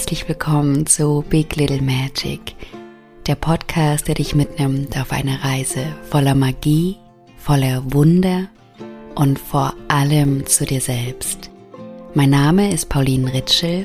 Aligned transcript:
Herzlich 0.00 0.26
willkommen 0.26 0.86
zu 0.86 1.22
Big 1.28 1.56
Little 1.56 1.82
Magic, 1.82 2.56
der 3.26 3.34
Podcast, 3.34 4.08
der 4.08 4.14
dich 4.14 4.34
mitnimmt 4.34 4.98
auf 4.98 5.12
eine 5.12 5.44
Reise 5.44 5.84
voller 6.08 6.34
Magie, 6.34 6.96
voller 7.36 7.82
Wunder 7.92 8.48
und 9.14 9.38
vor 9.38 9.74
allem 9.88 10.46
zu 10.46 10.64
dir 10.64 10.80
selbst. 10.80 11.50
Mein 12.14 12.30
Name 12.30 12.72
ist 12.72 12.88
Pauline 12.88 13.30
Ritschel 13.30 13.84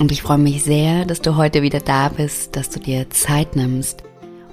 und 0.00 0.10
ich 0.10 0.22
freue 0.22 0.38
mich 0.38 0.64
sehr, 0.64 1.04
dass 1.04 1.22
du 1.22 1.36
heute 1.36 1.62
wieder 1.62 1.78
da 1.78 2.08
bist, 2.08 2.56
dass 2.56 2.68
du 2.68 2.80
dir 2.80 3.08
Zeit 3.10 3.54
nimmst 3.54 4.02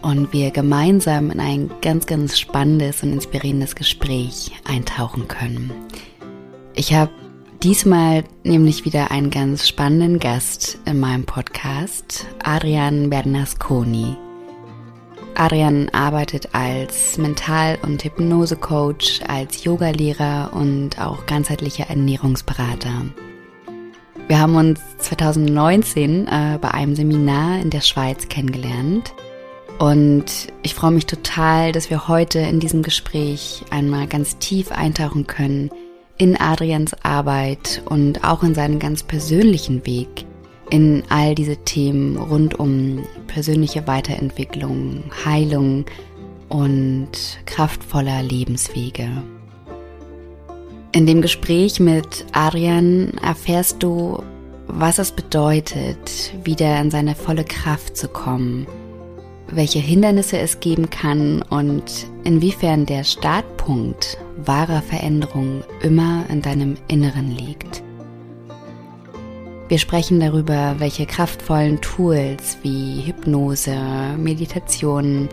und 0.04 0.32
wir 0.32 0.52
gemeinsam 0.52 1.32
in 1.32 1.40
ein 1.40 1.72
ganz, 1.82 2.06
ganz 2.06 2.40
spannendes 2.40 3.02
und 3.02 3.14
inspirierendes 3.14 3.74
Gespräch 3.74 4.52
eintauchen 4.64 5.28
können. 5.28 5.72
Ich 6.76 6.94
habe 6.94 7.12
Diesmal 7.64 8.26
nämlich 8.44 8.84
wieder 8.84 9.12
einen 9.12 9.30
ganz 9.30 9.70
spannenden 9.70 10.20
Gast 10.20 10.80
in 10.84 11.00
meinem 11.00 11.24
Podcast, 11.24 12.26
Adrian 12.44 13.10
Bernasconi. 13.10 14.18
Adrian 15.36 15.88
arbeitet 15.94 16.54
als 16.54 17.18
Mental- 17.18 17.78
und 17.82 18.04
Hypnose-Coach, 18.04 19.22
als 19.30 19.64
Yogalehrer 19.64 20.52
und 20.52 21.00
auch 21.00 21.26
ganzheitlicher 21.26 21.86
Ernährungsberater. 21.88 23.06
Wir 24.28 24.40
haben 24.42 24.56
uns 24.58 24.82
2019 24.98 26.28
äh, 26.28 26.60
bei 26.60 26.70
einem 26.70 26.98
Seminar 26.98 27.62
in 27.62 27.70
der 27.70 27.80
Schweiz 27.80 28.28
kennengelernt 28.28 29.14
und 29.80 30.26
ich 30.64 30.76
freue 30.76 30.92
mich 30.92 31.06
total, 31.06 31.72
dass 31.72 31.90
wir 31.90 32.10
heute 32.10 32.40
in 32.40 32.60
diesem 32.60 32.84
Gespräch 32.84 33.64
einmal 33.70 34.08
ganz 34.08 34.38
tief 34.38 34.70
eintauchen 34.74 35.28
können 35.28 35.72
in 36.18 36.40
Adrians 36.40 36.94
Arbeit 37.04 37.82
und 37.86 38.24
auch 38.24 38.44
in 38.44 38.56
seinen 38.56 38.80
ganz 38.80 39.04
persönlichen 39.04 39.86
Weg 39.86 40.26
in 40.70 41.04
all 41.10 41.36
diese 41.36 41.58
Themen 41.58 42.18
rund 42.18 42.60
um 42.60 43.04
persönliche 43.28 43.86
Weiterentwicklung, 43.86 45.04
Heilung 45.26 45.86
und 46.50 47.12
kraftvoller 47.46 48.24
Lebenswege. 48.24 49.08
In 50.92 51.06
dem 51.06 51.22
Gespräch 51.22 51.80
mit 51.80 52.26
Adrian 52.34 53.14
erfährst 53.24 53.82
du, 53.82 54.24
was 54.68 55.00
es 55.00 55.12
bedeutet, 55.12 56.34
wieder 56.44 56.80
in 56.80 56.92
seine 56.92 57.16
volle 57.16 57.44
Kraft 57.44 57.98
zu 57.98 58.08
kommen, 58.08 58.68
welche 59.56 59.80
Hindernisse 59.80 60.38
es 60.38 60.60
geben 60.60 60.90
kann 60.90 61.42
und 61.44 62.08
inwiefern 62.24 62.86
der 62.86 63.04
Startpunkt 63.04 64.18
wahrer 64.38 64.82
Veränderung 64.82 65.64
immer 65.82 66.26
in 66.30 66.42
deinem 66.42 66.76
Inneren 66.88 67.32
liegt. 67.32 67.84
Wir 69.70 69.78
sprechen 69.80 70.20
darüber, 70.20 70.76
welche 70.80 71.06
kraftvollen 71.06 71.82
Tools 71.82 72.58
wie 72.62 73.02
Hypnose, 73.06 73.76
Meditation, 74.18 75.30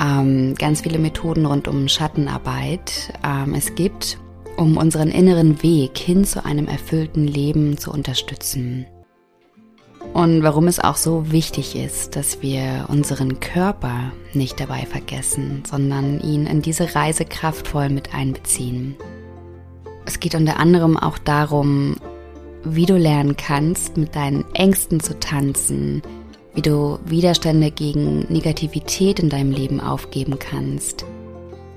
ähm, 0.00 0.54
ganz 0.56 0.80
viele 0.80 0.98
Methoden 0.98 1.46
rund 1.46 1.68
um 1.68 1.88
Schattenarbeit 1.88 3.12
ähm, 3.24 3.54
es 3.54 3.74
gibt, 3.74 4.18
um 4.56 4.76
unseren 4.76 5.10
inneren 5.10 5.62
Weg 5.62 5.98
hin 5.98 6.24
zu 6.24 6.44
einem 6.44 6.66
erfüllten 6.66 7.26
Leben 7.26 7.78
zu 7.78 7.92
unterstützen 7.92 8.86
und 10.12 10.42
warum 10.42 10.66
es 10.66 10.80
auch 10.80 10.96
so 10.96 11.30
wichtig 11.30 11.76
ist, 11.76 12.16
dass 12.16 12.42
wir 12.42 12.86
unseren 12.88 13.38
Körper 13.40 14.12
nicht 14.32 14.58
dabei 14.58 14.86
vergessen, 14.86 15.62
sondern 15.68 16.20
ihn 16.20 16.46
in 16.46 16.62
diese 16.62 16.94
Reise 16.94 17.24
kraftvoll 17.24 17.90
mit 17.90 18.14
einbeziehen. 18.14 18.96
Es 20.06 20.18
geht 20.18 20.34
unter 20.34 20.58
anderem 20.58 20.96
auch 20.96 21.18
darum, 21.18 21.96
wie 22.64 22.86
du 22.86 22.96
lernen 22.96 23.36
kannst, 23.36 23.96
mit 23.96 24.16
deinen 24.16 24.44
Ängsten 24.54 25.00
zu 25.00 25.18
tanzen, 25.18 26.02
wie 26.54 26.62
du 26.62 26.98
Widerstände 27.04 27.70
gegen 27.70 28.26
Negativität 28.28 29.20
in 29.20 29.28
deinem 29.28 29.52
Leben 29.52 29.80
aufgeben 29.80 30.38
kannst, 30.38 31.06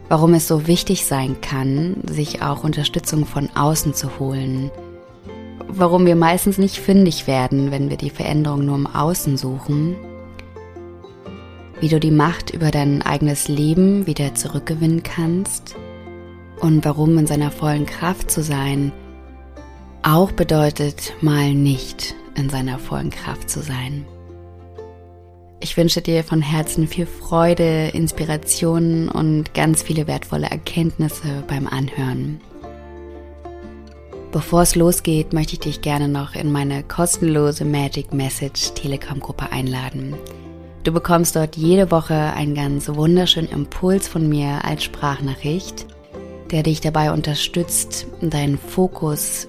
warum 0.09 0.33
es 0.33 0.47
so 0.47 0.67
wichtig 0.67 1.06
sein 1.06 1.39
kann, 1.41 1.97
sich 2.09 2.41
auch 2.41 2.63
Unterstützung 2.63 3.25
von 3.25 3.50
außen 3.56 3.94
zu 3.94 4.19
holen, 4.19 4.72
warum 5.68 6.06
wir 6.06 6.16
meistens 6.16 6.57
nicht 6.57 6.78
fündig 6.78 7.28
werden, 7.28 7.72
wenn 7.72 7.90
wir 7.90 7.97
die 7.97 8.09
Veränderung 8.09 8.66
nur 8.66 8.75
im 8.75 8.88
Außen 8.88 9.38
suchen, 9.38 9.96
wie 11.79 11.90
du 11.90 12.00
die 12.00 12.12
Macht 12.12 12.51
über 12.51 12.72
dein 12.72 13.01
eigenes 13.01 13.47
Leben 13.47 14.07
wieder 14.07 14.35
zurückgewinnen 14.35 15.03
kannst 15.03 15.75
und 16.62 16.85
warum 16.85 17.18
in 17.18 17.28
seiner 17.28 17.51
vollen 17.51 17.85
Kraft 17.85 18.31
zu 18.31 18.41
sein 18.41 18.91
auch 20.06 20.34
bedeutet, 20.34 21.13
mal 21.22 21.53
nicht 21.53 22.13
in 22.35 22.50
seiner 22.50 22.78
vollen 22.78 23.09
Kraft 23.09 23.50
zu 23.50 23.62
sein. 23.62 24.06
Ich 25.62 25.78
wünsche 25.78 26.01
dir 26.01 26.25
von 26.25 26.41
Herzen 26.41 26.90
viel 26.90 27.06
Freude, 27.06 27.88
Inspiration 27.94 29.07
und 29.07 29.53
ganz 29.53 29.81
viele 29.81 30.06
wertvolle 30.06 30.47
Erkenntnisse 30.47 31.45
beim 31.47 31.68
Anhören. 31.68 32.41
Bevor 34.33 34.63
es 34.63 34.73
losgeht, 34.73 35.31
möchte 35.31 35.53
ich 35.53 35.59
dich 35.59 35.81
gerne 35.81 36.07
noch 36.07 36.33
in 36.33 36.51
meine 36.51 36.81
kostenlose 36.81 37.66
Magic 37.66 38.16
Message 38.16 38.71
Telegram-Gruppe 38.73 39.51
einladen. 39.51 40.16
Du 40.83 40.91
bekommst 40.91 41.35
dort 41.35 41.55
jede 41.55 41.91
Woche 41.91 42.16
einen 42.16 42.55
ganz 42.55 42.89
wunderschönen 42.89 43.51
Impuls 43.51 44.07
von 44.07 44.27
mir 44.27 44.66
als 44.66 44.85
Sprachnachricht, 44.85 45.85
der 46.49 46.63
dich 46.63 46.81
dabei 46.81 47.11
unterstützt, 47.11 48.07
deinen 48.21 48.57
Fokus 48.57 49.47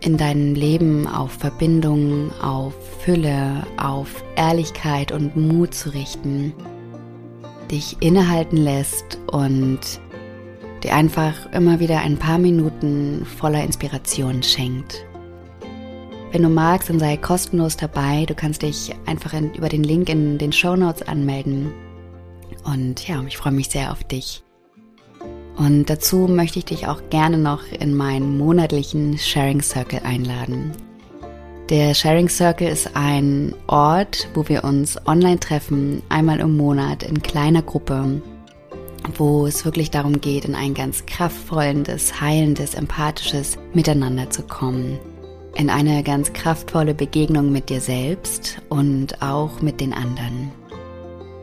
in 0.00 0.16
deinem 0.16 0.54
Leben 0.54 1.06
auf 1.06 1.32
Verbindung, 1.32 2.32
auf 2.40 2.72
Fülle, 3.00 3.66
auf 3.76 4.24
Ehrlichkeit 4.36 5.12
und 5.12 5.36
Mut 5.36 5.74
zu 5.74 5.92
richten, 5.92 6.54
dich 7.70 7.98
innehalten 8.00 8.56
lässt 8.56 9.18
und 9.30 9.80
dir 10.84 10.94
einfach 10.94 11.50
immer 11.52 11.80
wieder 11.80 12.00
ein 12.00 12.16
paar 12.16 12.38
Minuten 12.38 13.24
voller 13.24 13.62
Inspiration 13.62 14.42
schenkt. 14.42 15.04
Wenn 16.32 16.42
du 16.42 16.48
magst, 16.48 16.88
dann 16.88 16.98
sei 16.98 17.16
kostenlos 17.18 17.76
dabei. 17.76 18.24
Du 18.26 18.34
kannst 18.34 18.62
dich 18.62 18.94
einfach 19.04 19.34
in, 19.34 19.52
über 19.54 19.68
den 19.68 19.84
Link 19.84 20.08
in 20.08 20.38
den 20.38 20.52
Show 20.52 20.76
Notes 20.76 21.06
anmelden. 21.06 21.72
Und 22.64 23.06
ja, 23.06 23.22
ich 23.26 23.36
freue 23.36 23.52
mich 23.52 23.68
sehr 23.68 23.92
auf 23.92 24.02
dich. 24.04 24.42
Und 25.56 25.90
dazu 25.90 26.28
möchte 26.28 26.58
ich 26.58 26.64
dich 26.64 26.88
auch 26.88 27.02
gerne 27.10 27.36
noch 27.36 27.64
in 27.70 27.94
meinen 27.94 28.38
monatlichen 28.38 29.18
Sharing 29.18 29.60
Circle 29.60 30.00
einladen. 30.04 30.72
Der 31.68 31.94
Sharing 31.94 32.28
Circle 32.28 32.68
ist 32.68 32.96
ein 32.96 33.54
Ort, 33.66 34.28
wo 34.34 34.48
wir 34.48 34.64
uns 34.64 34.98
online 35.06 35.38
treffen, 35.38 36.02
einmal 36.08 36.40
im 36.40 36.56
Monat 36.56 37.02
in 37.02 37.22
kleiner 37.22 37.62
Gruppe 37.62 38.22
wo 39.16 39.46
es 39.46 39.64
wirklich 39.64 39.90
darum 39.90 40.20
geht, 40.20 40.44
in 40.44 40.54
ein 40.54 40.74
ganz 40.74 41.06
kraftvolles, 41.06 42.20
heilendes, 42.20 42.74
empathisches 42.74 43.58
Miteinander 43.74 44.30
zu 44.30 44.42
kommen. 44.42 44.98
In 45.54 45.68
eine 45.68 46.02
ganz 46.02 46.32
kraftvolle 46.32 46.94
Begegnung 46.94 47.52
mit 47.52 47.68
dir 47.68 47.80
selbst 47.80 48.58
und 48.68 49.20
auch 49.20 49.60
mit 49.60 49.80
den 49.80 49.92
anderen. 49.92 50.50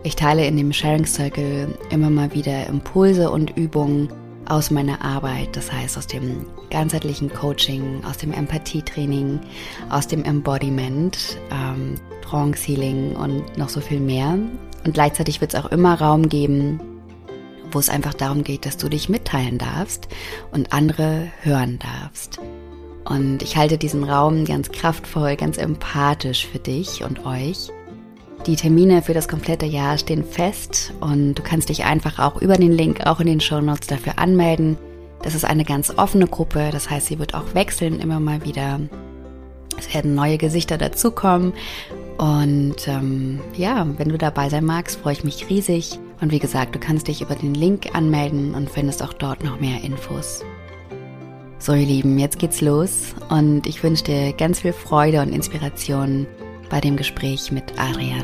Ich 0.04 0.16
teile 0.16 0.46
in 0.48 0.58
dem 0.58 0.74
Sharing 0.74 1.06
Circle 1.06 1.78
immer 1.92 2.10
mal 2.10 2.34
wieder 2.34 2.68
Impulse 2.68 3.30
und 3.30 3.56
Übungen 3.58 4.10
aus 4.48 4.72
meiner 4.72 5.04
Arbeit, 5.04 5.56
das 5.56 5.72
heißt 5.72 5.98
aus 5.98 6.08
dem 6.08 6.46
ganzheitlichen 6.72 7.30
Coaching, 7.30 8.02
aus 8.04 8.18
dem 8.18 8.32
Empathietraining, 8.32 9.40
aus 9.90 10.08
dem 10.08 10.24
Embodiment, 10.24 11.38
ähm, 11.52 11.96
Trance 12.24 12.66
Healing 12.66 13.16
und 13.16 13.58
noch 13.58 13.70
so 13.70 13.80
viel 13.80 14.00
mehr. 14.00 14.40
Und 14.86 14.94
gleichzeitig 14.94 15.42
wird 15.42 15.54
es 15.54 15.60
auch 15.60 15.72
immer 15.72 16.00
Raum 16.00 16.30
geben 16.30 16.80
wo 17.72 17.80
es 17.80 17.90
einfach 17.90 18.14
darum 18.14 18.44
geht, 18.44 18.66
dass 18.66 18.78
du 18.78 18.90
dich 18.90 19.10
mitteilen 19.10 19.58
darfst 19.58 20.08
und 20.52 20.74
andere 20.74 21.28
hören 21.42 21.80
darfst. 21.80 22.40
Und 23.06 23.42
ich 23.42 23.58
halte 23.58 23.78
diesen 23.78 24.04
Raum 24.04 24.46
ganz 24.46 24.72
kraftvoll, 24.72 25.36
ganz 25.36 25.58
empathisch 25.58 26.48
für 26.48 26.60
dich 26.60 27.04
und 27.04 27.26
euch. 27.26 27.70
Die 28.46 28.56
Termine 28.56 29.02
für 29.02 29.14
das 29.14 29.28
komplette 29.28 29.66
Jahr 29.66 29.98
stehen 29.98 30.24
fest 30.24 30.94
und 31.02 31.36
du 31.36 31.44
kannst 31.44 31.70
dich 31.70 31.84
einfach 31.86 32.20
auch 32.20 32.42
über 32.42 32.56
den 32.56 32.72
Link, 32.72 33.06
auch 33.06 33.20
in 33.20 33.28
den 33.28 33.42
Show 33.42 33.60
Notes 33.60 33.88
dafür 33.88 34.18
anmelden. 34.18 34.78
Das 35.24 35.36
ist 35.36 35.44
eine 35.44 35.66
ganz 35.66 35.92
offene 35.98 36.28
Gruppe, 36.28 36.70
das 36.72 36.90
heißt, 36.90 37.08
sie 37.08 37.20
wird 37.20 37.34
auch 37.34 37.54
wechseln 37.54 38.00
immer 38.00 38.20
mal 38.20 38.46
wieder. 38.46 38.80
Es 39.78 39.94
werden 39.94 40.16
neue 40.16 40.38
Gesichter 40.38 40.78
dazukommen 40.78 41.54
und 42.18 42.88
ähm, 42.88 43.42
ja, 43.56 43.88
wenn 43.98 44.10
du 44.10 44.18
dabei 44.18 44.50
sein 44.50 44.66
magst, 44.66 45.00
freue 45.00 45.14
ich 45.14 45.24
mich 45.24 45.50
riesig. 45.50 46.00
Und 46.22 46.32
wie 46.32 46.40
gesagt, 46.40 46.76
du 46.76 46.80
kannst 46.80 47.08
dich 47.08 47.22
über 47.22 47.36
den 47.36 47.54
Link 47.54 47.96
anmelden 47.96 48.54
und 48.54 48.70
findest 48.70 49.02
auch 49.02 49.14
dort 49.14 49.44
noch 49.44 49.60
mehr 49.60 49.84
Infos. 49.84 50.44
So, 51.60 51.74
ihr 51.74 51.86
Lieben, 51.86 52.18
jetzt 52.20 52.40
geht's 52.40 52.62
los 52.62 53.16
und 53.30 53.68
ich 53.68 53.84
wünsche 53.84 54.06
dir 54.06 54.34
ganz 54.34 54.62
viel 54.62 54.74
Freude 54.74 55.22
und 55.22 55.34
Inspiration 55.34 56.26
bei 56.70 56.80
dem 56.80 56.96
Gespräch 56.96 57.52
mit 57.52 57.78
Adrian. 57.78 58.24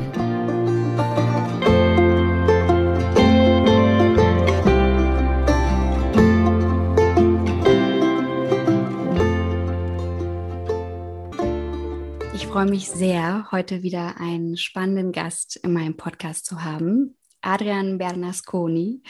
Ich 12.34 12.46
freue 12.46 12.70
mich 12.70 12.88
sehr, 12.88 13.48
heute 13.52 13.82
wieder 13.82 14.18
einen 14.18 14.56
spannenden 14.56 15.12
Gast 15.12 15.56
in 15.56 15.74
meinem 15.74 15.98
Podcast 15.98 16.46
zu 16.46 16.64
haben, 16.64 17.16
Adrian 17.46 17.98
Bernasconi. 17.98 19.02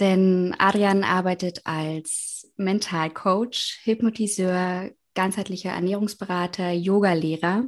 Denn 0.00 0.54
Adrian 0.58 1.04
arbeitet 1.04 1.62
als 1.64 2.52
Mentalcoach, 2.56 3.80
Hypnotiseur, 3.84 4.90
ganzheitlicher 5.14 5.70
Ernährungsberater, 5.70 6.72
Yogalehrer 6.72 7.64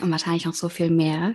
und 0.00 0.10
wahrscheinlich 0.10 0.44
noch 0.44 0.54
so 0.54 0.68
viel 0.68 0.90
mehr. 0.90 1.34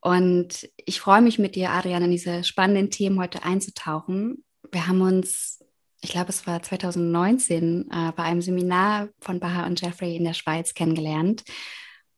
Und 0.00 0.68
ich 0.76 1.00
freue 1.00 1.22
mich 1.22 1.38
mit 1.38 1.54
dir, 1.56 1.70
Adrian, 1.70 2.02
in 2.02 2.10
diese 2.10 2.44
spannenden 2.44 2.90
Themen 2.90 3.20
heute 3.20 3.44
einzutauchen. 3.44 4.44
Wir 4.72 4.86
haben 4.86 5.00
uns 5.00 5.60
ich 6.02 6.10
glaube, 6.10 6.30
es 6.30 6.46
war 6.46 6.62
2019, 6.62 7.90
äh, 7.90 8.12
bei 8.12 8.22
einem 8.22 8.40
Seminar 8.40 9.08
von 9.20 9.38
Baha 9.38 9.66
und 9.66 9.80
Jeffrey 9.80 10.16
in 10.16 10.24
der 10.24 10.32
Schweiz 10.32 10.74
kennengelernt. 10.74 11.44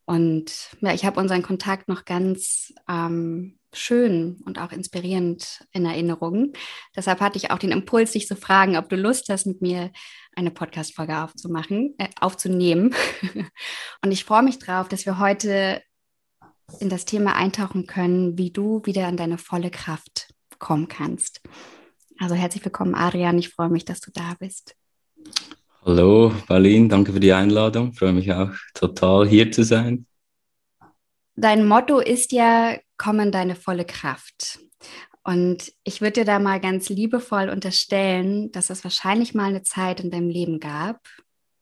Und 0.04 0.70
ja, 0.80 0.92
ich 0.94 1.04
habe 1.04 1.18
unseren 1.18 1.42
Kontakt 1.42 1.88
noch 1.88 2.04
ganz 2.04 2.72
ähm, 2.88 3.58
schön 3.72 4.40
und 4.44 4.58
auch 4.58 4.72
inspirierend 4.72 5.64
in 5.72 5.84
Erinnerung. 5.84 6.52
Deshalb 6.94 7.20
hatte 7.20 7.38
ich 7.38 7.50
auch 7.50 7.58
den 7.58 7.72
Impuls, 7.72 8.12
dich 8.12 8.26
zu 8.26 8.36
fragen, 8.36 8.76
ob 8.76 8.88
du 8.88 8.96
Lust 8.96 9.28
hast, 9.28 9.46
mit 9.46 9.62
mir 9.62 9.90
eine 10.34 10.50
Podcast-Folge 10.50 11.22
aufzumachen, 11.22 11.94
äh, 11.98 12.08
aufzunehmen. 12.20 12.94
und 14.02 14.12
ich 14.12 14.24
freue 14.24 14.42
mich 14.42 14.58
drauf, 14.58 14.88
dass 14.88 15.06
wir 15.06 15.18
heute 15.18 15.82
in 16.80 16.88
das 16.88 17.04
Thema 17.04 17.34
eintauchen 17.36 17.86
können, 17.86 18.38
wie 18.38 18.50
du 18.50 18.82
wieder 18.84 19.06
an 19.06 19.16
deine 19.16 19.38
volle 19.38 19.70
Kraft 19.70 20.32
kommen 20.58 20.88
kannst. 20.88 21.40
Also 22.18 22.34
herzlich 22.34 22.64
willkommen, 22.64 22.94
Adrian. 22.94 23.38
Ich 23.38 23.48
freue 23.48 23.68
mich, 23.68 23.84
dass 23.84 24.00
du 24.00 24.10
da 24.12 24.34
bist. 24.38 24.76
Hallo, 25.84 26.32
Berlin. 26.46 26.88
Danke 26.88 27.12
für 27.12 27.20
die 27.20 27.32
Einladung. 27.32 27.90
Ich 27.92 27.98
freue 27.98 28.12
mich 28.12 28.32
auch 28.32 28.50
total, 28.74 29.26
hier 29.26 29.50
zu 29.50 29.64
sein. 29.64 30.06
Dein 31.34 31.66
Motto 31.66 31.98
ist 31.98 32.32
ja, 32.32 32.76
komm 32.98 33.20
in 33.20 33.32
deine 33.32 33.56
volle 33.56 33.84
Kraft. 33.84 34.60
Und 35.24 35.72
ich 35.84 36.00
würde 36.00 36.20
dir 36.20 36.24
da 36.24 36.38
mal 36.38 36.60
ganz 36.60 36.88
liebevoll 36.88 37.48
unterstellen, 37.48 38.50
dass 38.52 38.70
es 38.70 38.84
wahrscheinlich 38.84 39.34
mal 39.34 39.48
eine 39.48 39.62
Zeit 39.62 40.00
in 40.00 40.10
deinem 40.10 40.28
Leben 40.28 40.58
gab, 40.58 41.00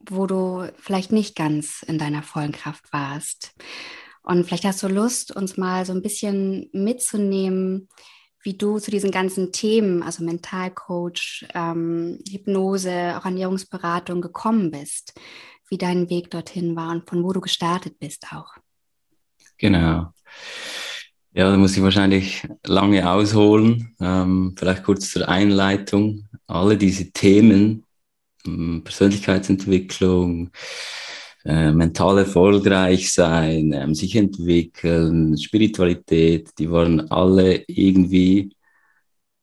wo 0.00 0.26
du 0.26 0.66
vielleicht 0.78 1.12
nicht 1.12 1.36
ganz 1.36 1.82
in 1.82 1.98
deiner 1.98 2.22
vollen 2.22 2.52
Kraft 2.52 2.92
warst. 2.92 3.52
Und 4.22 4.44
vielleicht 4.44 4.64
hast 4.64 4.82
du 4.82 4.88
Lust, 4.88 5.34
uns 5.34 5.56
mal 5.56 5.84
so 5.84 5.92
ein 5.92 6.02
bisschen 6.02 6.68
mitzunehmen, 6.72 7.88
wie 8.42 8.54
du 8.54 8.78
zu 8.78 8.90
diesen 8.90 9.10
ganzen 9.10 9.52
Themen, 9.52 10.02
also 10.02 10.24
Mentalcoach, 10.24 11.46
ähm, 11.54 12.18
Hypnose, 12.28 13.18
auch 13.18 13.26
Ernährungsberatung 13.26 14.22
gekommen 14.22 14.70
bist, 14.70 15.12
wie 15.68 15.78
dein 15.78 16.08
Weg 16.08 16.30
dorthin 16.30 16.74
war 16.74 16.90
und 16.90 17.08
von 17.08 17.22
wo 17.22 17.32
du 17.32 17.40
gestartet 17.40 17.98
bist 17.98 18.26
auch. 18.32 18.54
Genau. 19.60 20.12
Ja, 21.32 21.50
da 21.50 21.56
muss 21.56 21.76
ich 21.76 21.82
wahrscheinlich 21.82 22.48
lange 22.64 23.08
ausholen. 23.08 23.94
Ähm, 24.00 24.54
vielleicht 24.58 24.82
kurz 24.84 25.10
zur 25.10 25.28
Einleitung. 25.28 26.28
Alle 26.46 26.76
diese 26.76 27.12
Themen, 27.12 27.84
ähm, 28.46 28.82
Persönlichkeitsentwicklung, 28.82 30.50
äh, 31.44 31.72
mental 31.72 32.18
erfolgreich 32.18 33.12
sein, 33.12 33.72
ähm, 33.72 33.94
sich 33.94 34.16
entwickeln, 34.16 35.36
Spiritualität, 35.38 36.50
die 36.58 36.70
waren 36.70 37.10
alle 37.10 37.62
irgendwie 37.66 38.56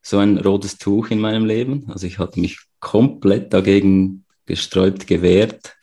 so 0.02 0.18
ein 0.18 0.38
rotes 0.38 0.78
Tuch 0.78 1.10
in 1.10 1.20
meinem 1.20 1.46
Leben. 1.46 1.86
Also 1.90 2.06
ich 2.06 2.18
hatte 2.18 2.40
mich 2.40 2.58
komplett 2.80 3.52
dagegen 3.52 4.24
gesträubt, 4.46 5.06
gewehrt, 5.06 5.76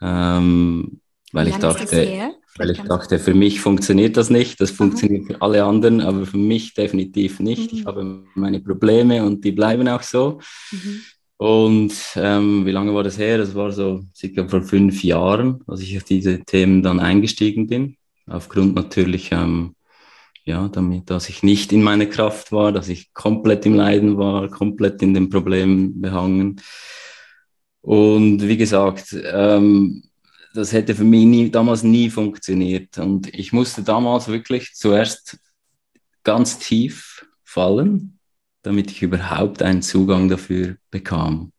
ähm, 0.00 1.00
weil 1.32 1.48
ich 1.48 1.56
dachte, 1.56 2.32
weil 2.56 2.70
ich 2.70 2.80
dachte, 2.82 3.18
für 3.18 3.34
mich 3.34 3.60
funktioniert 3.60 4.16
das 4.16 4.30
nicht, 4.30 4.60
das 4.60 4.70
funktioniert 4.70 5.26
für 5.26 5.42
alle 5.42 5.64
anderen, 5.64 6.00
aber 6.00 6.26
für 6.26 6.36
mich 6.36 6.74
definitiv 6.74 7.40
nicht. 7.40 7.72
Mhm. 7.72 7.78
Ich 7.78 7.86
habe 7.86 8.24
meine 8.34 8.60
Probleme 8.60 9.24
und 9.24 9.44
die 9.44 9.52
bleiben 9.52 9.88
auch 9.88 10.02
so. 10.02 10.40
Mhm. 10.72 11.00
Und 11.36 11.94
ähm, 12.16 12.66
wie 12.66 12.70
lange 12.70 12.94
war 12.94 13.02
das 13.02 13.18
her? 13.18 13.38
Das 13.38 13.54
war 13.54 13.72
so 13.72 14.04
circa 14.14 14.46
vor 14.46 14.60
fünf 14.60 15.02
Jahren, 15.02 15.62
als 15.66 15.80
ich 15.80 15.96
auf 15.96 16.04
diese 16.04 16.40
Themen 16.40 16.82
dann 16.82 17.00
eingestiegen 17.00 17.66
bin. 17.66 17.96
Aufgrund 18.26 18.74
natürlich, 18.74 19.32
ähm, 19.32 19.74
ja, 20.44 20.68
damit, 20.68 21.08
dass 21.08 21.30
ich 21.30 21.42
nicht 21.42 21.72
in 21.72 21.82
meiner 21.82 22.06
Kraft 22.06 22.52
war, 22.52 22.72
dass 22.72 22.88
ich 22.88 23.14
komplett 23.14 23.64
im 23.64 23.74
Leiden 23.74 24.18
war, 24.18 24.48
komplett 24.48 25.00
in 25.00 25.14
den 25.14 25.30
Problemen 25.30 26.00
behangen. 26.00 26.60
Und 27.80 28.46
wie 28.46 28.58
gesagt, 28.58 29.16
ähm, 29.32 30.02
das 30.54 30.72
hätte 30.72 30.94
für 30.94 31.04
mich 31.04 31.26
nie, 31.26 31.50
damals 31.50 31.82
nie 31.82 32.10
funktioniert. 32.10 32.98
Und 32.98 33.32
ich 33.34 33.52
musste 33.52 33.82
damals 33.82 34.28
wirklich 34.28 34.74
zuerst 34.74 35.38
ganz 36.24 36.58
tief 36.58 37.26
fallen 37.44 38.20
damit 38.62 38.90
ich 38.90 39.02
überhaupt 39.02 39.62
einen 39.62 39.82
Zugang 39.82 40.28
dafür 40.28 40.76
bekam. 40.90 41.52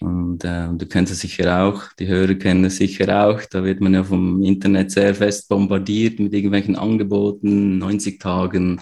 Und 0.00 0.44
äh, 0.44 0.68
du 0.72 0.86
kennst 0.86 1.12
es 1.12 1.20
sicher 1.20 1.62
auch, 1.62 1.84
die 1.98 2.08
Hörer 2.08 2.34
kennen 2.34 2.64
es 2.64 2.76
sicher 2.76 3.26
auch, 3.26 3.40
da 3.50 3.64
wird 3.64 3.80
man 3.80 3.94
ja 3.94 4.04
vom 4.04 4.42
Internet 4.42 4.90
sehr 4.90 5.14
fest 5.14 5.48
bombardiert 5.48 6.18
mit 6.18 6.34
irgendwelchen 6.34 6.76
Angeboten, 6.76 7.78
90 7.78 8.18
Tagen 8.18 8.80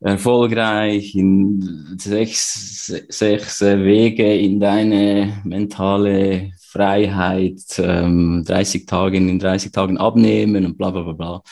erfolgreich, 0.00 1.14
in 1.14 1.96
sechs, 1.98 2.86
sechs 3.08 3.60
Wege 3.60 4.34
in 4.34 4.58
deine 4.58 5.40
mentale 5.44 6.52
Freiheit, 6.60 7.60
ähm, 7.78 8.44
30 8.46 8.86
Tage 8.86 9.18
in 9.18 9.38
30 9.38 9.72
Tagen 9.72 9.98
abnehmen 9.98 10.64
und 10.64 10.78
bla 10.78 10.90
bla 10.90 11.02
bla 11.02 11.12
bla. 11.12 11.42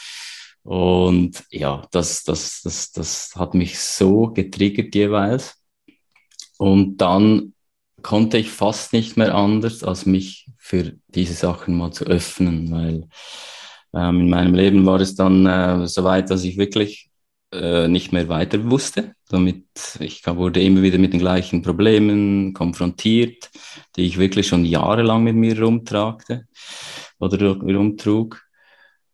Und 0.63 1.45
ja, 1.51 1.87
das, 1.93 2.25
das, 2.25 2.63
das, 2.63 2.93
das 2.93 3.33
hat 3.37 3.55
mich 3.55 3.79
so 3.79 4.29
getriggert 4.29 4.95
jeweils. 4.95 5.57
Und 6.59 6.99
dann 6.99 7.55
konnte 8.03 8.39
ich 8.39 8.51
fast 8.51 8.93
nicht 8.93 9.17
mehr 9.17 9.35
anders, 9.35 9.83
als 9.83 10.07
mich 10.07 10.51
für 10.57 10.95
diese 11.09 11.35
Sachen 11.35 11.77
mal 11.77 11.93
zu 11.93 12.05
öffnen, 12.05 12.71
weil 12.71 13.09
ähm, 13.95 14.21
in 14.21 14.31
meinem 14.31 14.55
Leben 14.55 14.87
war 14.87 15.01
es 15.01 15.15
dann 15.15 15.47
äh, 15.47 15.87
so 15.87 16.05
weit, 16.05 16.31
dass 16.31 16.45
ich 16.45 16.59
wirklich 16.59 17.11
äh, 17.53 17.89
nicht 17.89 18.13
mehr 18.13 18.29
weiter 18.29 18.71
wusste. 18.71 19.15
Damit 19.29 19.67
ich 20.01 20.27
wurde 20.27 20.63
immer 20.63 20.83
wieder 20.83 20.99
mit 20.99 21.13
den 21.13 21.21
gleichen 21.21 21.63
Problemen 21.63 22.55
konfrontiert, 22.55 23.51
die 23.97 24.07
ich 24.07 24.19
wirklich 24.19 24.49
schon 24.49 24.65
jahrelang 24.65 25.25
mit 25.25 25.37
mir 25.37 25.61
rumtragte 25.61 26.47
oder 27.19 27.53
rumtrug. 27.57 28.43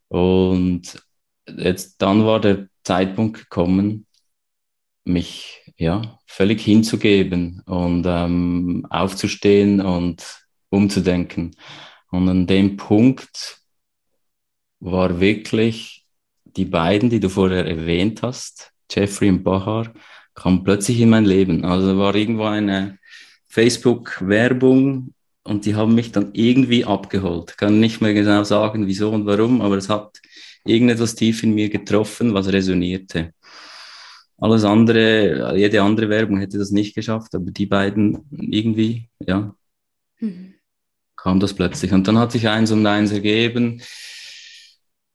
Und 0.07 1.03
jetzt 1.47 2.01
dann 2.01 2.25
war 2.25 2.39
der 2.39 2.67
Zeitpunkt 2.83 3.39
gekommen, 3.39 4.05
mich 5.05 5.61
ja 5.77 6.19
völlig 6.25 6.61
hinzugeben 6.61 7.61
und 7.65 8.05
ähm, 8.07 8.85
aufzustehen 8.89 9.81
und 9.81 10.45
umzudenken. 10.69 11.55
Und 12.11 12.29
an 12.29 12.47
dem 12.47 12.77
Punkt 12.77 13.61
war 14.79 15.19
wirklich 15.19 16.04
die 16.55 16.65
beiden, 16.65 17.09
die 17.09 17.19
du 17.19 17.29
vorher 17.29 17.65
erwähnt 17.65 18.21
hast, 18.21 18.71
Jeffrey 18.89 19.29
und 19.29 19.43
Bahar, 19.43 19.93
kamen 20.33 20.63
plötzlich 20.63 20.99
in 20.99 21.09
mein 21.09 21.25
Leben. 21.25 21.65
Also 21.65 21.97
war 21.97 22.15
irgendwo 22.15 22.43
eine 22.43 22.99
Facebook-Werbung 23.47 25.13
und 25.43 25.65
die 25.65 25.75
haben 25.75 25.95
mich 25.95 26.11
dann 26.11 26.31
irgendwie 26.33 26.85
abgeholt. 26.85 27.57
Kann 27.57 27.79
nicht 27.79 28.01
mehr 28.01 28.13
genau 28.13 28.43
sagen, 28.43 28.87
wieso 28.87 29.11
und 29.11 29.25
warum, 29.25 29.61
aber 29.61 29.77
es 29.77 29.89
hat 29.89 30.19
irgendetwas 30.65 31.15
tief 31.15 31.43
in 31.43 31.53
mir 31.53 31.69
getroffen, 31.69 32.33
was 32.33 32.51
resonierte. 32.51 33.33
Alles 34.37 34.65
andere, 34.65 35.55
jede 35.57 35.81
andere 35.81 36.09
Werbung 36.09 36.39
hätte 36.39 36.57
das 36.57 36.71
nicht 36.71 36.95
geschafft, 36.95 37.33
aber 37.35 37.51
die 37.51 37.67
beiden 37.67 38.27
irgendwie, 38.31 39.07
ja, 39.19 39.55
mhm. 40.19 40.55
kam 41.15 41.39
das 41.39 41.53
plötzlich. 41.53 41.93
Und 41.93 42.07
dann 42.07 42.17
hat 42.17 42.33
sich 42.33 42.49
eins 42.49 42.71
und 42.71 42.85
eins 42.85 43.11
ergeben. 43.11 43.81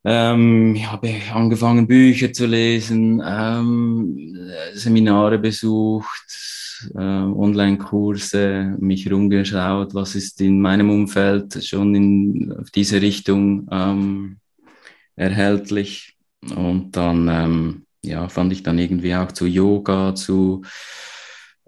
Ähm, 0.05 0.75
ich 0.77 0.91
habe 0.91 1.15
angefangen, 1.35 1.87
Bücher 1.87 2.33
zu 2.33 2.47
lesen, 2.47 3.23
ähm, 3.25 4.35
Seminare 4.73 5.39
besucht, 5.39 6.27
äh, 6.95 6.99
Online-Kurse, 6.99 8.77
mich 8.79 9.11
rumgeschaut, 9.11 9.95
was 9.95 10.15
ist 10.15 10.41
in 10.41 10.61
meinem 10.61 10.89
Umfeld 10.91 11.63
schon 11.65 11.95
in 11.95 12.53
auf 12.59 12.71
diese 12.71 13.03
Richtung 13.03 13.69
ähm, 13.71 14.39
erhältlich. 15.17 16.17
Und 16.57 16.97
dann 16.97 17.29
ähm, 17.29 17.87
ja, 18.03 18.29
fand 18.29 18.53
ich 18.53 18.63
dann 18.63 18.79
irgendwie 18.79 19.15
auch 19.15 19.33
zu 19.33 19.47
Yoga, 19.47 20.15
zu 20.15 20.63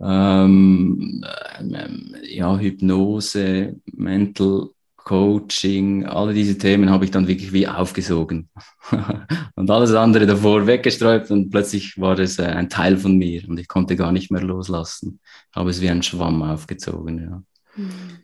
ähm, 0.00 1.22
ähm, 1.60 2.16
ja, 2.22 2.58
Hypnose, 2.58 3.76
Mental 3.92 4.70
Coaching, 5.04 6.04
alle 6.06 6.32
diese 6.32 6.58
Themen 6.58 6.90
habe 6.90 7.04
ich 7.04 7.10
dann 7.10 7.26
wirklich 7.26 7.52
wie 7.52 7.66
aufgesogen 7.66 8.48
und 9.56 9.70
alles 9.70 9.92
andere 9.94 10.26
davor 10.26 10.66
weggestreut 10.66 11.30
und 11.30 11.50
plötzlich 11.50 11.98
war 12.00 12.18
es 12.18 12.38
äh, 12.38 12.44
ein 12.44 12.68
Teil 12.68 12.96
von 12.96 13.16
mir 13.16 13.48
und 13.48 13.58
ich 13.58 13.68
konnte 13.68 13.96
gar 13.96 14.12
nicht 14.12 14.30
mehr 14.30 14.42
loslassen. 14.42 15.20
Habe 15.54 15.70
es 15.70 15.80
wie 15.80 15.90
ein 15.90 16.02
Schwamm 16.02 16.42
aufgezogen, 16.42 17.18
ja. 17.18 17.42
Mhm. 17.76 18.22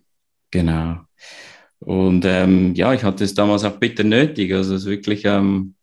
Genau. 0.50 1.00
Und 1.80 2.24
ähm, 2.24 2.74
ja, 2.74 2.92
ich 2.92 3.04
hatte 3.04 3.24
es 3.24 3.34
damals 3.34 3.64
auch 3.64 3.78
bitter 3.78 4.04
nötig. 4.04 4.52
Also 4.52 4.74
es 4.74 4.86
wirklich, 4.86 5.24
ähm, 5.24 5.74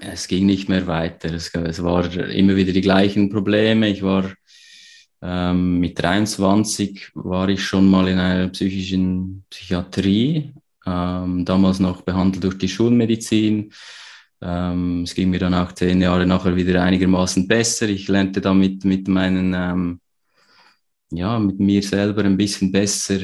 es 0.00 0.28
ging 0.28 0.46
nicht 0.46 0.68
mehr 0.68 0.86
weiter. 0.86 1.32
Es, 1.32 1.54
es 1.54 1.82
war 1.82 2.12
immer 2.28 2.56
wieder 2.56 2.72
die 2.72 2.80
gleichen 2.80 3.30
Probleme. 3.30 3.88
Ich 3.88 4.02
war 4.02 4.30
ähm, 5.24 5.80
mit 5.80 5.98
23 6.02 7.12
war 7.14 7.48
ich 7.48 7.64
schon 7.64 7.88
mal 7.88 8.06
in 8.08 8.18
einer 8.18 8.48
psychischen 8.48 9.44
Psychiatrie, 9.48 10.52
ähm, 10.84 11.46
damals 11.46 11.80
noch 11.80 12.02
behandelt 12.02 12.44
durch 12.44 12.58
die 12.58 12.68
Schulmedizin. 12.68 13.72
Ähm, 14.42 15.04
es 15.04 15.14
ging 15.14 15.30
mir 15.30 15.38
dann 15.38 15.54
auch 15.54 15.72
zehn 15.72 16.02
Jahre 16.02 16.26
nachher 16.26 16.54
wieder 16.56 16.82
einigermaßen 16.82 17.48
besser. 17.48 17.88
Ich 17.88 18.06
lernte 18.08 18.42
damit 18.42 18.84
mit 18.84 19.08
meinen, 19.08 19.54
ähm, 19.54 20.00
ja, 21.10 21.38
mit 21.38 21.58
mir 21.58 21.82
selber 21.82 22.22
ein 22.24 22.36
bisschen 22.36 22.70
besser 22.70 23.20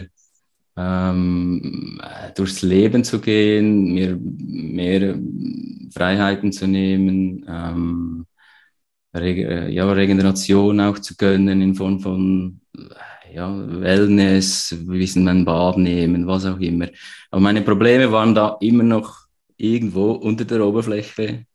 ähm, 0.78 2.00
durchs 2.34 2.62
Leben 2.62 3.04
zu 3.04 3.20
gehen, 3.20 3.92
mir 3.92 4.18
mehr 4.18 5.18
Freiheiten 5.92 6.50
zu 6.52 6.66
nehmen, 6.66 7.44
ähm, 7.46 8.26
ja, 9.12 9.92
Regeneration 9.92 10.80
auch 10.80 10.98
zu 10.98 11.16
gönnen 11.16 11.60
in 11.60 11.74
Form 11.74 12.00
von 12.00 12.60
ja, 13.32 13.80
Wellness, 13.80 14.74
bisschen 14.86 15.24
mein 15.24 15.44
Bad 15.44 15.78
nehmen, 15.78 16.26
was 16.26 16.46
auch 16.46 16.58
immer. 16.58 16.88
Aber 17.30 17.40
meine 17.40 17.62
Probleme 17.62 18.10
waren 18.10 18.34
da 18.34 18.56
immer 18.60 18.82
noch 18.82 19.26
irgendwo 19.56 20.12
unter 20.12 20.44
der 20.44 20.64
Oberfläche 20.64 21.46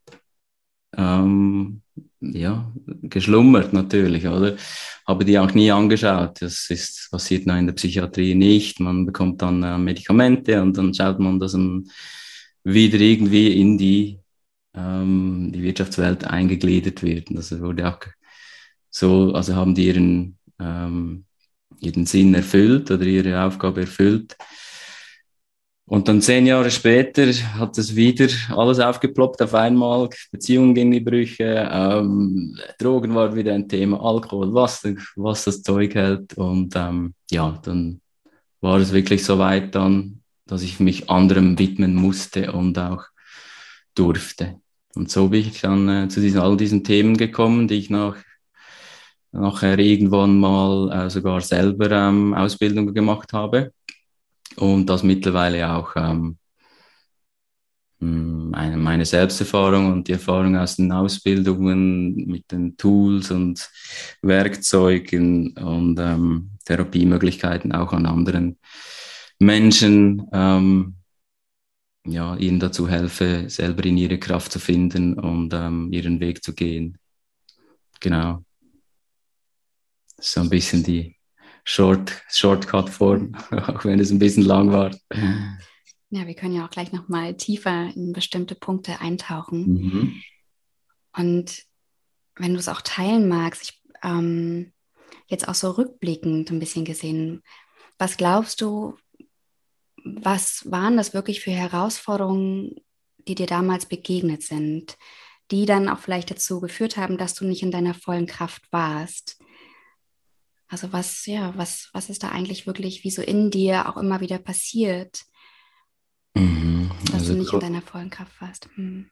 ähm, 0.98 1.82
ja, 2.22 2.72
geschlummert 3.04 3.74
natürlich, 3.74 4.28
oder? 4.28 4.56
Habe 5.06 5.26
die 5.26 5.38
auch 5.38 5.54
nie 5.54 5.72
angeschaut. 5.72 6.42
Das 6.42 6.70
ist, 6.70 7.10
passiert 7.12 7.46
in 7.46 7.68
der 7.68 7.74
Psychiatrie 7.74 8.34
nicht. 8.34 8.80
Man 8.80 9.06
bekommt 9.06 9.42
dann 9.42 9.62
äh, 9.62 9.78
Medikamente 9.78 10.62
und 10.62 10.78
dann 10.78 10.94
schaut 10.94 11.20
man, 11.20 11.40
dass 11.40 11.54
man 11.54 11.86
wieder 12.64 13.00
irgendwie 13.00 13.60
in 13.60 13.78
die, 13.78 14.20
ähm, 14.76 15.52
die 15.54 15.64
Wirtschaftswelt 15.64 16.26
eingegliedert 16.26 17.04
wird. 17.04 17.28
Das 17.32 17.58
wurde 17.60 17.88
auch 17.88 18.00
so, 18.90 19.34
also 19.34 19.56
haben 19.56 19.76
die 19.76 19.88
ihren, 19.88 20.38
ähm, 20.60 21.26
ihren 21.80 22.06
Sinn 22.06 22.34
erfüllt 22.34 22.90
oder 22.92 23.06
ihre 23.06 23.44
Aufgabe 23.44 23.82
erfüllt. 23.82 24.36
Und 25.88 26.08
dann 26.08 26.20
zehn 26.20 26.48
Jahre 26.48 26.72
später 26.72 27.32
hat 27.60 27.78
es 27.78 27.96
wieder 27.96 28.28
alles 28.50 28.80
aufgeploppt 28.80 29.42
auf 29.44 29.54
einmal, 29.54 30.10
Beziehungen 30.32 30.74
gingen 30.74 30.94
die 30.94 31.00
Brüche, 31.00 31.70
ähm, 31.72 32.58
Drogen 32.80 33.14
war 33.14 33.36
wieder 33.36 33.54
ein 33.54 33.70
Thema, 33.70 34.04
Alkohol, 34.04 34.52
was, 34.52 34.84
was 35.16 35.44
das 35.44 35.62
Zeug 35.62 35.94
hält. 35.94 36.34
Und 36.38 36.74
ähm, 36.76 37.14
ja, 37.30 37.60
dann 37.64 38.02
war 38.62 38.80
es 38.80 38.94
wirklich 38.94 39.24
so 39.24 39.38
weit 39.38 39.76
dann, 39.76 40.22
dass 40.48 40.64
ich 40.64 40.80
mich 40.80 41.08
anderem 41.10 41.60
widmen 41.60 41.94
musste 41.94 42.52
und 42.52 42.80
auch 42.80 43.04
durfte. 43.94 44.60
Und 44.96 45.12
so 45.12 45.30
bin 45.30 45.42
ich 45.42 45.62
dann 45.62 45.90
äh, 45.90 46.08
zu 46.08 46.22
diesen, 46.22 46.40
all 46.40 46.58
diesen 46.58 46.84
Themen 46.84 47.18
gekommen, 47.18 47.68
die 47.68 47.76
ich 47.76 47.90
nach, 47.90 48.16
nachher 49.32 49.78
irgendwann 49.78 50.40
mal 50.40 50.92
äh, 50.92 51.10
sogar 51.10 51.42
selber 51.42 51.92
ähm, 51.92 52.34
Ausbildung 52.34 52.94
gemacht 52.94 53.34
habe. 53.34 53.74
Und 54.56 54.88
das 54.88 55.04
mittlerweile 55.04 55.70
auch 55.74 55.96
ähm, 55.98 56.38
meine, 58.00 58.78
meine 58.78 59.06
Selbsterfahrung 59.06 59.92
und 59.92 60.08
die 60.08 60.14
Erfahrung 60.14 60.56
aus 60.56 60.76
den 60.78 60.92
Ausbildungen 60.92 62.16
mit 62.28 62.52
den 62.52 62.78
Tools 62.78 63.32
und 63.32 63.70
Werkzeugen 64.22 65.58
und 65.58 66.00
ähm, 66.00 66.52
Therapiemöglichkeiten 66.66 67.72
auch 67.72 67.94
an 67.94 68.06
anderen 68.06 68.58
Menschen, 69.40 70.28
ähm, 70.32 70.95
ja, 72.06 72.36
ihnen 72.36 72.60
dazu 72.60 72.88
helfe, 72.88 73.50
selber 73.50 73.84
in 73.86 73.98
ihre 73.98 74.20
Kraft 74.20 74.52
zu 74.52 74.60
finden 74.60 75.16
und 75.20 75.54
ähm, 75.54 75.92
ihren 75.92 76.20
Weg 76.20 76.44
zu 76.44 76.54
gehen. 76.54 76.98
Genau. 78.00 78.44
So 80.18 80.42
ein 80.42 80.50
bisschen 80.50 80.84
die 80.84 81.18
Short, 81.64 82.24
Shortcut-Form, 82.30 83.36
auch 83.52 83.84
wenn 83.86 84.00
es 84.00 84.12
ein 84.12 84.20
bisschen 84.20 84.44
lang 84.44 84.72
war. 84.72 84.96
Ja, 86.10 86.28
wir 86.28 86.36
können 86.36 86.56
ja 86.56 86.66
auch 86.66 86.70
gleich 86.70 86.92
nochmal 86.92 87.36
tiefer 87.36 87.92
in 87.96 88.14
bestimmte 88.14 88.56
Punkte 88.56 89.02
eintauchen. 89.02 89.66
Mhm. 89.66 90.22
Und 91.18 91.64
wenn 92.36 92.54
du 92.54 92.60
es 92.60 92.70
auch 92.70 92.82
teilen 92.82 93.28
magst, 93.28 93.64
ich, 93.64 93.82
ähm, 94.04 94.72
jetzt 95.28 95.48
auch 95.48 95.56
so 95.56 95.72
rückblickend 95.72 96.52
ein 96.52 96.60
bisschen 96.60 96.86
gesehen, 96.86 97.42
was 97.98 98.18
glaubst 98.18 98.62
du, 98.62 98.96
was 100.06 100.70
waren 100.72 100.98
das 100.98 101.14
wirklich 101.14 101.42
für 101.42 101.52
Herausforderungen, 101.52 102.76
die 103.28 103.36
dir 103.36 103.48
damals 103.48 103.88
begegnet 103.88 104.44
sind, 104.44 104.98
die 105.52 105.66
dann 105.66 105.90
auch 105.90 106.00
vielleicht 106.00 106.30
dazu 106.30 106.62
geführt 106.62 106.96
haben, 106.96 107.18
dass 107.18 107.34
du 107.34 107.46
nicht 107.46 107.64
in 107.64 107.72
deiner 107.72 107.96
vollen 107.96 108.28
Kraft 108.28 108.62
warst? 108.72 109.40
Also 110.68 110.94
was, 110.94 111.26
ja, 111.26 111.54
was, 111.58 111.90
was 111.94 112.10
ist 112.10 112.24
da 112.24 112.30
eigentlich 112.30 112.68
wirklich, 112.68 113.04
wie 113.04 113.12
so 113.12 113.22
in 113.22 113.50
dir 113.50 113.90
auch 113.90 113.98
immer 113.98 114.22
wieder 114.22 114.38
passiert, 114.38 115.24
mhm. 116.36 116.92
dass 117.06 117.22
also 117.22 117.34
du 117.34 117.40
nicht 117.40 117.54
in 117.54 117.60
deiner 117.60 117.82
vollen 117.82 118.10
Kraft 118.10 118.40
warst? 118.40 118.70
Hm. 118.76 119.10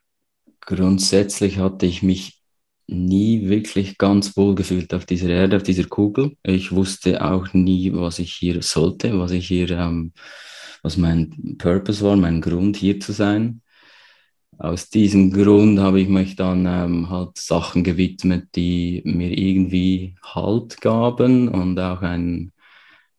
Grundsätzlich 0.60 1.58
hatte 1.58 1.86
ich 1.86 2.02
mich 2.02 2.40
nie 2.86 3.48
wirklich 3.48 3.98
ganz 3.98 4.36
wohl 4.36 4.54
gefühlt 4.54 4.92
auf 4.94 5.06
dieser 5.06 5.28
Erde, 5.28 5.56
auf 5.56 5.62
dieser 5.62 5.84
Kugel. 5.84 6.36
Ich 6.42 6.72
wusste 6.72 7.24
auch 7.24 7.52
nie, 7.52 7.92
was 7.94 8.18
ich 8.18 8.34
hier 8.34 8.62
sollte, 8.62 9.18
was 9.18 9.30
ich 9.32 9.48
hier, 9.48 9.70
ähm, 9.70 10.12
was 10.84 10.96
mein 10.96 11.56
Purpose 11.58 12.04
war, 12.04 12.14
mein 12.14 12.40
Grund 12.40 12.76
hier 12.76 13.00
zu 13.00 13.10
sein 13.10 13.62
aus 14.58 14.88
diesem 14.88 15.32
Grund 15.32 15.80
habe 15.80 16.00
ich 16.00 16.08
mich 16.08 16.36
dann 16.36 16.66
ähm, 16.66 17.10
halt 17.10 17.38
Sachen 17.38 17.84
gewidmet, 17.84 18.48
die 18.54 19.02
mir 19.04 19.36
irgendwie 19.36 20.16
Halt 20.22 20.80
gaben 20.80 21.48
und 21.48 21.78
auch 21.78 22.02
ein, 22.02 22.52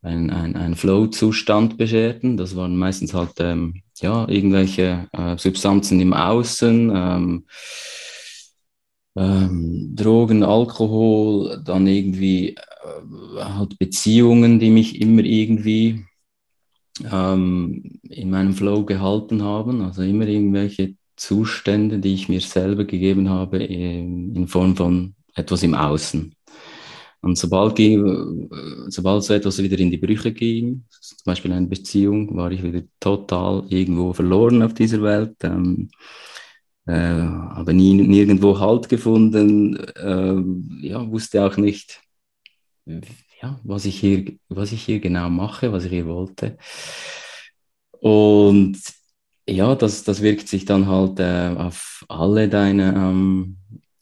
ein, 0.02 0.30
ein, 0.30 0.56
ein 0.56 0.76
Flow-Zustand 0.76 1.78
bescherten. 1.78 2.38
Das 2.38 2.56
waren 2.56 2.78
meistens 2.78 3.14
halt 3.14 3.34
ähm, 3.40 3.82
ja, 3.98 4.28
irgendwelche 4.28 5.08
äh, 5.12 5.38
Substanzen 5.38 6.00
im 6.00 6.14
Außen, 6.14 6.92
ähm, 6.94 7.46
ähm, 9.18 9.96
Drogen, 9.96 10.44
Alkohol, 10.44 11.62
dann 11.64 11.88
irgendwie 11.88 12.50
äh, 12.56 13.42
halt 13.42 13.80
Beziehungen, 13.80 14.60
die 14.60 14.70
mich 14.70 15.02
immer 15.02 15.24
irgendwie 15.24 16.06
ähm, 17.12 18.00
in 18.10 18.30
meinem 18.30 18.54
Flow 18.54 18.86
gehalten 18.86 19.44
haben. 19.44 19.82
Also 19.82 20.02
immer 20.02 20.28
irgendwelche 20.28 20.96
Zustände, 21.16 22.00
die 22.00 22.14
ich 22.14 22.30
mir 22.30 22.42
selber 22.42 22.86
gegeben 22.86 23.30
habe, 23.30 23.64
in 23.64 24.48
Form 24.48 24.76
von 24.76 25.16
etwas 25.34 25.64
im 25.64 25.74
Außen. 25.74 26.34
Und 27.22 27.38
sobald, 27.40 27.76
ging, 27.76 28.50
sobald 28.90 29.24
so 29.24 29.34
etwas 29.34 29.62
wieder 29.62 29.80
in 29.80 29.90
die 29.90 29.98
Brüche 29.98 30.32
ging, 30.32 30.86
zum 30.90 31.18
Beispiel 31.26 31.52
eine 31.54 31.66
Beziehung, 31.66 32.36
war 32.36 32.52
ich 32.52 32.62
wieder 32.62 32.84
total 33.00 33.66
irgendwo 33.70 34.14
verloren 34.14 34.62
auf 34.62 34.76
dieser 34.76 35.02
Welt. 35.02 35.36
Ähm, 35.42 35.90
äh, 36.86 36.94
habe 36.94 37.74
nie 37.74 37.96
nirgendwo 37.96 38.60
Halt 38.60 38.90
gefunden, 38.90 39.76
äh, 39.76 40.88
ja, 40.88 41.10
wusste 41.10 41.44
auch 41.44 41.58
nicht, 41.58 42.00
ja, 43.46 43.60
was 43.64 43.86
ich 43.86 44.00
hier, 44.00 44.38
was 44.50 44.72
ich 44.72 44.84
hier 44.84 45.00
genau 45.00 45.30
mache, 45.30 45.72
was 45.72 45.86
ich 45.86 45.92
hier 45.92 46.08
wollte. 46.08 46.58
Und 47.92 48.78
ja, 49.48 49.76
das, 49.76 50.04
das 50.04 50.22
wirkt 50.22 50.48
sich 50.48 50.66
dann 50.66 50.88
halt 50.88 51.20
äh, 51.20 51.56
auf 51.58 52.04
alle 52.10 52.50
deine 52.50 52.94
ähm, 52.96 53.58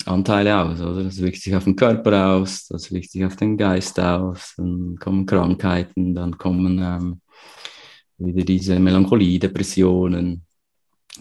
Anteile 0.05 0.57
aus, 0.57 0.81
oder? 0.81 1.03
Das 1.03 1.19
wirkt 1.21 1.38
sich 1.41 1.55
auf 1.55 1.65
den 1.65 1.75
Körper 1.75 2.35
aus, 2.35 2.67
das 2.67 2.91
wirkt 2.91 3.12
sich 3.12 3.25
auf 3.25 3.35
den 3.35 3.57
Geist 3.57 4.00
aus, 4.00 4.53
dann 4.57 4.97
kommen 5.00 5.25
Krankheiten, 5.25 6.15
dann 6.15 6.38
kommen 6.38 6.79
ähm, 6.79 7.21
wieder 8.17 8.45
diese 8.45 8.79
Melancholie, 8.79 9.39
Depressionen, 9.39 10.45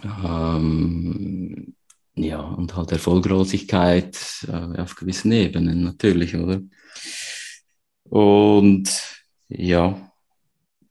ähm, 0.05 1.75
ja, 2.15 2.41
und 2.41 2.77
halt 2.77 2.93
Erfolglosigkeit 2.93 4.17
äh, 4.49 4.81
auf 4.81 4.95
gewissen 4.95 5.33
Ebenen 5.33 5.85
natürlich, 5.85 6.37
oder? 6.37 6.61
Und 8.05 8.91
ja, 9.49 10.13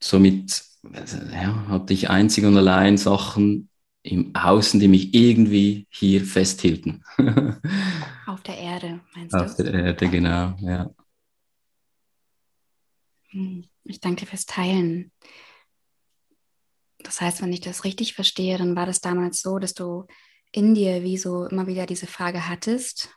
somit 0.00 0.64
ja, 0.82 1.68
hatte 1.68 1.92
ich 1.92 2.10
einzig 2.10 2.44
und 2.44 2.56
allein 2.56 2.96
Sachen 2.96 3.68
im 4.02 4.34
Außen, 4.34 4.80
die 4.80 4.88
mich 4.88 5.14
irgendwie 5.14 5.86
hier 5.90 6.24
festhielten. 6.24 7.04
Auf 8.26 8.42
der 8.42 8.58
Erde, 8.58 9.00
meinst 9.14 9.34
du? 9.34 9.38
Auf 9.38 9.56
der 9.56 9.72
Erde, 9.72 10.08
genau, 10.08 10.54
ja. 10.60 10.90
Hm, 13.30 13.64
ich 13.84 14.00
danke 14.00 14.22
dir 14.22 14.26
fürs 14.26 14.46
Teilen. 14.46 15.12
Das 16.98 17.20
heißt, 17.20 17.42
wenn 17.42 17.52
ich 17.52 17.60
das 17.60 17.84
richtig 17.84 18.14
verstehe, 18.14 18.58
dann 18.58 18.76
war 18.76 18.86
das 18.86 19.00
damals 19.00 19.40
so, 19.40 19.58
dass 19.58 19.74
du 19.74 20.06
in 20.52 20.74
dir 20.74 21.02
wie 21.02 21.16
so 21.16 21.46
immer 21.46 21.66
wieder 21.66 21.86
diese 21.86 22.06
Frage 22.06 22.48
hattest, 22.48 23.10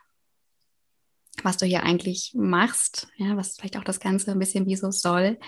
was 1.42 1.56
du 1.56 1.66
hier 1.66 1.82
eigentlich 1.82 2.32
machst, 2.34 3.08
ja, 3.16 3.36
was 3.36 3.56
vielleicht 3.56 3.76
auch 3.76 3.84
das 3.84 4.00
Ganze 4.00 4.30
ein 4.30 4.38
bisschen 4.38 4.66
wie 4.66 4.76
so 4.76 4.90
soll 4.90 5.38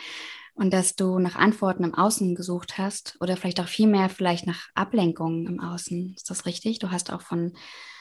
und 0.59 0.73
dass 0.73 0.97
du 0.97 1.21
nach 1.21 1.37
Antworten 1.37 1.85
im 1.85 1.95
Außen 1.95 2.35
gesucht 2.35 2.78
hast 2.78 3.16
oder 3.21 3.37
vielleicht 3.37 3.61
auch 3.61 3.68
vielmehr 3.68 4.09
vielleicht 4.09 4.47
nach 4.47 4.68
Ablenkungen 4.75 5.47
im 5.47 5.61
Außen. 5.61 6.14
Ist 6.16 6.30
das 6.30 6.47
richtig? 6.47 6.80
Du 6.80 6.90
hast 6.90 7.12
auch 7.12 7.23
von 7.23 7.52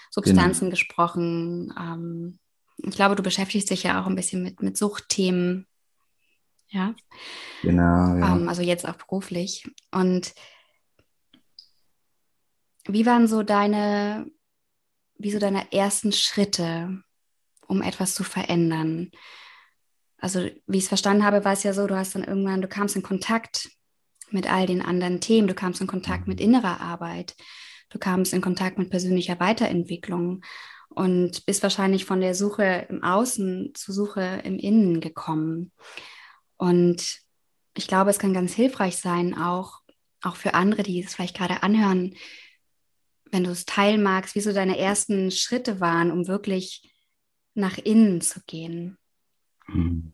Substanzen 0.09 0.65
genau. 0.65 0.71
gesprochen. 0.71 1.73
Ähm, 1.79 2.39
ich 2.77 2.95
glaube, 2.95 3.15
du 3.15 3.21
beschäftigst 3.21 3.69
dich 3.69 3.83
ja 3.83 4.01
auch 4.01 4.07
ein 4.07 4.15
bisschen 4.15 4.41
mit, 4.41 4.61
mit 4.61 4.75
Suchtthemen. 4.75 5.67
Ja. 6.69 6.95
Genau. 7.61 8.15
Ja. 8.17 8.35
Ähm, 8.35 8.49
also 8.49 8.63
jetzt 8.63 8.87
auch 8.87 8.95
beruflich. 8.95 9.69
Und 9.91 10.33
wie 12.87 13.05
waren 13.05 13.27
so 13.27 13.43
deine, 13.43 14.31
wie 15.19 15.31
so 15.31 15.37
deine 15.37 15.71
ersten 15.71 16.11
Schritte, 16.11 17.03
um 17.67 17.81
etwas 17.81 18.15
zu 18.15 18.23
verändern? 18.23 19.11
also 20.19 20.47
wie 20.65 20.77
ich 20.77 20.83
es 20.83 20.89
verstanden 20.89 21.23
habe, 21.23 21.45
war 21.45 21.53
es 21.53 21.63
ja 21.63 21.73
so, 21.73 21.87
du 21.87 21.95
hast 21.95 22.15
dann 22.15 22.23
irgendwann, 22.23 22.61
du 22.61 22.67
kamst 22.67 22.95
in 22.95 23.03
Kontakt 23.03 23.69
mit 24.31 24.51
all 24.51 24.65
den 24.65 24.81
anderen 24.81 25.21
Themen, 25.21 25.47
du 25.47 25.53
kamst 25.53 25.79
in 25.79 25.87
Kontakt 25.87 26.27
mit 26.27 26.39
mhm. 26.39 26.45
innerer 26.45 26.81
Arbeit, 26.81 27.35
du 27.89 27.99
kamst 27.99 28.33
in 28.33 28.41
Kontakt 28.41 28.77
mit 28.77 28.89
persönlicher 28.89 29.39
Weiterentwicklung 29.39 30.43
und 30.89 31.45
bist 31.45 31.63
wahrscheinlich 31.63 32.05
von 32.05 32.21
der 32.21 32.33
Suche 32.33 32.87
im 32.89 33.03
Außen 33.03 33.73
zur 33.75 33.93
Suche 33.93 34.41
im 34.43 34.57
Innen 34.57 34.99
gekommen. 34.99 35.71
Und 36.57 37.19
ich 37.75 37.87
glaube, 37.87 38.09
es 38.09 38.17
kann 38.17 38.33
ganz 38.33 38.53
hilfreich 38.53 38.97
sein, 38.97 39.37
auch, 39.37 39.81
auch 40.23 40.35
für 40.35 40.55
andere, 40.55 40.81
die 40.81 41.03
es 41.03 41.13
vielleicht 41.13 41.37
gerade 41.37 41.61
anhören, 41.61 42.15
wenn 43.29 43.43
du 43.43 43.51
es 43.51 43.65
teilen 43.65 44.01
magst, 44.01 44.33
wie 44.33 44.41
so 44.41 44.51
deine 44.51 44.79
ersten 44.79 45.29
Schritte 45.29 45.79
waren, 45.79 46.11
um 46.11 46.27
wirklich 46.27 46.89
nach 47.57 47.77
innen 47.77 48.21
zu 48.21 48.39
gehen. 48.45 48.97
Mhm. 49.67 50.13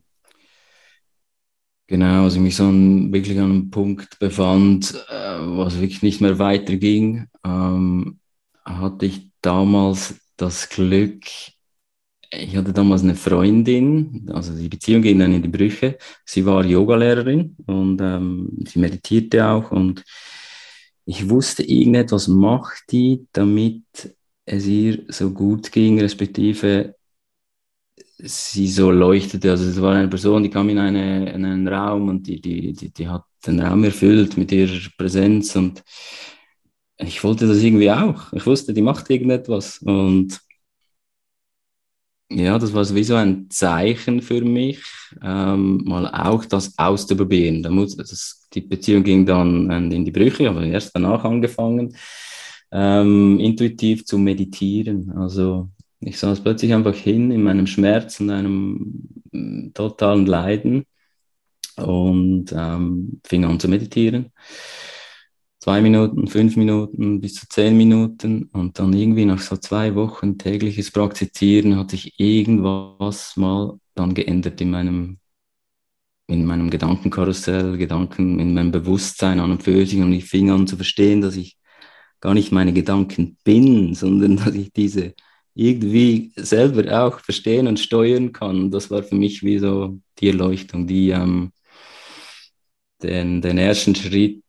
Genau, 1.86 2.24
also 2.24 2.36
ich 2.36 2.42
mich 2.42 2.56
so 2.56 2.64
wirklich 2.64 3.38
an 3.38 3.44
einem 3.44 3.70
Punkt 3.70 4.18
befand, 4.18 4.94
äh, 5.10 5.38
was 5.38 5.78
wirklich 5.80 6.02
nicht 6.02 6.22
mehr 6.22 6.38
weiterging, 6.38 7.26
ähm, 7.44 8.18
hatte 8.64 9.04
ich 9.04 9.28
damals 9.42 10.14
das 10.38 10.70
Glück, 10.70 11.22
ich 12.30 12.56
hatte 12.56 12.72
damals 12.72 13.02
eine 13.02 13.14
Freundin, 13.14 14.30
also 14.32 14.56
die 14.56 14.70
Beziehung 14.70 15.02
ging 15.02 15.18
dann 15.18 15.34
in 15.34 15.42
die 15.42 15.48
Brüche. 15.48 15.98
Sie 16.24 16.44
war 16.44 16.64
Yogalehrerin 16.64 17.54
und 17.66 18.00
ähm, 18.00 18.64
sie 18.66 18.78
meditierte 18.78 19.46
auch 19.46 19.70
und 19.70 20.02
ich 21.04 21.28
wusste, 21.28 21.62
irgendetwas 21.62 22.28
macht 22.28 22.84
die, 22.90 23.26
damit 23.32 23.84
es 24.46 24.66
ihr 24.66 25.04
so 25.08 25.30
gut 25.30 25.70
ging, 25.70 26.00
respektive 26.00 26.94
sie 28.18 28.68
so 28.68 28.90
leuchtete. 28.90 29.50
Also 29.50 29.64
es 29.68 29.80
war 29.80 29.94
eine 29.94 30.08
Person, 30.08 30.42
die 30.42 30.50
kam 30.50 30.68
in, 30.68 30.78
eine, 30.78 31.32
in 31.32 31.44
einen 31.44 31.68
Raum 31.68 32.08
und 32.08 32.26
die, 32.26 32.40
die, 32.40 32.72
die, 32.72 32.92
die 32.92 33.08
hat 33.08 33.24
den 33.46 33.60
Raum 33.60 33.84
erfüllt 33.84 34.36
mit 34.36 34.52
ihrer 34.52 34.78
Präsenz 34.96 35.54
und 35.56 35.82
ich 36.98 37.22
wollte 37.24 37.46
das 37.46 37.62
irgendwie 37.62 37.90
auch. 37.90 38.32
Ich 38.32 38.46
wusste, 38.46 38.72
die 38.72 38.82
macht 38.82 39.10
irgendetwas 39.10 39.78
und 39.78 40.40
ja, 42.30 42.58
das 42.58 42.72
war 42.72 42.88
wie 42.94 43.04
so 43.04 43.14
ein 43.16 43.48
Zeichen 43.50 44.22
für 44.22 44.40
mich, 44.40 44.82
ähm, 45.22 45.82
mal 45.84 46.06
auch 46.08 46.44
das 46.44 46.76
auszuprobieren. 46.78 47.62
Da 47.62 47.70
muss, 47.70 47.96
das, 47.96 48.48
die 48.52 48.62
Beziehung 48.62 49.04
ging 49.04 49.26
dann 49.26 49.90
in 49.92 50.04
die 50.04 50.10
Brüche, 50.10 50.48
aber 50.48 50.64
erst 50.64 50.92
danach 50.94 51.24
angefangen, 51.24 51.96
ähm, 52.72 53.38
intuitiv 53.38 54.04
zu 54.04 54.18
meditieren. 54.18 55.12
Also 55.12 55.70
ich 56.06 56.18
saß 56.18 56.42
plötzlich 56.42 56.74
einfach 56.74 56.94
hin 56.94 57.30
in 57.30 57.42
meinem 57.42 57.66
Schmerz 57.66 58.20
und 58.20 58.30
einem 58.30 59.08
mm, 59.32 59.72
totalen 59.74 60.26
Leiden 60.26 60.84
und 61.76 62.52
ähm, 62.56 63.20
fing 63.24 63.44
an 63.44 63.60
zu 63.60 63.68
meditieren. 63.68 64.32
Zwei 65.58 65.80
Minuten, 65.80 66.26
fünf 66.28 66.56
Minuten, 66.56 67.20
bis 67.20 67.34
zu 67.34 67.48
zehn 67.48 67.76
Minuten 67.76 68.50
und 68.52 68.78
dann 68.78 68.92
irgendwie 68.92 69.24
nach 69.24 69.40
so 69.40 69.56
zwei 69.56 69.94
Wochen 69.94 70.36
tägliches 70.36 70.90
Praktizieren 70.90 71.76
hat 71.76 71.90
sich 71.90 72.20
irgendwas 72.20 73.36
mal 73.36 73.78
dann 73.94 74.12
geändert 74.12 74.60
in 74.60 74.70
meinem, 74.70 75.18
in 76.26 76.44
meinem 76.44 76.68
Gedankenkarussell, 76.68 77.78
Gedanken, 77.78 78.40
in 78.40 78.52
meinem 78.52 78.72
Bewusstsein 78.72 79.40
an 79.40 79.52
und 79.52 79.62
für 79.62 79.86
sich 79.86 80.00
und 80.00 80.12
ich 80.12 80.26
fing 80.26 80.50
an 80.50 80.66
zu 80.66 80.76
verstehen, 80.76 81.22
dass 81.22 81.36
ich 81.36 81.56
gar 82.20 82.34
nicht 82.34 82.52
meine 82.52 82.74
Gedanken 82.74 83.38
bin, 83.44 83.94
sondern 83.94 84.36
dass 84.44 84.54
ich 84.54 84.72
diese 84.72 85.14
irgendwie 85.54 86.32
selber 86.36 87.06
auch 87.06 87.20
verstehen 87.20 87.66
und 87.66 87.78
steuern 87.78 88.32
kann. 88.32 88.70
Das 88.70 88.90
war 88.90 89.02
für 89.02 89.14
mich 89.14 89.42
wie 89.42 89.58
so 89.58 89.98
die 90.18 90.28
Erleuchtung, 90.28 90.86
die 90.86 91.10
ähm, 91.10 91.52
den, 93.02 93.40
den 93.40 93.58
ersten 93.58 93.94
Schritt 93.94 94.44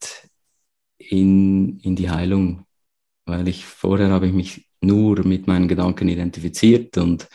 in, 0.97 1.79
in 1.79 1.95
die 1.95 2.09
Heilung, 2.09 2.65
weil 3.25 3.47
ich 3.47 3.65
vorher 3.65 4.09
habe 4.09 4.27
ich 4.27 4.33
mich 4.33 4.67
nur 4.81 5.25
mit 5.25 5.47
meinen 5.47 5.67
Gedanken 5.67 6.07
identifiziert 6.07 6.97
und 6.97 7.27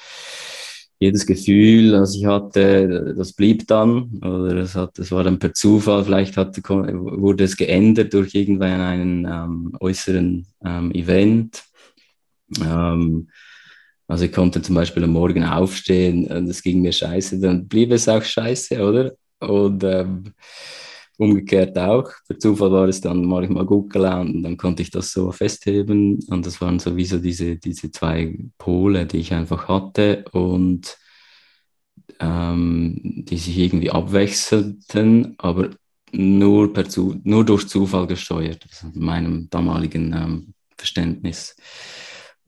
jedes 0.98 1.24
Gefühl, 1.24 1.92
das 1.92 2.14
ich 2.14 2.26
hatte, 2.26 3.14
das 3.16 3.32
blieb 3.32 3.66
dann 3.66 4.18
oder 4.18 4.56
es, 4.56 4.74
hat, 4.74 4.98
es 4.98 5.10
war 5.10 5.24
dann 5.24 5.38
per 5.38 5.54
Zufall, 5.54 6.04
vielleicht 6.04 6.36
hat, 6.36 6.56
wurde 6.68 7.44
es 7.44 7.56
geändert 7.56 8.12
durch 8.12 8.34
irgendeinen 8.34 9.24
ähm, 9.24 9.76
äußeren 9.80 10.46
ähm, 10.62 10.92
Event. 10.92 11.64
Ähm, 12.62 13.28
also 14.10 14.24
ich 14.24 14.32
konnte 14.32 14.60
zum 14.60 14.74
Beispiel 14.74 15.04
am 15.04 15.12
Morgen 15.12 15.44
aufstehen 15.44 16.26
und 16.26 16.48
es 16.48 16.62
ging 16.62 16.82
mir 16.82 16.92
scheiße, 16.92 17.38
dann 17.40 17.68
blieb 17.68 17.92
es 17.92 18.08
auch 18.08 18.22
scheiße, 18.22 18.82
oder? 18.82 19.12
Und 19.38 19.84
ähm, 19.84 20.34
umgekehrt 21.16 21.78
auch. 21.78 22.10
Per 22.26 22.38
Zufall 22.38 22.72
war 22.72 22.88
es 22.88 23.00
dann 23.00 23.24
manchmal 23.24 23.64
gut 23.66 23.92
gelaunt 23.92 24.34
und 24.34 24.42
dann 24.42 24.56
konnte 24.56 24.82
ich 24.82 24.90
das 24.90 25.12
so 25.12 25.30
festheben. 25.30 26.18
Und 26.28 26.44
das 26.44 26.60
waren 26.60 26.80
sowieso 26.80 27.18
diese, 27.18 27.56
diese 27.56 27.92
zwei 27.92 28.36
Pole, 28.58 29.06
die 29.06 29.18
ich 29.18 29.32
einfach 29.32 29.68
hatte 29.68 30.24
und 30.32 30.98
ähm, 32.18 33.00
die 33.28 33.38
sich 33.38 33.58
irgendwie 33.58 33.90
abwechselten, 33.90 35.36
aber 35.38 35.70
nur, 36.10 36.72
per 36.72 36.88
Zu 36.88 37.20
nur 37.22 37.44
durch 37.44 37.68
Zufall 37.68 38.08
gesteuert, 38.08 38.66
also 38.68 38.92
in 38.92 39.04
meinem 39.04 39.50
damaligen 39.50 40.12
ähm, 40.12 40.54
Verständnis. 40.76 41.54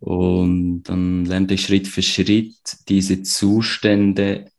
Und 0.03 0.83
dann 0.83 1.27
lernte 1.27 1.55
ich 1.55 1.65
Schritt 1.65 1.87
für 1.87 2.03
Schritt 2.03 2.57
diese 2.89 3.23
Zustände 3.23 4.51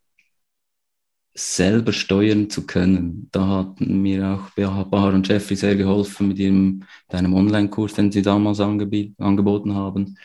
selber 1.33 1.91
steuern 1.91 2.49
zu 2.49 2.65
können. 2.65 3.27
Da 3.33 3.45
hatten 3.47 4.01
mir 4.01 4.39
auch 4.55 4.85
Bahar 4.85 5.13
und 5.13 5.27
Jeffrey 5.27 5.57
sehr 5.57 5.75
geholfen 5.75 6.29
mit 6.29 6.39
ihrem, 6.39 6.85
mit 7.11 7.25
Online-Kurs, 7.25 7.93
den 7.93 8.09
sie 8.09 8.21
damals 8.21 8.61
angeboten 8.61 9.73
haben, 9.73 10.17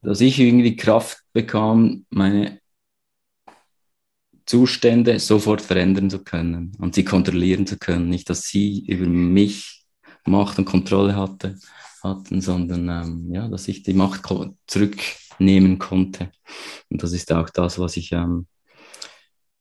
dass 0.00 0.22
ich 0.22 0.40
irgendwie 0.40 0.76
Kraft 0.76 1.18
bekam, 1.34 2.06
meine 2.08 2.58
Zustände 4.46 5.20
sofort 5.20 5.60
verändern 5.60 6.08
zu 6.08 6.24
können 6.24 6.72
und 6.78 6.94
sie 6.94 7.04
kontrollieren 7.04 7.66
zu 7.66 7.76
können. 7.76 8.08
Nicht, 8.08 8.30
dass 8.30 8.44
sie 8.44 8.86
über 8.86 9.04
mich 9.06 9.84
Macht 10.24 10.58
und 10.58 10.64
Kontrolle 10.64 11.16
hatte, 11.16 11.58
hatten, 12.08 12.40
sondern 12.40 12.88
ähm, 12.88 13.32
ja, 13.32 13.48
dass 13.48 13.68
ich 13.68 13.82
die 13.82 13.94
Macht 13.94 14.22
zurücknehmen 14.66 15.78
konnte. 15.78 16.30
Und 16.90 17.02
das 17.02 17.12
ist 17.12 17.32
auch 17.32 17.50
das, 17.50 17.78
was 17.78 17.96
ich 17.96 18.12
ähm, 18.12 18.46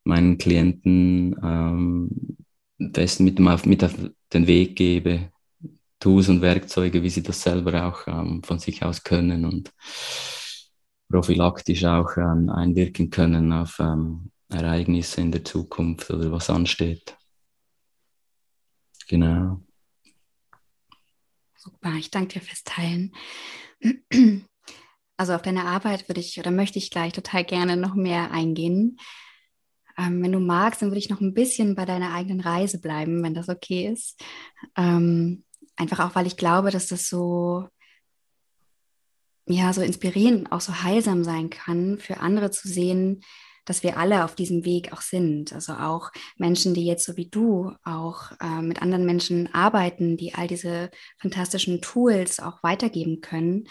meinen 0.04 0.38
Klienten 0.38 1.36
ähm, 1.44 2.38
besten 2.78 3.26
mit, 3.26 3.40
dem 3.40 3.48
auf, 3.48 3.66
mit 3.66 3.84
auf 3.84 3.94
den 4.34 4.48
Weg 4.48 4.76
gebe, 4.76 5.32
Tools 6.00 6.30
und 6.30 6.42
Werkzeuge, 6.42 7.02
wie 7.04 7.10
sie 7.10 7.24
das 7.24 7.42
selber 7.42 7.88
auch 7.88 8.08
ähm, 8.08 8.44
von 8.44 8.60
sich 8.60 8.84
aus 8.84 9.04
können 9.04 9.46
und 9.46 9.72
prophylaktisch 11.10 11.86
auch 11.86 12.18
ähm, 12.18 12.50
einwirken 12.50 13.10
können 13.10 13.52
auf 13.52 13.80
ähm, 13.80 14.32
Ereignisse 14.50 15.22
in 15.22 15.32
der 15.32 15.44
Zukunft 15.44 16.12
oder 16.12 16.32
was 16.32 16.50
ansteht. 16.50 17.18
Genau. 19.08 19.65
Super, 21.66 21.94
ich 21.98 22.12
danke 22.12 22.40
dir 22.40 22.46
fürs 22.46 22.64
Teilen. 22.64 23.12
Also 25.18 25.34
auf 25.34 25.42
deine 25.42 25.64
Arbeit 25.64 26.10
würde 26.10 26.20
ich 26.20 26.38
oder 26.38 26.52
möchte 26.52 26.78
ich 26.78 26.92
gleich 26.92 27.14
total 27.14 27.46
gerne 27.46 27.78
noch 27.78 27.96
mehr 27.96 28.32
eingehen. 28.32 28.98
Ähm, 29.98 30.22
wenn 30.22 30.34
du 30.34 30.40
magst, 30.40 30.82
dann 30.82 30.90
würde 30.90 31.00
ich 31.00 31.10
noch 31.10 31.22
ein 31.22 31.34
bisschen 31.34 31.74
bei 31.74 31.86
deiner 31.86 32.14
eigenen 32.14 32.42
Reise 32.42 32.82
bleiben, 32.82 33.24
wenn 33.24 33.34
das 33.34 33.48
okay 33.48 33.88
ist. 33.88 34.22
Ähm, 34.76 35.46
einfach 35.78 36.02
auch, 36.02 36.16
weil 36.16 36.28
ich 36.28 36.36
glaube, 36.36 36.70
dass 36.70 36.88
das 36.88 37.08
so, 37.08 37.68
ja, 39.48 39.72
so 39.72 39.82
inspirierend, 39.82 40.52
auch 40.52 40.62
so 40.62 40.84
heilsam 40.84 41.24
sein 41.24 41.50
kann, 41.50 41.98
für 41.98 42.20
andere 42.20 42.52
zu 42.52 42.68
sehen, 42.68 43.24
dass 43.66 43.84
wir 43.84 43.98
alle 43.98 44.24
auf 44.24 44.36
diesem 44.36 44.64
Weg 44.64 44.94
auch 44.94 45.02
sind. 45.02 45.54
Also 45.54 45.74
auch 45.74 46.12
Menschen, 46.38 46.74
die 46.74 46.86
jetzt 46.86 47.06
so 47.06 47.18
wie 47.18 47.28
du 47.28 47.74
auch 47.84 48.32
äh, 48.40 48.62
mit 48.62 48.82
anderen 48.82 49.06
Menschen 49.06 49.54
arbeiten, 49.54 50.18
die 50.18 50.34
all 50.34 50.48
diese 50.48 50.90
fantastischen 51.20 51.82
Tools 51.82 52.40
auch 52.40 52.64
weitergeben 52.64 53.22
können, 53.22 53.68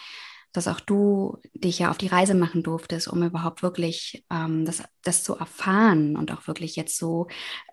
dass 0.52 0.68
auch 0.68 0.80
du 0.80 1.38
dich 1.52 1.80
ja 1.80 1.90
auf 1.90 1.98
die 1.98 2.06
Reise 2.06 2.34
machen 2.34 2.62
durftest, 2.62 3.08
um 3.08 3.22
überhaupt 3.22 3.62
wirklich 3.62 4.24
ähm, 4.30 4.64
das, 4.64 4.82
das 5.02 5.24
zu 5.24 5.34
erfahren 5.36 6.16
und 6.16 6.32
auch 6.32 6.46
wirklich 6.46 6.76
jetzt 6.76 6.96
so 6.98 7.28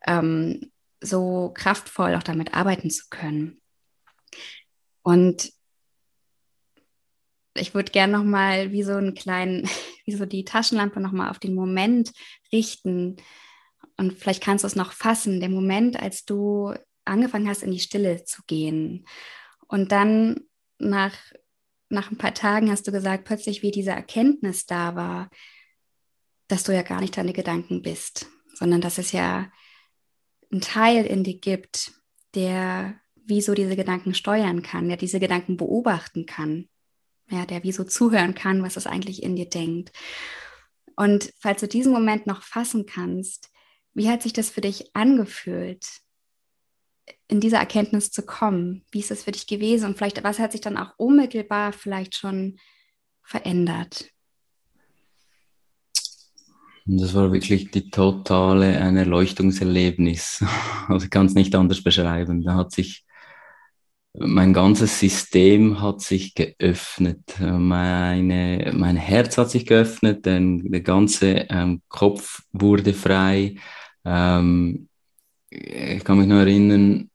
ähm, 0.07 0.71
so 1.01 1.51
kraftvoll 1.53 2.15
auch 2.15 2.23
damit 2.23 2.53
arbeiten 2.53 2.89
zu 2.89 3.05
können. 3.09 3.61
Und 5.01 5.51
ich 7.55 7.73
würde 7.73 7.91
gerne 7.91 8.13
noch 8.13 8.23
mal 8.23 8.71
wie 8.71 8.83
so 8.83 8.93
einen 8.93 9.13
kleinen, 9.13 9.67
wie 10.05 10.13
so 10.13 10.25
die 10.25 10.45
Taschenlampe 10.45 10.99
noch 10.99 11.11
mal 11.11 11.29
auf 11.29 11.39
den 11.39 11.55
Moment 11.55 12.11
richten. 12.51 13.17
Und 13.97 14.13
vielleicht 14.13 14.43
kannst 14.43 14.63
du 14.63 14.67
es 14.67 14.75
noch 14.75 14.93
fassen, 14.93 15.39
der 15.39 15.49
Moment, 15.49 16.01
als 16.01 16.25
du 16.25 16.73
angefangen 17.05 17.47
hast, 17.47 17.63
in 17.63 17.71
die 17.71 17.79
Stille 17.79 18.23
zu 18.23 18.41
gehen. 18.47 19.05
Und 19.67 19.91
dann 19.91 20.41
nach, 20.79 21.15
nach 21.89 22.11
ein 22.11 22.17
paar 22.17 22.33
Tagen 22.33 22.71
hast 22.71 22.87
du 22.87 22.91
gesagt, 22.91 23.25
plötzlich 23.25 23.61
wie 23.61 23.71
diese 23.71 23.91
Erkenntnis 23.91 24.65
da 24.65 24.95
war, 24.95 25.29
dass 26.47 26.63
du 26.63 26.73
ja 26.73 26.81
gar 26.81 26.99
nicht 26.99 27.17
deine 27.17 27.33
Gedanken 27.33 27.81
bist, 27.81 28.27
sondern 28.53 28.81
dass 28.81 28.97
es 28.97 29.11
ja 29.11 29.51
einen 30.51 30.61
Teil 30.61 31.05
in 31.05 31.23
dir 31.23 31.39
gibt, 31.39 31.93
der 32.35 32.99
wie 33.15 33.41
so 33.41 33.53
diese 33.53 33.75
Gedanken 33.75 34.13
steuern 34.13 34.61
kann, 34.61 34.87
der 34.87 34.97
diese 34.97 35.19
Gedanken 35.19 35.57
beobachten 35.57 36.25
kann, 36.25 36.67
ja, 37.31 37.45
der 37.45 37.63
wie 37.63 37.71
so 37.71 37.83
zuhören 37.83 38.35
kann, 38.35 38.63
was 38.63 38.77
es 38.77 38.87
eigentlich 38.87 39.23
in 39.23 39.35
dir 39.35 39.49
denkt. 39.49 39.91
Und 40.95 41.31
falls 41.39 41.61
du 41.61 41.67
diesen 41.67 41.93
Moment 41.93 42.27
noch 42.27 42.43
fassen 42.43 42.85
kannst, 42.85 43.49
wie 43.93 44.09
hat 44.09 44.21
sich 44.21 44.33
das 44.33 44.49
für 44.49 44.61
dich 44.61 44.95
angefühlt, 44.95 45.85
in 47.27 47.39
diese 47.39 47.57
Erkenntnis 47.57 48.11
zu 48.11 48.23
kommen? 48.23 48.85
Wie 48.91 48.99
ist 48.99 49.11
das 49.11 49.23
für 49.23 49.31
dich 49.31 49.47
gewesen? 49.47 49.85
Und 49.85 49.97
vielleicht, 49.97 50.23
was 50.23 50.39
hat 50.39 50.51
sich 50.51 50.61
dann 50.61 50.77
auch 50.77 50.93
unmittelbar 50.97 51.73
vielleicht 51.73 52.15
schon 52.15 52.57
verändert? 53.23 54.11
Das 56.85 57.13
war 57.13 57.31
wirklich 57.31 57.71
die 57.71 57.89
totale 57.89 58.79
ein 58.79 58.97
Erleuchtungserlebnis. 58.97 60.43
Also 60.87 61.05
ich 61.05 61.11
kann 61.11 61.27
es 61.27 61.35
nicht 61.35 61.55
anders 61.55 61.81
beschreiben. 61.83 62.41
Da 62.41 62.55
hat 62.55 62.73
sich 62.73 63.05
mein 64.13 64.53
ganzes 64.53 64.99
System 64.99 65.81
hat 65.81 66.01
sich 66.01 66.35
geöffnet. 66.35 67.35
Meine, 67.39 68.71
mein 68.75 68.97
Herz 68.97 69.37
hat 69.37 69.49
sich 69.49 69.65
geöffnet, 69.65 70.25
denn 70.25 70.69
der 70.71 70.81
ganze 70.81 71.45
ähm, 71.49 71.81
Kopf 71.87 72.41
wurde 72.51 72.93
frei. 72.93 73.55
Ähm, 74.03 74.89
ich 75.49 76.03
kann 76.03 76.17
mich 76.17 76.27
noch 76.27 76.39
erinnern, 76.39 77.09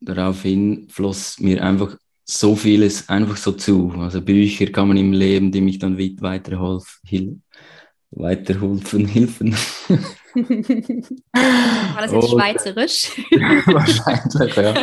daraufhin 0.00 0.88
floss 0.90 1.40
mir 1.40 1.62
einfach 1.62 1.96
so 2.24 2.54
vieles 2.54 3.08
einfach 3.08 3.36
so 3.36 3.52
zu. 3.52 3.92
Also 3.98 4.20
Bücher 4.20 4.66
kann 4.66 4.88
man 4.88 4.96
im 4.98 5.12
Leben, 5.12 5.50
die 5.50 5.62
mich 5.62 5.78
dann 5.78 5.96
weiterhelfen, 5.96 7.42
weiterhelfen, 8.10 9.06
helfen. 9.06 9.52
War 10.34 12.02
das 12.02 12.12
jetzt 12.12 12.30
Schweizerisch? 12.30 13.10
Wahrscheinlich, 13.66 14.56
ja. 14.56 14.74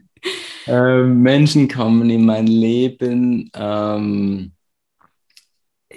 ähm, 0.66 1.22
Menschen 1.22 1.68
kommen 1.68 2.10
in 2.10 2.24
mein 2.24 2.46
Leben, 2.46 3.50
ähm, 3.54 4.52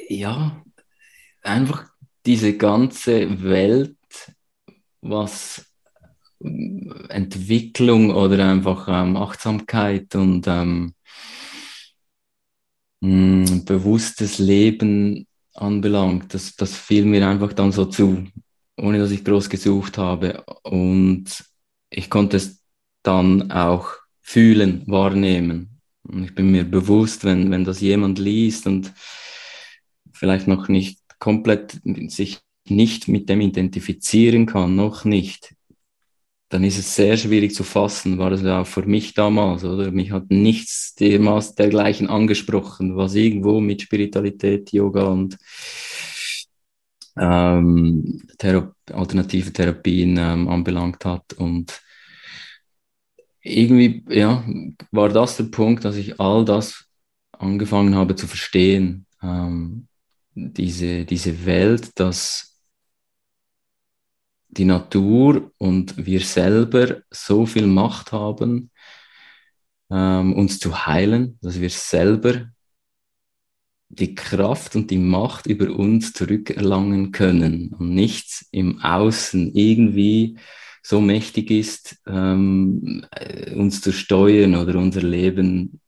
ja, 0.10 0.64
einfach 1.44 1.86
diese 2.26 2.58
ganze 2.58 3.44
Welt, 3.44 3.96
was 5.02 5.66
Entwicklung 6.40 8.12
oder 8.12 8.48
einfach 8.48 8.88
ähm, 8.88 9.18
Achtsamkeit 9.18 10.14
und 10.16 10.46
ähm, 10.48 10.94
mh, 13.02 13.48
hm, 13.48 13.66
bewusstes 13.66 14.38
Leben 14.38 15.28
anbelangt. 15.54 16.34
Das, 16.34 16.56
das 16.56 16.76
fiel 16.76 17.06
mir 17.06 17.28
einfach 17.28 17.54
dann 17.54 17.72
so 17.72 17.86
zu, 17.86 18.28
ohne 18.78 19.00
dass 19.00 19.12
ich 19.12 19.26
groß 19.26 19.50
gesucht 19.50 19.98
habe. 19.98 20.44
Und 20.64 21.44
ich 21.90 22.10
konnte 22.10 22.38
es 22.38 22.64
dann 23.04 23.52
auch 23.52 23.90
fühlen, 24.28 24.84
wahrnehmen. 24.88 25.80
Und 26.04 26.26
ich 26.26 26.36
bin 26.36 26.52
mir 26.52 26.66
bewusst, 26.66 27.24
wenn, 27.24 27.50
wenn 27.50 27.64
das 27.64 27.80
jemand 27.80 28.20
liest 28.20 28.68
und 28.68 28.94
vielleicht 30.12 30.48
noch 30.48 30.68
nicht 30.68 31.00
komplett 31.18 31.80
sich 32.10 32.40
nicht 32.68 33.08
mit 33.08 33.30
dem 33.30 33.40
identifizieren 33.40 34.46
kann, 34.46 34.76
noch 34.76 35.06
nicht, 35.06 35.56
dann 36.50 36.66
ist 36.66 36.78
es 36.78 36.94
sehr 36.94 37.16
schwierig 37.16 37.56
zu 37.56 37.64
fassen, 37.64 38.18
war 38.18 38.30
das 38.30 38.42
ja 38.42 38.62
auch 38.62 38.68
für 38.68 38.86
mich 38.86 39.14
damals, 39.14 39.64
oder? 39.64 39.92
Mich 39.92 40.12
hat 40.12 40.30
nichts 40.30 40.94
dergleichen 40.96 42.10
angesprochen, 42.10 42.98
was 42.98 43.16
irgendwo 43.16 43.62
mit 43.62 43.82
Spiritualität, 43.82 44.74
Yoga 44.74 45.06
und 45.06 45.38
ähm, 47.18 48.28
Thera 48.38 48.74
alternative 48.92 49.54
Therapien 49.54 50.18
ähm, 50.18 50.50
anbelangt 50.50 51.06
hat. 51.06 51.32
Und 51.34 51.82
irgendwie, 53.42 54.04
ja, 54.10 54.44
war 54.92 55.10
das 55.10 55.38
der 55.38 55.46
Punkt, 55.46 55.86
dass 55.86 55.96
ich 55.96 56.20
all 56.20 56.46
das 56.46 56.86
angefangen 57.32 57.96
habe 57.96 58.16
zu 58.16 58.28
verstehen. 58.28 59.06
Ähm, 59.22 59.88
diese, 60.34 61.06
diese 61.06 61.46
Welt, 61.46 62.00
dass 62.00 62.62
die 64.50 64.66
Natur 64.66 65.52
und 65.58 66.06
wir 66.06 66.22
selber 66.22 67.02
so 67.12 67.46
viel 67.46 67.68
Macht 67.68 68.12
haben, 68.12 68.72
ähm, 69.90 70.34
uns 70.34 70.60
zu 70.60 70.86
heilen, 70.86 71.38
dass 71.42 71.60
wir 71.60 71.70
selber 71.70 72.50
die 73.90 74.16
Kraft 74.16 74.76
und 74.76 74.92
die 74.92 74.98
Macht 74.98 75.48
über 75.48 75.72
uns 75.74 76.14
zurückerlangen 76.14 77.12
können 77.12 77.74
und 77.74 77.94
nichts 77.94 78.48
im 78.52 78.82
Außen 78.82 79.54
irgendwie 79.56 80.38
so 80.88 81.02
mächtig 81.02 81.52
ist, 81.52 81.98
ähm, 82.08 83.06
äh, 83.12 83.54
uns 83.56 83.82
zu 83.82 83.92
steuern 83.92 84.56
oder 84.56 84.80
unser 84.80 85.02
Leben 85.02 85.82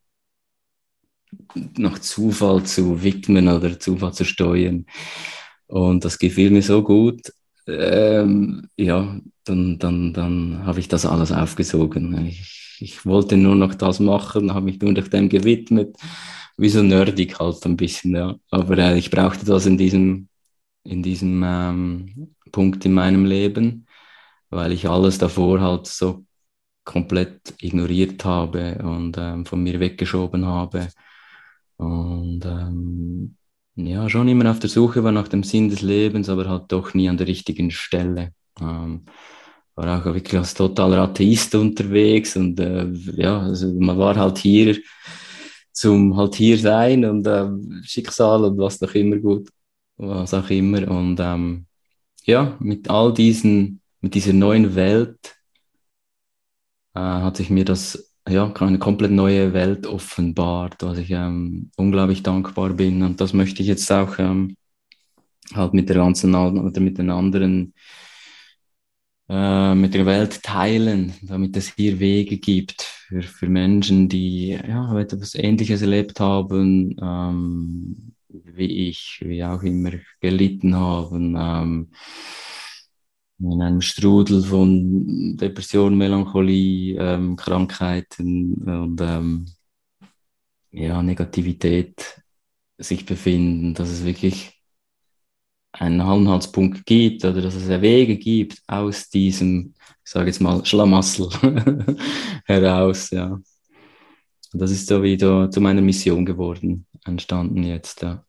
nach 1.77 1.99
Zufall 1.99 2.63
zu 2.63 3.01
widmen 3.01 3.47
oder 3.47 3.79
Zufall 3.79 4.13
zu 4.13 4.25
steuern. 4.25 4.85
Und 5.67 6.03
das 6.03 6.19
gefiel 6.19 6.51
mir 6.51 6.63
so 6.63 6.83
gut, 6.83 7.31
ähm, 7.65 8.67
ja, 8.75 9.21
dann, 9.45 9.79
dann, 9.79 10.13
dann 10.13 10.65
habe 10.65 10.81
ich 10.81 10.89
das 10.89 11.05
alles 11.05 11.31
aufgesogen. 11.31 12.27
Ich, 12.27 12.77
ich 12.81 13.05
wollte 13.05 13.37
nur 13.37 13.55
noch 13.55 13.75
das 13.75 14.01
machen, 14.01 14.53
habe 14.53 14.65
mich 14.65 14.81
nur 14.81 14.91
noch 14.91 15.07
dem 15.07 15.29
gewidmet, 15.29 15.95
wie 16.57 16.69
so 16.69 16.83
nerdig 16.83 17.39
halt 17.39 17.65
ein 17.65 17.77
bisschen, 17.77 18.15
ja. 18.15 18.35
Aber 18.51 18.77
äh, 18.77 18.97
ich 18.97 19.11
brauchte 19.11 19.45
das 19.45 19.65
in 19.65 19.77
diesem, 19.77 20.27
in 20.83 21.03
diesem 21.03 21.41
ähm, 21.45 22.35
Punkt 22.51 22.83
in 22.83 22.93
meinem 22.93 23.23
Leben, 23.23 23.85
weil 24.49 24.71
ich 24.71 24.89
alles 24.89 25.17
davor 25.17 25.61
halt 25.61 25.87
so 25.87 26.25
komplett 26.83 27.53
ignoriert 27.61 28.25
habe 28.25 28.79
und 28.83 29.17
ähm, 29.17 29.45
von 29.45 29.61
mir 29.61 29.79
weggeschoben 29.79 30.45
habe. 30.45 30.89
Und 31.77 32.45
ähm, 32.45 33.35
ja, 33.75 34.09
schon 34.09 34.27
immer 34.27 34.49
auf 34.51 34.59
der 34.59 34.69
Suche 34.69 35.03
war 35.03 35.11
nach 35.11 35.27
dem 35.27 35.43
Sinn 35.43 35.69
des 35.69 35.81
Lebens, 35.81 36.29
aber 36.29 36.49
halt 36.49 36.71
doch 36.71 36.93
nie 36.93 37.07
an 37.09 37.17
der 37.17 37.27
richtigen 37.27 37.71
Stelle. 37.71 38.33
Ähm, 38.59 39.05
war 39.75 39.99
auch 39.99 40.05
wirklich 40.05 40.37
als 40.37 40.53
totaler 40.53 40.99
Atheist 40.99 41.55
unterwegs 41.55 42.35
und 42.35 42.59
äh, 42.59 42.87
ja, 43.15 43.39
also 43.39 43.67
man 43.79 43.97
war 43.97 44.15
halt 44.15 44.37
hier 44.39 44.77
zum 45.71 46.17
halt 46.17 46.35
hier 46.35 46.57
sein 46.57 47.05
und 47.05 47.25
äh, 47.25 47.47
Schicksal 47.83 48.43
und 48.43 48.57
was 48.57 48.81
noch 48.81 48.93
immer 48.95 49.17
gut, 49.17 49.49
was 49.97 50.33
auch 50.33 50.49
immer 50.49 50.89
und 50.89 51.19
ähm, 51.21 51.65
ja, 52.25 52.57
mit 52.59 52.89
all 52.89 53.13
diesen, 53.13 53.78
mit 54.01 54.15
dieser 54.15 54.33
neuen 54.33 54.75
Welt 54.75 55.35
äh, 56.95 56.99
hat 56.99 57.37
sich 57.37 57.49
mir 57.49 57.65
das 57.65 58.13
ja, 58.27 58.53
eine 58.53 58.79
komplett 58.79 59.11
neue 59.11 59.53
Welt 59.53 59.87
offenbart, 59.87 60.83
was 60.83 60.99
ich 60.99 61.11
ähm, 61.11 61.71
unglaublich 61.77 62.23
dankbar 62.23 62.69
bin. 62.73 63.01
Und 63.03 63.21
das 63.21 63.33
möchte 63.33 63.61
ich 63.61 63.67
jetzt 63.67 63.91
auch 63.91 64.19
ähm, 64.19 64.55
halt 65.53 65.73
mit 65.73 65.89
der 65.89 65.97
ganzen 65.97 66.35
oder 66.35 66.79
mit 66.79 66.97
den 66.97 67.09
anderen, 67.09 67.73
äh, 69.29 69.75
mit 69.75 69.93
der 69.93 70.05
Welt 70.05 70.43
teilen, 70.43 71.13
damit 71.21 71.57
es 71.57 71.73
hier 71.75 71.99
Wege 71.99 72.37
gibt 72.37 72.81
für, 72.83 73.21
für 73.23 73.49
Menschen, 73.49 74.09
die 74.09 74.49
ja, 74.49 74.99
etwas 74.99 75.35
Ähnliches 75.35 75.81
erlebt 75.81 76.19
haben, 76.19 76.95
ähm, 77.01 78.13
wie 78.27 78.89
ich, 78.89 79.19
wie 79.25 79.43
auch 79.43 79.63
immer 79.63 79.91
gelitten 80.21 80.75
haben. 80.75 81.35
Ähm, 81.37 81.91
in 83.39 83.61
einem 83.61 83.81
Strudel 83.81 84.43
von 84.43 85.37
Depression, 85.37 85.97
Melancholie, 85.97 86.97
ähm, 86.97 87.35
Krankheiten 87.35 88.53
und 88.55 88.99
ähm, 89.01 89.45
ja, 90.71 91.01
Negativität 91.01 92.21
sich 92.77 93.05
befinden, 93.05 93.73
dass 93.73 93.89
es 93.89 94.05
wirklich 94.05 94.59
einen 95.71 96.01
Anhaltspunkt 96.01 96.85
gibt 96.85 97.23
oder 97.25 97.41
dass 97.41 97.55
es 97.55 97.69
Wege 97.69 98.17
gibt 98.17 98.61
aus 98.67 99.09
diesem, 99.09 99.73
ich 100.03 100.11
sage 100.11 100.27
jetzt 100.27 100.41
mal, 100.41 100.65
Schlamassel 100.65 101.29
heraus. 102.45 103.09
Ja. 103.11 103.39
das 104.53 104.71
ist 104.71 104.87
so 104.87 105.03
wieder 105.03 105.51
zu 105.51 105.61
meiner 105.61 105.81
Mission 105.81 106.25
geworden, 106.25 106.87
entstanden 107.05 107.63
jetzt, 107.63 108.01
ja. 108.01 108.25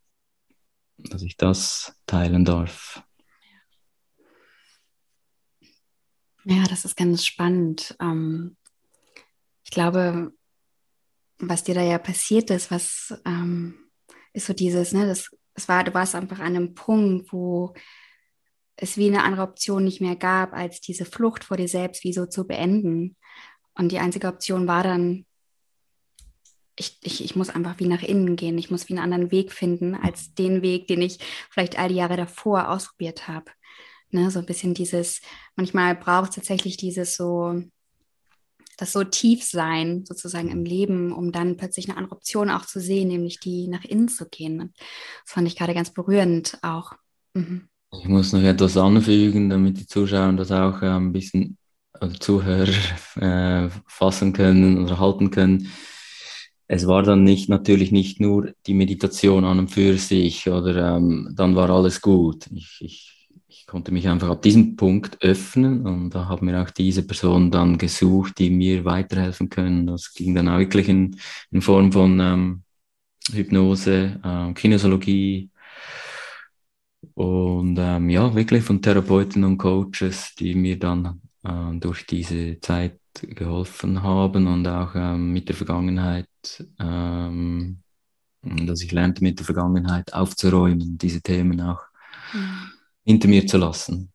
dass 0.99 1.23
ich 1.23 1.37
das 1.37 1.95
teilen 2.07 2.45
darf. 2.45 3.03
Ja, 6.45 6.65
das 6.65 6.85
ist 6.85 6.97
ganz 6.97 7.25
spannend. 7.25 7.97
Ähm, 8.01 8.57
ich 9.65 9.71
glaube, 9.71 10.33
was 11.39 11.65
dir 11.65 11.75
da 11.75 11.83
ja 11.83 11.99
passiert 11.99 12.51
ist, 12.51 12.71
was 12.71 13.15
ähm, 13.25 13.91
ist 14.33 14.47
so 14.47 14.53
dieses, 14.53 14.93
ne, 14.93 15.07
das, 15.07 15.31
das 15.55 15.69
war, 15.69 15.85
du 15.85 15.93
warst 15.95 16.15
einfach 16.15 16.39
an 16.39 16.57
einem 16.57 16.75
Punkt, 16.75 17.33
wo 17.33 17.75
es 18.77 18.97
wie 18.97 19.09
eine 19.09 19.25
andere 19.25 19.43
Option 19.43 19.85
nicht 19.85 20.01
mehr 20.01 20.17
gab, 20.17 20.55
als 20.55 20.81
diese 20.81 21.05
Flucht 21.05 21.45
vor 21.45 21.57
dir 21.57 21.69
selbst 21.69 22.05
wie 22.05 22.13
so 22.13 22.27
zu 22.27 22.47
beenden. 22.47 23.17
Und 23.75 23.93
die 23.93 23.99
einzige 23.99 24.29
Option 24.29 24.67
war 24.67 24.83
dann, 24.83 25.27
ich, 26.77 26.99
ich, 27.03 27.23
ich 27.23 27.37
muss 27.37 27.51
einfach 27.51 27.79
wie 27.79 27.87
nach 27.87 28.03
innen 28.03 28.37
gehen. 28.37 28.57
Ich 28.57 28.71
muss 28.71 28.89
wie 28.89 28.95
einen 28.95 29.05
anderen 29.05 29.31
Weg 29.31 29.53
finden 29.53 29.95
als 29.95 30.35
den 30.35 30.63
Weg, 30.63 30.87
den 30.87 31.03
ich 31.03 31.19
vielleicht 31.51 31.79
all 31.79 31.89
die 31.89 31.97
Jahre 31.97 32.17
davor 32.17 32.71
ausprobiert 32.71 33.29
habe. 33.29 33.51
Ne, 34.13 34.31
so 34.31 34.41
ein 34.41 34.47
bisschen 34.47 34.75
dieses, 34.75 35.21
manchmal 35.55 35.95
braucht 35.95 36.31
es 36.31 36.37
tatsächlich 36.37 36.77
dieses 36.77 37.15
so, 37.15 37.63
das 38.77 38.93
so 38.93 39.05
tief 39.05 39.45
sein 39.45 40.05
sozusagen 40.05 40.49
im 40.49 40.65
Leben, 40.65 41.13
um 41.13 41.31
dann 41.31 41.57
plötzlich 41.57 41.89
eine 41.89 41.97
andere 41.97 42.17
Option 42.17 42.51
auch 42.51 42.67
zu 42.67 42.81
sehen, 42.81 43.09
nämlich 43.09 43.39
die 43.39 43.69
nach 43.69 43.85
innen 43.85 44.09
zu 44.09 44.29
gehen. 44.29 44.73
Das 45.25 45.35
fand 45.35 45.47
ich 45.47 45.57
gerade 45.57 45.75
ganz 45.75 45.91
berührend 45.91 46.59
auch. 46.63 46.95
Mhm. 47.35 47.69
Ich 47.93 48.09
muss 48.09 48.33
noch 48.33 48.43
etwas 48.43 48.77
anfügen, 48.77 49.51
damit 49.51 49.79
die 49.79 49.87
Zuschauer 49.87 50.33
das 50.33 50.51
auch 50.51 50.81
äh, 50.83 50.87
ein 50.87 51.13
bisschen, 51.13 51.59
also 51.93 52.17
Zuhörer 52.17 52.73
äh, 53.17 53.69
fassen 53.87 54.33
können 54.33 54.83
oder 54.83 54.99
halten 54.99 55.31
können. 55.31 55.69
Es 56.67 56.87
war 56.87 57.03
dann 57.03 57.25
nicht 57.25 57.49
natürlich 57.49 57.91
nicht 57.91 58.21
nur 58.21 58.55
die 58.67 58.75
Meditation 58.75 59.45
an 59.45 59.59
und 59.59 59.69
für 59.69 59.99
sich 59.99 60.49
oder 60.49 60.97
ähm, 60.97 61.29
dann 61.35 61.57
war 61.57 61.69
alles 61.69 62.01
gut. 62.01 62.47
Ich, 62.53 62.79
ich 62.81 63.20
konnte 63.71 63.93
mich 63.93 64.09
einfach 64.09 64.29
ab 64.29 64.43
diesem 64.43 64.77
Punkt 64.77 65.23
öffnen 65.23 65.87
und 65.87 66.11
da 66.11 66.29
haben 66.29 66.47
mir 66.47 66.63
auch 66.63 66.71
diese 66.71 67.07
Person 67.07 67.51
dann 67.51 67.79
gesucht, 67.79 68.39
die 68.39 68.51
mir 68.51 68.85
weiterhelfen 68.85 69.49
können. 69.49 69.87
Das 69.87 70.13
ging 70.13 70.35
dann 70.35 70.49
auch 70.49 70.59
wirklich 70.59 70.89
in, 70.89 71.17
in 71.51 71.63
Form 71.63 71.93
von 71.93 72.21
ähm, 72.21 72.63
Hypnose, 73.33 74.21
äh, 74.25 74.53
Kinesiologie, 74.55 75.51
und 77.15 77.77
ähm, 77.79 78.09
ja, 78.09 78.35
wirklich 78.35 78.65
von 78.65 78.81
Therapeuten 78.81 79.45
und 79.45 79.59
Coaches, 79.59 80.35
die 80.39 80.55
mir 80.55 80.79
dann 80.79 81.21
äh, 81.45 81.79
durch 81.79 82.07
diese 82.07 82.59
Zeit 82.61 82.99
geholfen 83.13 84.03
haben 84.03 84.47
und 84.47 84.67
auch 84.67 84.95
ähm, 84.95 85.33
mit 85.33 85.49
der 85.49 85.57
Vergangenheit, 85.57 86.29
ähm, 86.79 87.83
dass 88.43 88.83
ich 88.83 88.93
lernte, 88.93 89.23
mit 89.23 89.39
der 89.39 89.45
Vergangenheit 89.45 90.15
aufzuräumen, 90.15 90.97
diese 90.97 91.21
Themen 91.21 91.61
auch 91.61 91.83
mhm. 92.33 92.70
Hinter 93.05 93.29
mir 93.29 93.47
zu 93.47 93.59
lassen. 93.59 94.13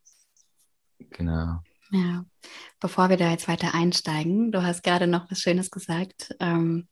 Genau. 1.11 1.59
Ja, 1.91 2.25
bevor 2.79 3.09
wir 3.09 3.17
da 3.17 3.31
jetzt 3.31 3.47
weiter 3.47 3.73
einsteigen, 3.73 4.51
du 4.51 4.63
hast 4.63 4.83
gerade 4.83 5.07
noch 5.07 5.29
was 5.29 5.39
Schönes 5.39 5.71
gesagt. 5.71 6.35
Ähm, 6.39 6.87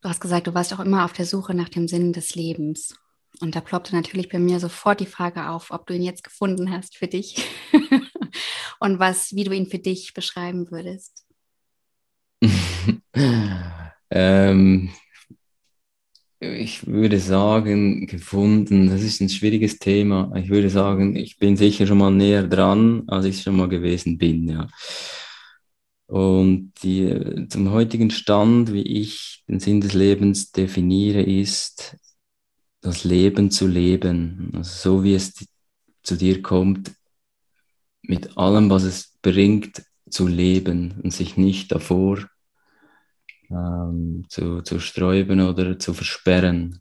du 0.00 0.08
hast 0.08 0.20
gesagt, 0.20 0.46
du 0.46 0.54
warst 0.54 0.72
auch 0.72 0.80
immer 0.80 1.04
auf 1.04 1.12
der 1.12 1.26
Suche 1.26 1.54
nach 1.54 1.68
dem 1.68 1.88
Sinn 1.88 2.12
des 2.12 2.34
Lebens. 2.34 2.96
Und 3.40 3.54
da 3.54 3.60
ploppte 3.60 3.94
natürlich 3.94 4.28
bei 4.30 4.38
mir 4.38 4.60
sofort 4.60 5.00
die 5.00 5.06
Frage 5.06 5.50
auf, 5.50 5.70
ob 5.70 5.86
du 5.86 5.94
ihn 5.94 6.02
jetzt 6.02 6.24
gefunden 6.24 6.70
hast 6.70 6.96
für 6.96 7.08
dich 7.08 7.46
und 8.80 8.98
was, 8.98 9.34
wie 9.34 9.44
du 9.44 9.52
ihn 9.52 9.66
für 9.66 9.78
dich 9.78 10.14
beschreiben 10.14 10.70
würdest. 10.70 11.26
ähm, 14.10 14.90
ich 16.52 16.86
würde 16.86 17.18
sagen, 17.18 18.06
gefunden, 18.06 18.88
das 18.88 19.02
ist 19.02 19.20
ein 19.20 19.28
schwieriges 19.28 19.78
Thema. 19.78 20.32
Ich 20.36 20.48
würde 20.48 20.70
sagen, 20.70 21.16
ich 21.16 21.38
bin 21.38 21.56
sicher 21.56 21.86
schon 21.86 21.98
mal 21.98 22.10
näher 22.10 22.44
dran, 22.46 23.04
als 23.08 23.26
ich 23.26 23.42
schon 23.42 23.56
mal 23.56 23.68
gewesen 23.68 24.18
bin, 24.18 24.48
ja. 24.48 24.68
Und 26.06 26.72
die, 26.82 27.46
zum 27.48 27.70
heutigen 27.72 28.10
Stand, 28.10 28.72
wie 28.72 28.82
ich 28.82 29.42
den 29.48 29.58
Sinn 29.58 29.80
des 29.80 29.92
Lebens 29.92 30.52
definiere, 30.52 31.22
ist, 31.22 31.96
das 32.80 33.02
Leben 33.04 33.50
zu 33.50 33.66
leben, 33.66 34.52
also 34.54 34.98
so 34.98 35.04
wie 35.04 35.14
es 35.14 35.34
zu 36.02 36.16
dir 36.16 36.42
kommt, 36.42 36.92
mit 38.02 38.36
allem, 38.38 38.70
was 38.70 38.84
es 38.84 39.16
bringt, 39.20 39.82
zu 40.08 40.28
leben 40.28 41.00
und 41.02 41.12
sich 41.12 41.36
nicht 41.36 41.72
davor 41.72 42.18
ähm, 43.50 44.24
zu, 44.28 44.62
zu 44.62 44.80
sträuben 44.80 45.40
oder 45.40 45.78
zu 45.78 45.94
versperren. 45.94 46.80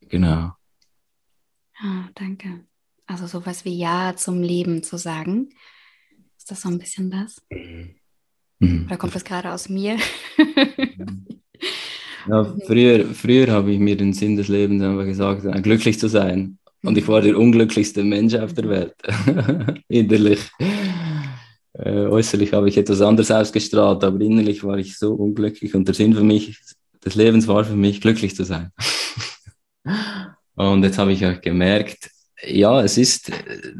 Genau. 0.00 0.52
Ah, 1.78 2.08
danke. 2.14 2.64
Also 3.06 3.26
sowas 3.26 3.64
wie 3.64 3.76
Ja 3.78 4.14
zum 4.16 4.42
Leben 4.42 4.82
zu 4.82 4.96
sagen. 4.96 5.50
Ist 6.36 6.50
das 6.50 6.62
so 6.62 6.68
ein 6.68 6.78
bisschen 6.78 7.10
das? 7.10 7.42
Mhm. 8.60 8.86
Oder 8.86 8.96
kommt 8.96 9.14
das 9.14 9.24
gerade 9.24 9.52
aus 9.52 9.68
mir? 9.68 9.96
Ja, 12.28 12.44
früher, 12.66 13.06
früher 13.14 13.48
habe 13.48 13.72
ich 13.72 13.78
mir 13.78 13.96
den 13.96 14.12
Sinn 14.12 14.36
des 14.36 14.48
Lebens 14.48 14.82
einfach 14.82 15.04
gesagt, 15.04 15.62
glücklich 15.62 15.98
zu 15.98 16.08
sein. 16.08 16.58
Und 16.82 16.96
ich 16.96 17.06
war 17.08 17.20
der 17.20 17.38
unglücklichste 17.38 18.04
Mensch 18.04 18.34
auf 18.34 18.52
der 18.54 18.68
Welt. 18.68 18.94
innerlich. 19.88 20.50
Äh, 21.82 22.06
äußerlich 22.06 22.52
habe 22.52 22.68
ich 22.68 22.76
etwas 22.76 23.00
anderes 23.00 23.30
ausgestrahlt, 23.30 24.04
aber 24.04 24.20
innerlich 24.20 24.62
war 24.64 24.78
ich 24.78 24.98
so 24.98 25.14
unglücklich. 25.14 25.74
Und 25.74 25.88
der 25.88 25.94
Sinn 25.94 26.14
für 26.14 26.22
mich, 26.22 26.58
des 27.04 27.14
Lebens 27.14 27.48
war 27.48 27.64
für 27.64 27.76
mich, 27.76 28.00
glücklich 28.00 28.36
zu 28.36 28.44
sein. 28.44 28.70
und 30.54 30.82
jetzt 30.84 30.98
habe 30.98 31.12
ich 31.12 31.24
auch 31.24 31.40
gemerkt, 31.40 32.10
ja, 32.46 32.82
es 32.82 32.98
ist, 32.98 33.32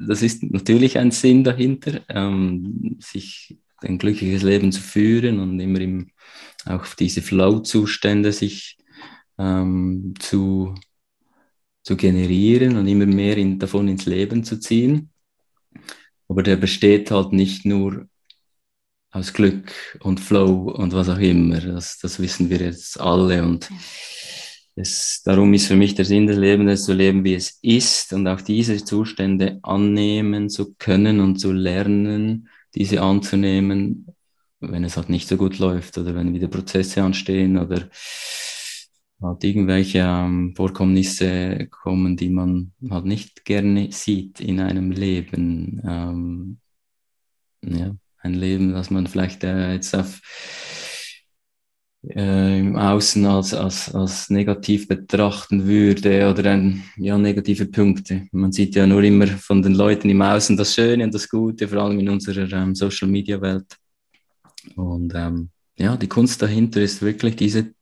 das 0.09 0.23
ist 0.23 0.43
natürlich 0.43 0.99
ein 0.99 1.11
Sinn 1.11 1.45
dahinter, 1.45 2.01
ähm, 2.09 2.99
sich 3.01 3.59
ein 3.79 3.99
glückliches 3.99 4.43
Leben 4.43 4.73
zu 4.73 4.81
führen 4.81 5.41
und 5.41 5.59
immer 5.61 5.81
im 5.81 6.11
auch 6.67 6.87
diese 6.95 7.23
Flow-Zustände 7.23 8.33
sich 8.33 8.77
ähm, 9.39 10.15
zu, 10.19 10.75
zu 11.83 11.97
generieren 11.97 12.77
und 12.77 12.87
immer 12.87 13.07
mehr 13.07 13.37
in, 13.37 13.59
davon 13.59 13.89
ins 13.89 14.07
Leben 14.07 14.45
zu 14.45 14.61
ziehen. 14.61 15.11
Aber 16.31 16.43
der 16.43 16.57
besteht 16.57 17.11
halt 17.11 17.33
nicht 17.33 17.67
nur 17.67 18.07
aus 19.11 19.33
Glück 19.33 19.73
und 20.01 20.21
Flow 20.21 20.71
und 20.71 20.95
was 20.95 21.09
auch 21.09 21.19
immer. 21.19 21.61
Das, 21.61 21.99
das 21.99 22.21
wissen 22.21 22.49
wir 22.49 22.59
jetzt 22.59 23.01
alle. 23.01 23.43
Und 23.43 23.69
es, 24.77 25.23
darum 25.25 25.53
ist 25.53 25.67
für 25.67 25.75
mich 25.75 25.97
der 25.97 26.05
Sinn 26.05 26.29
des 26.29 26.37
Lebens, 26.37 26.85
zu 26.85 26.93
leben, 26.93 27.25
wie 27.25 27.35
es 27.35 27.59
ist 27.63 28.13
und 28.13 28.29
auch 28.29 28.41
diese 28.41 28.83
Zustände 28.85 29.59
annehmen 29.63 30.49
zu 30.49 30.75
können 30.79 31.19
und 31.19 31.41
zu 31.41 31.53
lernen, 31.53 32.49
diese 32.75 33.03
anzunehmen 33.03 34.07
wenn 34.61 34.85
es 34.85 34.97
halt 34.97 35.09
nicht 35.09 35.29
so 35.29 35.37
gut 35.37 35.59
läuft 35.59 35.97
oder 35.99 36.15
wenn 36.15 36.35
wieder 36.35 36.49
Prozesse 36.49 37.03
anstehen 37.03 37.59
oder 37.59 37.89
halt 39.21 39.45
irgendwelche 39.45 40.01
ähm, 40.01 40.55
Vorkommnisse 40.57 41.69
kommen, 41.71 42.17
die 42.17 42.31
man 42.31 42.73
halt 42.91 43.05
nicht 43.05 43.45
gerne 43.45 43.93
sieht 43.93 44.41
in 44.41 44.61
einem 44.61 44.91
Leben. 44.91 45.81
Ähm, 45.87 46.59
ja, 47.63 47.95
ein 48.19 48.35
Leben, 48.35 48.73
das 48.73 48.91
man 48.91 49.07
vielleicht 49.07 49.45
äh, 49.45 49.75
jetzt 49.75 49.95
auf 49.95 50.21
äh, 52.09 52.61
im 52.61 52.77
Außen 52.77 53.27
als, 53.27 53.53
als, 53.53 53.95
als 53.95 54.31
negativ 54.31 54.89
betrachten 54.89 55.67
würde 55.67 56.31
oder 56.31 56.53
ein, 56.53 56.85
ja, 56.97 57.19
negative 57.19 57.67
Punkte. 57.67 58.27
Man 58.33 58.53
sieht 58.53 58.75
ja 58.75 58.87
nur 58.87 59.03
immer 59.03 59.27
von 59.27 59.63
den 59.63 59.75
Leuten 59.75 60.09
im 60.09 60.23
Außen 60.23 60.57
das 60.57 60.75
Schöne 60.75 61.05
und 61.05 61.15
das 61.15 61.29
Gute, 61.29 61.69
vor 61.69 61.83
allem 61.83 62.01
in 62.01 62.09
unserer 62.09 62.51
ähm, 62.53 62.75
Social 62.75 63.09
Media 63.09 63.41
Welt. 63.41 63.77
Und 64.77 65.13
ähm, 65.15 65.51
ja, 65.79 65.97
die 65.97 66.09
Kunst 66.09 66.41
dahinter 66.43 66.81
ist 66.81 67.03
wirklich 67.03 67.37
diese 67.37 67.75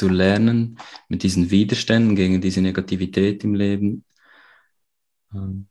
zu 0.00 0.08
lernen, 0.08 0.78
mit 1.08 1.22
diesen 1.22 1.50
Widerständen 1.50 2.16
gegen 2.16 2.40
diese 2.40 2.62
Negativität 2.62 3.44
im 3.44 3.54
Leben 3.54 4.06
ähm, 5.34 5.68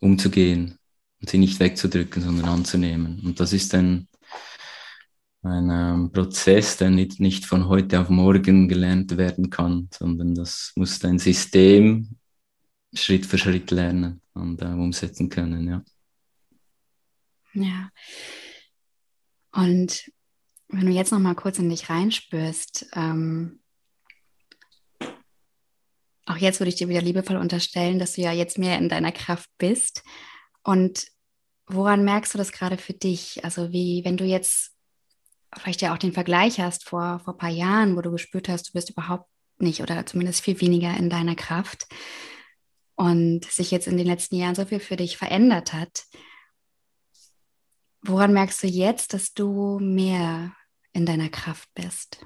umzugehen 0.00 0.78
und 1.20 1.30
sie 1.30 1.38
nicht 1.38 1.60
wegzudrücken, 1.60 2.22
sondern 2.22 2.46
anzunehmen. 2.46 3.22
Und 3.24 3.38
das 3.38 3.52
ist 3.52 3.72
ein, 3.76 4.08
ein 5.42 5.70
ähm, 5.70 6.10
Prozess, 6.10 6.76
der 6.76 6.90
nicht, 6.90 7.20
nicht 7.20 7.46
von 7.46 7.68
heute 7.68 8.00
auf 8.00 8.08
morgen 8.08 8.66
gelernt 8.66 9.16
werden 9.16 9.48
kann, 9.48 9.88
sondern 9.92 10.34
das 10.34 10.72
muss 10.74 11.04
ein 11.04 11.20
System 11.20 12.16
Schritt 12.94 13.26
für 13.26 13.38
Schritt 13.38 13.70
lernen 13.70 14.22
und 14.34 14.60
äh, 14.60 14.64
umsetzen 14.64 15.28
können. 15.28 15.68
Ja. 15.68 15.84
Ja. 17.54 17.90
Und 19.52 20.10
wenn 20.68 20.86
du 20.86 20.92
jetzt 20.92 21.12
noch 21.12 21.18
mal 21.18 21.34
kurz 21.34 21.58
in 21.58 21.68
dich 21.68 21.88
reinspürst, 21.88 22.86
ähm, 22.94 23.60
auch 26.26 26.36
jetzt 26.36 26.58
würde 26.58 26.70
ich 26.70 26.74
dir 26.74 26.88
wieder 26.88 27.02
liebevoll 27.02 27.36
unterstellen, 27.36 27.98
dass 27.98 28.14
du 28.14 28.22
ja 28.22 28.32
jetzt 28.32 28.58
mehr 28.58 28.78
in 28.78 28.88
deiner 28.88 29.12
Kraft 29.12 29.48
bist. 29.58 30.02
Und 30.64 31.06
woran 31.68 32.04
merkst 32.04 32.34
du 32.34 32.38
das 32.38 32.50
gerade 32.50 32.78
für 32.78 32.94
dich? 32.94 33.44
Also 33.44 33.72
wie, 33.72 34.04
wenn 34.04 34.16
du 34.16 34.24
jetzt 34.24 34.72
vielleicht 35.56 35.82
ja 35.82 35.94
auch 35.94 35.98
den 35.98 36.12
Vergleich 36.12 36.60
hast 36.60 36.84
vor, 36.84 37.20
vor 37.24 37.34
ein 37.34 37.38
paar 37.38 37.50
Jahren, 37.50 37.96
wo 37.96 38.02
du 38.02 38.10
gespürt 38.10 38.48
hast, 38.48 38.68
du 38.68 38.72
bist 38.72 38.90
überhaupt 38.90 39.28
nicht 39.58 39.80
oder 39.80 40.04
zumindest 40.04 40.42
viel 40.42 40.60
weniger 40.60 40.96
in 40.96 41.08
deiner 41.08 41.36
Kraft 41.36 41.86
und 42.96 43.44
sich 43.44 43.70
jetzt 43.70 43.86
in 43.86 43.96
den 43.96 44.06
letzten 44.06 44.36
Jahren 44.36 44.54
so 44.54 44.64
viel 44.64 44.80
für 44.80 44.96
dich 44.96 45.16
verändert 45.16 45.72
hat. 45.72 46.04
Woran 48.08 48.32
merkst 48.32 48.62
du 48.62 48.66
jetzt, 48.66 49.12
dass 49.14 49.34
du 49.34 49.78
mehr 49.78 50.52
in 50.92 51.06
deiner 51.06 51.28
Kraft 51.28 51.68
bist? 51.74 52.24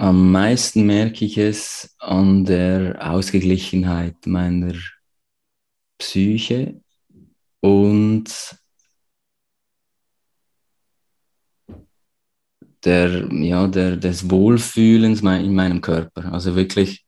Am 0.00 0.30
meisten 0.30 0.86
merke 0.86 1.24
ich 1.24 1.38
es 1.38 1.96
an 1.98 2.44
der 2.44 2.98
Ausgeglichenheit 3.00 4.26
meiner 4.26 4.74
Psyche 5.98 6.80
und 7.60 8.58
der, 12.84 13.32
ja, 13.32 13.66
der, 13.66 13.96
des 13.96 14.30
Wohlfühlens 14.30 15.20
in 15.20 15.54
meinem 15.54 15.80
Körper. 15.80 16.32
Also 16.32 16.54
wirklich 16.54 17.04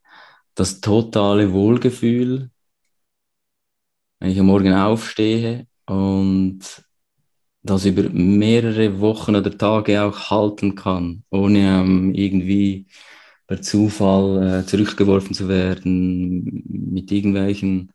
das 0.55 0.81
totale 0.81 1.53
Wohlgefühl, 1.53 2.51
wenn 4.21 4.31
ich 4.31 4.39
am 4.39 4.47
Morgen 4.47 4.73
aufstehe 4.73 5.67
und 5.87 6.61
das 7.63 7.85
über 7.85 8.09
mehrere 8.11 9.01
Wochen 9.01 9.37
oder 9.37 9.57
Tage 9.57 10.03
auch 10.03 10.31
halten 10.31 10.75
kann, 10.75 11.25
ohne 11.31 11.81
ähm, 11.81 12.15
irgendwie 12.15 12.87
per 13.47 13.61
Zufall 13.61 14.61
äh, 14.61 14.67
zurückgeworfen 14.67 15.35
zu 15.35 15.49
werden 15.49 16.63
mit 16.69 17.11
irgendwelchen 17.11 17.93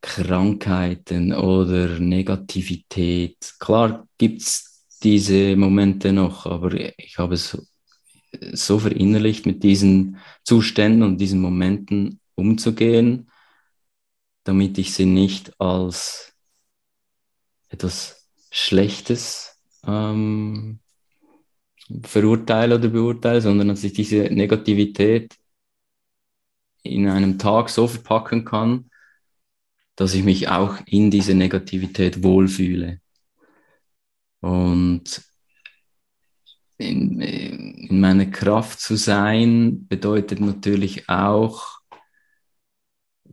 Krankheiten 0.00 1.32
oder 1.32 1.98
Negativität. 1.98 3.54
Klar 3.58 4.06
gibt 4.18 4.42
es 4.42 4.86
diese 5.02 5.56
Momente 5.56 6.12
noch, 6.12 6.46
aber 6.46 6.72
ich 6.74 7.18
habe 7.18 7.34
es 7.34 7.56
so 8.52 8.78
verinnerlicht, 8.78 9.46
mit 9.46 9.62
diesen 9.62 10.18
Zuständen 10.44 11.02
und 11.02 11.18
diesen 11.20 11.40
Momenten 11.40 12.20
umzugehen, 12.34 13.30
damit 14.46 14.78
ich 14.78 14.94
sie 14.94 15.06
nicht 15.06 15.60
als 15.60 16.32
etwas 17.68 18.30
Schlechtes 18.50 19.60
ähm, 19.84 20.78
verurteile 22.02 22.76
oder 22.76 22.88
beurteile, 22.88 23.40
sondern 23.40 23.68
dass 23.68 23.82
ich 23.82 23.92
diese 23.92 24.22
Negativität 24.22 25.36
in 26.82 27.08
einem 27.08 27.38
Tag 27.38 27.68
so 27.70 27.88
verpacken 27.88 28.44
kann, 28.44 28.88
dass 29.96 30.14
ich 30.14 30.22
mich 30.22 30.48
auch 30.48 30.78
in 30.86 31.10
diese 31.10 31.34
Negativität 31.34 32.22
wohlfühle. 32.22 33.00
Und 34.40 35.22
in, 36.78 37.20
in 37.20 38.00
meiner 38.00 38.26
Kraft 38.26 38.78
zu 38.78 38.96
sein 38.96 39.88
bedeutet 39.88 40.40
natürlich 40.40 41.08
auch 41.08 41.75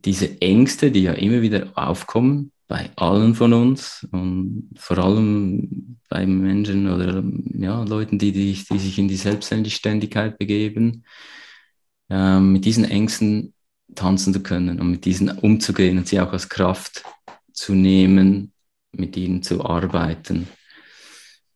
diese 0.06 0.42
Ängste, 0.42 0.92
die 0.92 1.04
ja 1.04 1.14
immer 1.14 1.42
wieder 1.42 1.72
aufkommen 1.76 2.52
bei 2.68 2.90
allen 2.96 3.36
von 3.36 3.54
uns 3.54 4.08
und 4.12 4.70
vor 4.76 4.98
allem 4.98 5.98
bei 6.10 6.26
Menschen 6.26 6.90
oder 6.90 7.24
ja, 7.54 7.84
Leuten, 7.84 8.18
die, 8.20 8.32
die, 8.32 8.54
die 8.54 8.80
sich 8.80 8.98
in 8.98 9.08
die 9.08 9.16
Selbstständigkeit 9.16 10.38
begeben, 10.38 11.06
äh, 12.10 12.40
mit 12.40 12.66
diesen 12.66 12.86
Ängsten 12.86 13.54
tanzen 13.96 14.34
zu 14.34 14.42
können 14.42 14.80
und 14.80 14.90
mit 14.90 15.06
diesen 15.06 15.30
umzugehen 15.30 15.98
und 15.98 16.08
sie 16.08 16.20
auch 16.20 16.34
als 16.34 16.50
Kraft 16.50 17.04
zu 17.52 17.74
nehmen, 17.74 18.54
mit 18.92 19.16
ihnen 19.18 19.44
zu 19.44 19.64
arbeiten. 19.64 20.48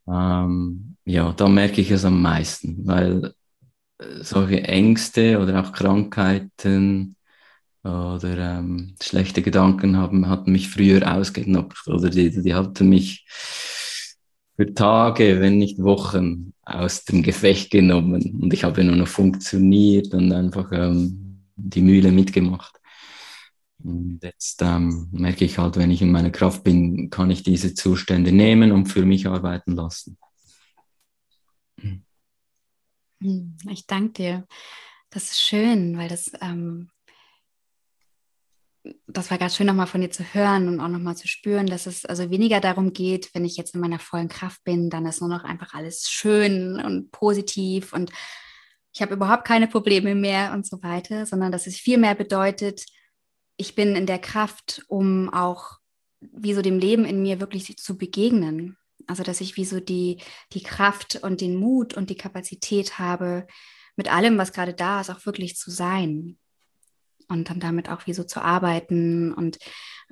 Ähm, 0.07 0.97
ja, 1.05 1.33
da 1.33 1.47
merke 1.47 1.81
ich 1.81 1.91
es 1.91 2.05
am 2.05 2.21
meisten, 2.21 2.86
weil 2.86 3.33
äh, 3.97 4.23
solche 4.23 4.63
Ängste 4.63 5.39
oder 5.39 5.62
auch 5.62 5.73
Krankheiten 5.73 7.16
oder 7.88 8.60
ähm, 8.60 8.95
schlechte 9.02 9.41
Gedanken 9.41 9.97
haben, 9.97 10.28
hatten 10.28 10.52
mich 10.52 10.69
früher 10.69 11.15
ausgenockt 11.15 11.88
oder 11.88 12.10
die, 12.10 12.30
die 12.30 12.54
hatten 12.54 12.89
mich 12.89 13.26
für 14.56 14.73
Tage, 14.73 15.39
wenn 15.39 15.58
nicht 15.58 15.82
Wochen 15.82 16.54
aus 16.63 17.06
dem 17.06 17.23
Gefecht 17.23 17.71
genommen 17.71 18.39
und 18.41 18.54
ich 18.54 18.63
habe 18.63 18.84
nur 18.84 18.95
noch 18.95 19.08
funktioniert 19.08 20.13
und 20.13 20.32
einfach 20.32 20.71
ähm, 20.71 21.43
die 21.56 21.82
Mühle 21.82 22.12
mitgemacht. 22.12 22.76
Und 23.84 24.19
jetzt 24.23 24.62
ähm, 24.63 25.08
merke 25.12 25.45
ich 25.45 25.58
halt, 25.58 25.78
wenn 25.78 25.91
ich 25.91 26.02
in 26.02 26.12
meiner 26.12 26.32
Kraft 26.32 26.63
bin, 26.63 27.10
kann 27.10 27.30
ich 27.30 27.43
diese 27.43 27.73
Zustände 27.73 28.32
nehmen 28.32 28.71
und 28.71 28.88
für 28.88 29.06
mich 29.06 29.28
arbeiten 29.28 29.73
lassen. 29.73 30.17
Hm, 33.21 33.58
ich 33.69 33.86
danke 33.88 34.13
dir. 34.13 34.47
Das 35.10 35.32
ist 35.32 35.39
schön, 35.39 35.97
weil 35.97 36.10
das, 36.10 36.32
ähm, 36.41 36.89
das 39.08 39.32
war 39.32 39.38
ganz 39.38 39.56
schön 39.56 39.67
nochmal 39.67 39.88
von 39.88 40.02
dir 40.02 40.12
zu 40.12 40.23
hören 40.34 40.67
und 40.67 40.80
auch 40.80 40.88
nochmal 40.88 41.15
zu 41.15 41.28
spüren, 41.28 41.67
dass 41.67 41.86
es 41.86 42.06
also 42.06 42.30
weniger 42.30 42.60
darum 42.60 42.93
geht, 42.93 43.34
wenn 43.34 43.45
ich 43.45 43.58
jetzt 43.58 43.76
in 43.76 43.82
meiner 43.82 44.00
vollen 44.00 44.30
Kraft 44.30 44.63
bin, 44.63 44.89
dann 44.89 45.06
ist 45.06 45.21
nur 45.21 45.30
noch 45.30 45.43
einfach 45.43 45.73
alles 45.73 46.10
schön 46.10 46.80
und 46.80 47.12
positiv 47.12 47.93
und 47.93 48.12
ich 48.93 49.02
habe 49.02 49.13
überhaupt 49.13 49.45
keine 49.45 49.67
Probleme 49.67 50.15
mehr 50.15 50.54
und 50.54 50.65
so 50.65 50.82
weiter, 50.82 51.26
sondern 51.26 51.52
dass 51.52 51.67
es 51.67 51.78
viel 51.78 52.00
mehr 52.00 52.15
bedeutet, 52.15 52.84
ich 53.56 53.76
bin 53.76 53.95
in 53.95 54.06
der 54.06 54.19
Kraft, 54.19 54.84
um 54.88 55.32
auch 55.32 55.78
wie 56.19 56.54
so 56.54 56.62
dem 56.62 56.80
Leben 56.80 57.06
in 57.06 57.21
mir 57.21 57.39
wirklich 57.39 57.78
zu 57.78 57.97
begegnen. 57.97 58.78
Also 59.06 59.23
dass 59.23 59.41
ich 59.41 59.56
wie 59.56 59.65
so 59.65 59.80
die, 59.80 60.21
die 60.54 60.63
Kraft 60.63 61.19
und 61.21 61.41
den 61.41 61.56
Mut 61.56 61.93
und 61.93 62.10
die 62.10 62.17
Kapazität 62.17 62.97
habe, 63.00 63.45
mit 63.95 64.12
allem, 64.12 64.38
was 64.38 64.54
gerade 64.54 64.73
da 64.73 65.02
ist, 65.02 65.10
auch 65.10 65.26
wirklich 65.26 65.58
zu 65.58 65.71
sein. 65.71 66.38
Und 67.29 67.49
dann 67.49 67.59
damit 67.59 67.89
auch 67.89 68.07
wie 68.07 68.13
so 68.13 68.23
zu 68.23 68.41
arbeiten. 68.41 69.33
Und 69.33 69.57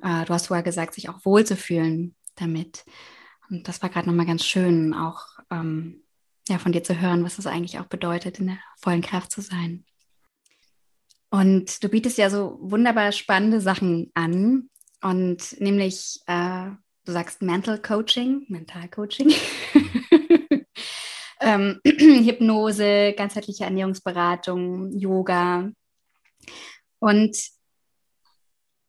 äh, 0.02 0.24
du 0.24 0.34
hast 0.34 0.48
vorher 0.48 0.62
gesagt, 0.64 0.94
sich 0.94 1.08
auch 1.08 1.24
wohlzufühlen 1.24 2.14
damit. 2.34 2.84
Und 3.50 3.68
das 3.68 3.82
war 3.82 3.88
gerade 3.88 4.08
nochmal 4.08 4.26
ganz 4.26 4.44
schön, 4.44 4.92
auch 4.92 5.22
ähm, 5.50 6.02
ja, 6.48 6.58
von 6.58 6.72
dir 6.72 6.82
zu 6.82 7.00
hören, 7.00 7.24
was 7.24 7.36
das 7.36 7.46
eigentlich 7.46 7.78
auch 7.78 7.86
bedeutet, 7.86 8.38
in 8.38 8.48
der 8.48 8.58
vollen 8.78 9.02
Kraft 9.02 9.30
zu 9.30 9.40
sein. 9.40 9.84
Und 11.30 11.82
du 11.82 11.88
bietest 11.88 12.18
ja 12.18 12.30
so 12.30 12.58
wunderbar 12.60 13.12
spannende 13.12 13.60
Sachen 13.60 14.10
an. 14.14 14.70
Und 15.02 15.60
nämlich, 15.60 16.20
äh, 16.26 16.70
du 17.04 17.12
sagst 17.12 17.42
Mental 17.42 17.80
Coaching, 17.80 18.46
Mental 18.48 18.88
Coaching, 18.88 19.32
ähm, 21.40 21.80
Hypnose, 21.84 23.14
ganzheitliche 23.16 23.64
Ernährungsberatung, 23.64 24.92
Yoga. 24.98 25.70
Und 27.06 27.38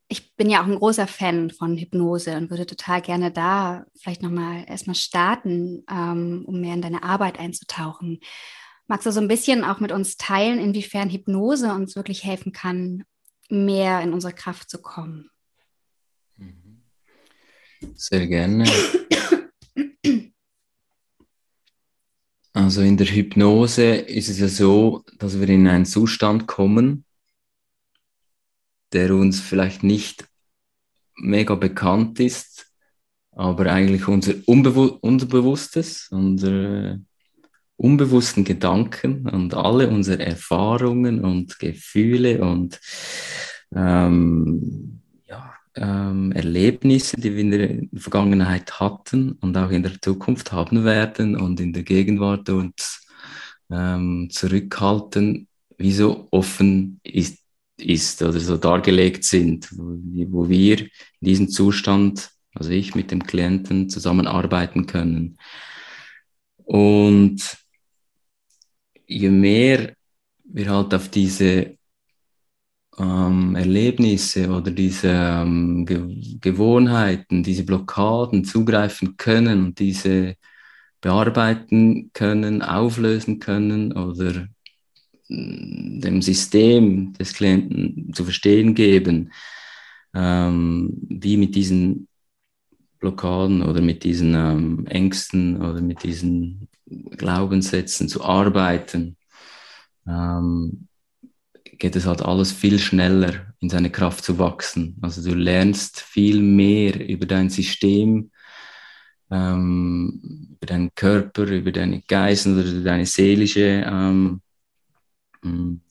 ich 0.07 0.35
bin 0.35 0.49
ja 0.49 0.63
auch 0.63 0.65
ein 0.65 0.79
großer 0.79 1.05
Fan 1.05 1.51
von 1.51 1.77
Hypnose 1.77 2.35
und 2.35 2.49
würde 2.49 2.65
total 2.65 2.99
gerne 2.99 3.31
da 3.31 3.85
vielleicht 3.95 4.23
nochmal 4.23 4.65
erstmal 4.67 4.95
starten, 4.95 5.83
ähm, 5.87 6.43
um 6.47 6.59
mehr 6.59 6.73
in 6.73 6.81
deine 6.81 7.03
Arbeit 7.03 7.37
einzutauchen. 7.37 8.19
Magst 8.87 9.05
du 9.05 9.11
so 9.11 9.19
ein 9.19 9.27
bisschen 9.27 9.63
auch 9.63 9.79
mit 9.79 9.91
uns 9.91 10.17
teilen, 10.17 10.57
inwiefern 10.57 11.11
Hypnose 11.11 11.71
uns 11.71 11.95
wirklich 11.95 12.23
helfen 12.23 12.53
kann, 12.53 13.03
mehr 13.49 14.01
in 14.01 14.13
unsere 14.13 14.33
Kraft 14.33 14.71
zu 14.71 14.81
kommen? 14.81 15.29
Mhm. 16.37 16.81
Sehr 17.93 18.25
gerne. 18.25 18.65
Also 22.53 22.81
in 22.81 22.97
der 22.97 23.05
Hypnose 23.05 23.93
ist 23.93 24.27
es 24.29 24.39
ja 24.39 24.47
so, 24.47 25.03
dass 25.19 25.39
wir 25.39 25.47
in 25.47 25.67
einen 25.67 25.85
Zustand 25.85 26.47
kommen, 26.47 27.05
der 28.93 29.13
uns 29.15 29.39
vielleicht 29.39 29.83
nicht 29.83 30.27
mega 31.15 31.55
bekannt 31.55 32.19
ist, 32.19 32.71
aber 33.31 33.67
eigentlich 33.67 34.07
unser 34.07 34.33
Unbewu 34.45 34.97
Unterbewusstes, 35.01 36.07
unser 36.11 36.99
unbewussten 37.77 38.43
Gedanken 38.43 39.29
und 39.29 39.53
alle 39.53 39.87
unsere 39.89 40.25
Erfahrungen 40.25 41.23
und 41.23 41.59
Gefühle 41.59 42.41
und 42.41 42.79
ähm, 43.75 45.01
ja, 45.27 45.53
ähm, 45.75 46.31
Erlebnisse, 46.31 47.17
die 47.17 47.35
wir 47.35 47.39
in 47.39 47.51
der 47.51 48.01
Vergangenheit 48.01 48.79
hatten 48.79 49.33
und 49.33 49.55
auch 49.55 49.69
in 49.69 49.83
der 49.83 50.01
Zukunft 50.01 50.51
haben 50.51 50.83
werden 50.85 51.35
und 51.35 51.59
in 51.59 51.71
der 51.71 51.83
Gegenwart 51.83 52.49
uns 52.49 53.05
ähm, 53.69 54.29
zurückhalten, 54.31 55.47
wie 55.77 55.91
so 55.91 56.27
offen 56.31 56.99
ist, 57.03 57.43
ist 57.77 58.21
oder 58.21 58.39
so 58.39 58.57
dargelegt 58.57 59.23
sind, 59.23 59.69
wo, 59.77 60.49
wir 60.49 60.79
in 60.79 60.89
diesem 61.21 61.49
Zustand, 61.49 62.31
also 62.53 62.71
ich 62.71 62.95
mit 62.95 63.11
dem 63.11 63.23
Klienten 63.23 63.89
zusammenarbeiten 63.89 64.87
können. 64.87 65.37
Und 66.57 67.57
je 69.05 69.29
mehr 69.29 69.93
wir 70.43 70.69
halt 70.69 70.93
auf 70.93 71.09
diese 71.09 71.77
ähm, 72.97 73.55
Erlebnisse 73.55 74.49
oder 74.49 74.71
diese 74.71 75.09
ähm, 75.09 75.85
Ge 75.85 76.39
Gewohnheiten, 76.41 77.43
diese 77.43 77.63
Blockaden 77.63 78.43
zugreifen 78.43 79.17
können 79.17 79.65
und 79.65 79.79
diese 79.79 80.35
bearbeiten 81.01 82.11
können, 82.13 82.61
auflösen 82.61 83.39
können 83.39 83.93
oder 83.93 84.47
dem 85.29 86.21
System 86.21 87.13
des 87.13 87.33
Klienten 87.33 88.13
zu 88.13 88.23
verstehen 88.23 88.75
geben, 88.75 89.31
ähm, 90.13 90.93
wie 91.09 91.37
mit 91.37 91.55
diesen 91.55 92.07
Blockaden 92.99 93.61
oder 93.61 93.81
mit 93.81 94.03
diesen 94.03 94.33
ähm, 94.33 94.87
Ängsten 94.87 95.61
oder 95.61 95.81
mit 95.81 96.03
diesen 96.03 96.67
Glaubenssätzen 97.11 98.07
zu 98.07 98.23
arbeiten, 98.23 99.17
ähm, 100.07 100.87
geht 101.77 101.95
es 101.95 102.05
halt 102.05 102.23
alles 102.23 102.51
viel 102.51 102.79
schneller 102.79 103.53
in 103.59 103.69
seine 103.69 103.91
Kraft 103.91 104.23
zu 104.23 104.39
wachsen. 104.39 104.97
Also 105.01 105.29
du 105.29 105.35
lernst 105.35 105.99
viel 105.99 106.41
mehr 106.41 107.07
über 107.07 107.25
dein 107.25 107.49
System, 107.49 108.31
ähm, 109.29 110.47
über 110.55 110.65
deinen 110.65 110.95
Körper, 110.95 111.43
über 111.43 111.71
deine 111.71 112.01
Geist 112.01 112.47
oder 112.47 112.63
deine 112.81 113.05
seelische 113.05 113.85
ähm, 113.85 114.41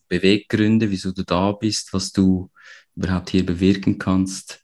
Beweggründe, 0.09 0.91
wieso 0.91 1.13
du 1.13 1.25
da 1.25 1.53
bist, 1.53 1.93
was 1.93 2.13
du 2.13 2.51
überhaupt 2.95 3.31
hier 3.31 3.45
bewirken 3.45 3.99
kannst, 3.99 4.63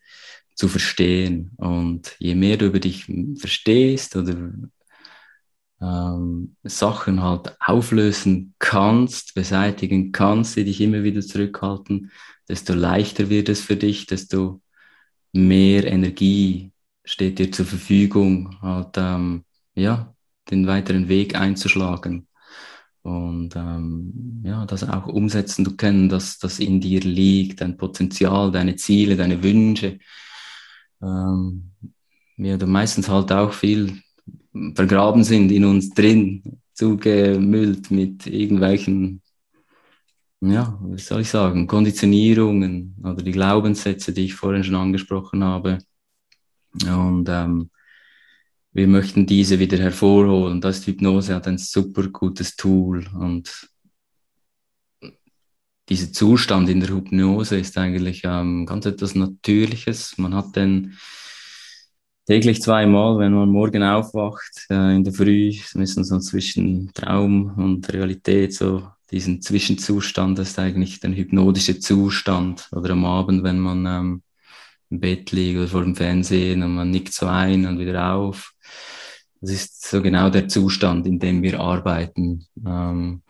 zu 0.54 0.68
verstehen. 0.68 1.52
Und 1.56 2.16
je 2.18 2.34
mehr 2.34 2.56
du 2.56 2.66
über 2.66 2.80
dich 2.80 3.06
verstehst 3.36 4.16
oder 4.16 4.52
ähm, 5.80 6.56
Sachen 6.62 7.22
halt 7.22 7.56
auflösen 7.60 8.54
kannst, 8.58 9.34
beseitigen 9.34 10.12
kannst, 10.12 10.56
die 10.56 10.64
dich 10.64 10.80
immer 10.80 11.02
wieder 11.02 11.20
zurückhalten, 11.20 12.10
desto 12.48 12.74
leichter 12.74 13.30
wird 13.30 13.48
es 13.48 13.60
für 13.60 13.76
dich, 13.76 14.06
desto 14.06 14.62
mehr 15.32 15.84
Energie 15.86 16.72
steht 17.04 17.38
dir 17.38 17.50
zur 17.50 17.66
Verfügung, 17.66 18.60
halt 18.62 18.94
ähm, 18.96 19.44
ja 19.74 20.14
den 20.50 20.66
weiteren 20.66 21.08
Weg 21.08 21.34
einzuschlagen 21.34 22.28
und 23.02 23.56
ähm, 23.56 24.42
ja, 24.44 24.64
das 24.64 24.88
auch 24.88 25.06
umsetzen 25.08 25.64
zu 25.64 25.76
können, 25.76 26.08
dass 26.08 26.38
das 26.38 26.60
in 26.60 26.80
dir 26.80 27.00
liegt, 27.00 27.60
dein 27.60 27.76
Potenzial, 27.76 28.52
deine 28.52 28.76
Ziele, 28.76 29.16
deine 29.16 29.42
Wünsche. 29.42 29.98
Ähm, 31.02 31.72
ja, 32.36 32.56
da 32.56 32.66
meistens 32.66 33.08
halt 33.08 33.32
auch 33.32 33.52
viel 33.52 34.00
vergraben 34.74 35.24
sind 35.24 35.50
in 35.50 35.64
uns 35.64 35.90
drin, 35.90 36.60
zugemüllt 36.74 37.90
mit 37.90 38.26
irgendwelchen, 38.26 39.20
ja, 40.40 40.78
wie 40.84 41.00
soll 41.00 41.22
ich 41.22 41.30
sagen, 41.30 41.66
Konditionierungen 41.66 42.96
oder 43.02 43.22
die 43.22 43.32
Glaubenssätze, 43.32 44.12
die 44.12 44.26
ich 44.26 44.34
vorhin 44.34 44.62
schon 44.62 44.76
angesprochen 44.76 45.42
habe. 45.42 45.78
Und 46.84 47.28
ähm, 47.28 47.70
wir 48.72 48.86
möchten 48.86 49.26
diese 49.26 49.58
wieder 49.58 49.78
hervorholen. 49.78 50.60
Das 50.60 50.78
ist 50.78 50.86
Hypnose 50.86 51.34
hat 51.34 51.46
ein 51.46 51.58
super 51.58 52.08
gutes 52.08 52.56
Tool 52.56 53.06
und 53.18 53.68
dieser 55.88 56.12
Zustand 56.12 56.68
in 56.68 56.80
der 56.80 56.90
Hypnose 56.90 57.58
ist 57.58 57.76
eigentlich 57.76 58.22
ähm, 58.24 58.66
ganz 58.66 58.86
etwas 58.86 59.14
Natürliches. 59.14 60.16
Man 60.16 60.34
hat 60.34 60.56
den 60.56 60.96
täglich 62.26 62.62
zweimal, 62.62 63.18
wenn 63.18 63.34
man 63.34 63.48
morgen 63.48 63.82
aufwacht, 63.82 64.66
äh, 64.70 64.96
in 64.96 65.04
der 65.04 65.12
Früh, 65.12 65.52
müssen 65.74 66.04
so 66.04 66.18
zwischen 66.18 66.92
Traum 66.94 67.54
und 67.58 67.92
Realität, 67.92 68.54
so 68.54 68.88
diesen 69.10 69.42
Zwischenzustand, 69.42 70.38
das 70.38 70.50
ist 70.50 70.58
eigentlich 70.58 71.00
der 71.00 71.14
hypnotische 71.14 71.78
Zustand. 71.78 72.68
Oder 72.72 72.90
am 72.90 73.04
Abend, 73.04 73.42
wenn 73.42 73.58
man 73.58 73.84
ähm, 73.86 74.22
im 74.88 75.00
Bett 75.00 75.32
liegt 75.32 75.58
oder 75.58 75.68
vor 75.68 75.82
dem 75.82 75.96
Fernsehen 75.96 76.62
und 76.62 76.74
man 76.74 76.90
nickt 76.90 77.12
so 77.12 77.26
ein 77.26 77.66
und 77.66 77.78
wieder 77.78 78.14
auf. 78.14 78.51
Das 79.42 79.50
ist 79.50 79.84
so 79.84 80.00
genau 80.00 80.30
der 80.30 80.46
Zustand, 80.46 81.04
in 81.04 81.18
dem 81.18 81.42
wir 81.42 81.58
arbeiten. 81.58 82.46
Ähm, 82.64 83.22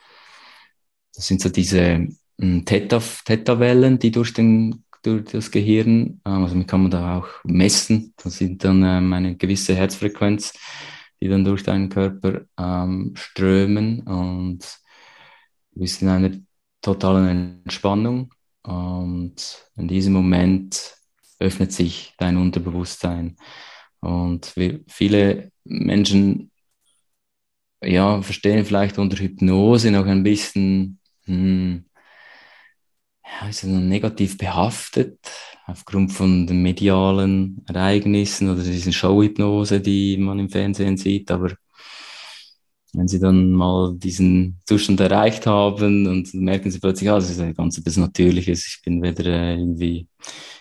das 1.15 1.27
sind 1.27 1.41
so 1.41 1.49
diese 1.49 2.07
ähm, 2.39 2.65
Theta-Wellen, 2.67 3.99
die 3.99 4.11
durch, 4.11 4.35
den, 4.35 4.85
durch 5.03 5.25
das 5.33 5.51
Gehirn, 5.51 6.21
ähm, 6.27 6.45
also 6.45 6.63
kann 6.65 6.83
man 6.83 6.91
da 6.91 7.19
auch 7.19 7.29
messen. 7.45 8.13
Das 8.23 8.37
sind 8.37 8.63
dann 8.63 8.85
ähm, 8.85 9.11
eine 9.15 9.37
gewisse 9.37 9.75
Herzfrequenz, 9.75 10.53
die 11.23 11.29
dann 11.29 11.47
durch 11.47 11.63
deinen 11.63 11.89
Körper 11.89 12.43
ähm, 12.59 13.15
strömen 13.17 14.01
und 14.01 14.61
du 15.73 15.81
bist 15.81 16.03
in 16.03 16.09
einer 16.09 16.33
totalen 16.83 17.63
Entspannung. 17.65 18.35
Und 18.65 19.67
in 19.77 19.89
diesem 19.89 20.13
Moment 20.13 20.95
öffnet 21.41 21.73
sich 21.73 22.13
dein 22.19 22.37
Unterbewusstsein. 22.37 23.37
Und 24.03 24.55
wir, 24.57 24.80
viele 24.88 25.53
Menschen 25.64 26.50
ja, 27.82 28.22
verstehen 28.22 28.64
vielleicht 28.64 28.98
unter 28.98 29.16
Hypnose 29.18 29.90
noch 29.90 30.07
ein 30.07 30.22
bisschen, 30.22 30.98
hm, 31.24 31.84
ja, 33.24 33.48
ist 33.48 33.64
negativ 33.64 34.38
behaftet 34.38 35.18
aufgrund 35.66 36.12
von 36.12 36.46
den 36.46 36.62
medialen 36.62 37.64
Ereignissen 37.68 38.50
oder 38.50 38.62
diesen 38.62 38.92
Showhypnose, 38.92 39.80
die 39.80 40.16
man 40.16 40.38
im 40.38 40.50
Fernsehen 40.50 40.96
sieht. 40.96 41.30
Aber 41.30 41.53
wenn 42.94 43.09
sie 43.09 43.20
dann 43.20 43.53
mal 43.53 43.94
diesen 43.96 44.61
Zustand 44.66 45.00
erreicht 45.00 45.46
haben 45.46 46.07
und 46.07 46.34
merken 46.34 46.70
sie 46.70 46.78
plötzlich, 46.80 47.09
ah, 47.11 47.14
das 47.14 47.30
ist 47.30 47.40
ein 47.40 47.55
ganz 47.55 47.78
etwas 47.78 47.96
Natürliches, 47.96 48.66
ich 48.66 48.82
bin 48.84 49.03
weder 49.03 49.24
äh, 49.26 49.55
irgendwie 49.55 50.09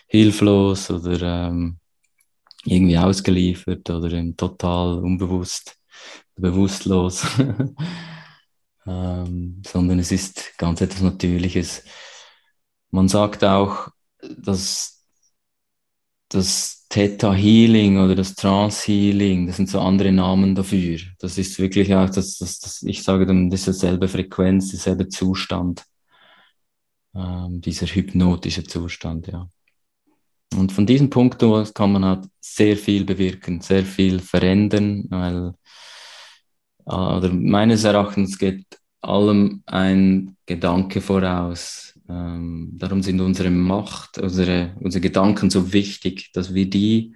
hilflos 0.07 0.89
oder 0.91 1.49
ähm, 1.49 1.80
irgendwie 2.65 2.97
ausgeliefert 2.97 3.89
oder 3.89 4.09
total 4.35 4.99
unbewusst, 4.99 5.77
bewusstlos, 6.35 7.25
ähm, 8.85 9.61
sondern 9.65 9.99
es 9.99 10.11
ist 10.11 10.57
ganz 10.57 10.81
etwas 10.81 11.01
Natürliches. 11.01 11.83
Man 12.91 13.07
sagt 13.07 13.43
auch, 13.43 13.89
dass 14.37 15.05
das 16.29 16.85
Theta 16.89 17.33
Healing 17.33 17.99
oder 17.99 18.15
das 18.15 18.35
Trance 18.35 18.85
Healing, 18.85 19.47
das 19.47 19.57
sind 19.57 19.69
so 19.69 19.79
andere 19.79 20.11
Namen 20.11 20.55
dafür. 20.55 20.99
Das 21.19 21.37
ist 21.37 21.59
wirklich 21.59 21.93
auch, 21.93 22.09
das, 22.09 22.37
das, 22.37 22.59
das 22.59 22.83
ich 22.83 23.03
sage 23.03 23.25
dann, 23.25 23.49
dieselbe 23.49 24.07
Frequenz, 24.07 24.69
dieselbe 24.69 25.07
Zustand, 25.07 25.85
ähm, 27.15 27.61
dieser 27.61 27.87
hypnotische 27.87 28.63
Zustand, 28.63 29.27
ja. 29.27 29.49
Und 30.55 30.71
von 30.71 30.85
diesem 30.85 31.09
Punkt 31.09 31.41
aus 31.43 31.73
kann 31.73 31.93
man 31.93 32.05
halt 32.05 32.25
sehr 32.39 32.75
viel 32.75 33.05
bewirken, 33.05 33.61
sehr 33.61 33.83
viel 33.85 34.19
verändern, 34.19 35.05
weil 35.09 35.53
äh, 36.85 36.93
oder 36.93 37.31
meines 37.31 37.83
Erachtens 37.83 38.37
geht 38.37 38.65
allem 39.01 39.63
ein 39.65 40.35
Gedanke 40.45 41.01
voraus. 41.01 41.97
Ähm, 42.09 42.71
darum 42.73 43.01
sind 43.01 43.21
unsere 43.21 43.49
Macht, 43.49 44.17
unsere, 44.17 44.75
unsere 44.79 45.01
Gedanken 45.01 45.49
so 45.49 45.71
wichtig, 45.73 46.31
dass 46.33 46.53
wir 46.53 46.69
die 46.69 47.15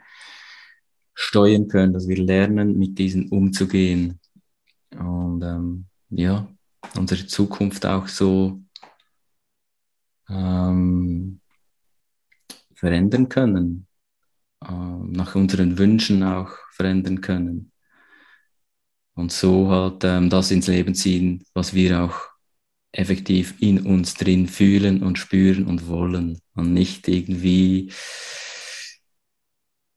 steuern 1.14 1.68
können, 1.68 1.94
dass 1.94 2.08
wir 2.08 2.18
lernen, 2.18 2.78
mit 2.78 2.98
diesen 2.98 3.30
umzugehen. 3.30 4.20
Und 4.92 5.44
ähm, 5.44 5.86
ja, 6.10 6.48
unsere 6.98 7.28
Zukunft 7.28 7.86
auch 7.86 8.08
so 8.08 8.62
ähm, 10.30 11.40
verändern 12.76 13.30
können, 13.30 13.88
äh, 14.64 14.72
nach 14.72 15.36
unseren 15.36 15.78
Wünschen 15.78 16.24
auch 16.24 16.50
verändern 16.72 17.22
können. 17.22 17.72
Und 19.16 19.32
so 19.32 19.70
halt 19.70 20.04
ähm, 20.04 20.30
das 20.30 20.52
ins 20.52 20.68
Leben 20.68 20.94
ziehen, 20.94 21.44
was 21.54 21.74
wir 21.74 22.04
auch 22.04 22.20
effektiv 22.92 23.56
in 23.60 23.86
uns 23.86 24.14
drin 24.14 24.48
fühlen 24.48 25.04
und 25.04 25.18
spüren 25.18 25.66
und 25.66 25.88
wollen. 25.88 26.40
Und 26.54 26.74
nicht 26.74 27.08
irgendwie 27.08 27.92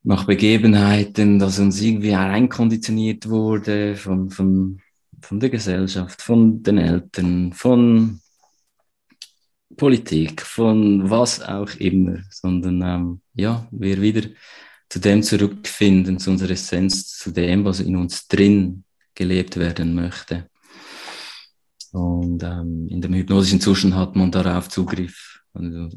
nach 0.02 0.24
Begebenheiten, 0.24 1.38
dass 1.38 1.58
uns 1.58 1.80
irgendwie 1.80 2.12
reinkonditioniert 2.12 3.28
wurde 3.28 3.96
von, 3.96 4.30
von, 4.30 4.80
von 5.20 5.40
der 5.40 5.50
Gesellschaft, 5.50 6.22
von 6.22 6.62
den 6.62 6.78
Eltern, 6.78 7.52
von 7.52 8.20
Politik, 9.78 10.42
von 10.42 11.08
was 11.08 11.40
auch 11.40 11.74
immer, 11.76 12.18
sondern 12.30 12.82
ähm, 12.82 13.20
ja, 13.34 13.66
wir 13.70 14.02
wieder 14.02 14.28
zu 14.90 14.98
dem 14.98 15.22
zurückfinden, 15.22 16.18
zu 16.18 16.30
unserer 16.30 16.50
Essenz, 16.50 17.16
zu 17.16 17.30
dem, 17.30 17.64
was 17.64 17.80
in 17.80 17.96
uns 17.96 18.26
drin 18.28 18.84
gelebt 19.14 19.56
werden 19.56 19.94
möchte. 19.94 20.48
Und 21.92 22.42
ähm, 22.42 22.86
in 22.88 23.00
dem 23.00 23.14
hypnotischen 23.14 23.60
Zustand 23.60 23.94
hat 23.94 24.16
man 24.16 24.30
darauf 24.30 24.68
Zugriff, 24.68 25.40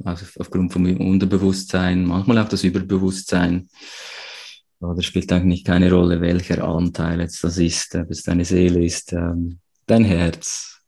also 0.04 0.26
aufgrund 0.40 0.72
vom 0.72 0.86
Unterbewusstsein, 0.86 2.06
manchmal 2.06 2.38
auch 2.40 2.50
das 2.50 2.64
Überbewusstsein. 2.64 3.68
Das 4.80 5.06
spielt 5.06 5.32
eigentlich 5.32 5.64
keine 5.64 5.92
Rolle, 5.92 6.22
welcher 6.22 6.64
Anteil 6.64 7.20
jetzt 7.20 7.44
das 7.44 7.58
ist, 7.58 7.94
ob 7.96 8.10
es 8.10 8.24
deine 8.24 8.46
Seele 8.46 8.84
ist, 8.84 9.14
ähm, 9.14 9.60
dein 9.86 10.06
Herz, 10.06 10.81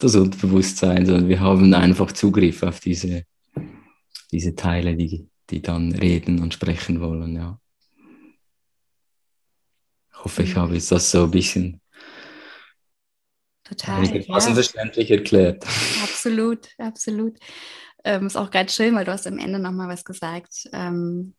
das 0.00 0.16
Unterbewusstsein, 0.16 1.06
sondern 1.06 1.28
wir 1.28 1.40
haben 1.40 1.72
einfach 1.74 2.12
Zugriff 2.12 2.62
auf 2.62 2.80
diese, 2.80 3.24
diese 4.32 4.54
Teile, 4.54 4.96
die, 4.96 5.28
die 5.50 5.62
dann 5.62 5.92
reden 5.92 6.40
und 6.40 6.54
sprechen 6.54 7.00
wollen, 7.00 7.36
ja. 7.36 7.58
Ich 10.12 10.24
hoffe, 10.24 10.42
ich 10.42 10.56
habe 10.56 10.74
jetzt 10.74 10.92
das 10.92 11.10
so 11.10 11.24
ein 11.24 11.30
bisschen 11.30 11.80
total 13.64 14.04
ja. 14.04 14.40
verständlich 14.40 15.10
erklärt. 15.10 15.64
Absolut, 16.02 16.68
absolut. 16.78 17.38
ähm, 18.04 18.26
ist 18.26 18.36
auch 18.36 18.50
ganz 18.50 18.74
schön, 18.74 18.94
weil 18.94 19.04
du 19.04 19.12
hast 19.12 19.26
am 19.26 19.38
Ende 19.38 19.58
nochmal 19.58 19.88
was 19.88 20.04
gesagt, 20.04 20.68
ähm, 20.72 21.34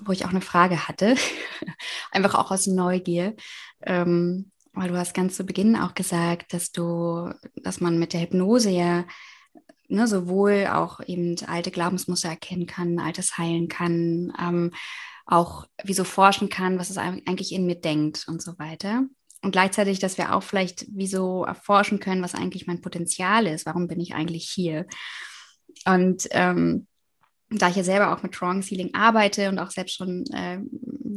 wo 0.00 0.12
ich 0.12 0.24
auch 0.24 0.30
eine 0.30 0.40
Frage 0.40 0.88
hatte, 0.88 1.14
einfach 2.10 2.34
auch 2.34 2.50
aus 2.50 2.66
Neugier. 2.66 3.36
Ähm, 3.82 4.50
weil 4.74 4.88
du 4.88 4.96
hast 4.98 5.14
ganz 5.14 5.36
zu 5.36 5.44
Beginn 5.44 5.76
auch 5.76 5.94
gesagt, 5.94 6.52
dass 6.52 6.72
du, 6.72 7.30
dass 7.56 7.80
man 7.80 7.98
mit 7.98 8.12
der 8.12 8.22
Hypnose 8.22 8.70
ja 8.70 9.04
ne, 9.88 10.06
sowohl 10.06 10.66
auch 10.70 11.00
eben 11.06 11.36
alte 11.46 11.70
Glaubensmuster 11.70 12.28
erkennen 12.28 12.66
kann, 12.66 12.98
altes 12.98 13.38
heilen 13.38 13.68
kann, 13.68 14.32
ähm, 14.40 14.72
auch 15.26 15.66
wie 15.82 15.94
so 15.94 16.04
forschen 16.04 16.48
kann, 16.48 16.78
was 16.78 16.90
es 16.90 16.98
eigentlich 16.98 17.52
in 17.52 17.66
mir 17.66 17.76
denkt 17.76 18.26
und 18.28 18.42
so 18.42 18.58
weiter. 18.58 19.04
Und 19.42 19.52
gleichzeitig, 19.52 19.98
dass 19.98 20.18
wir 20.18 20.34
auch 20.34 20.42
vielleicht 20.42 20.86
wie 20.88 21.06
so 21.06 21.44
erforschen 21.44 22.00
können, 22.00 22.22
was 22.22 22.34
eigentlich 22.34 22.66
mein 22.66 22.80
Potenzial 22.80 23.46
ist, 23.46 23.66
warum 23.66 23.88
bin 23.88 24.00
ich 24.00 24.14
eigentlich 24.14 24.48
hier. 24.48 24.86
Und 25.86 26.28
ähm, 26.30 26.86
da 27.58 27.68
ich 27.68 27.76
ja 27.76 27.84
selber 27.84 28.12
auch 28.12 28.22
mit 28.22 28.32
Trance 28.32 28.68
Healing 28.68 28.94
arbeite 28.94 29.48
und 29.48 29.58
auch 29.58 29.70
selbst 29.70 29.96
schon 29.96 30.24
äh, 30.32 30.60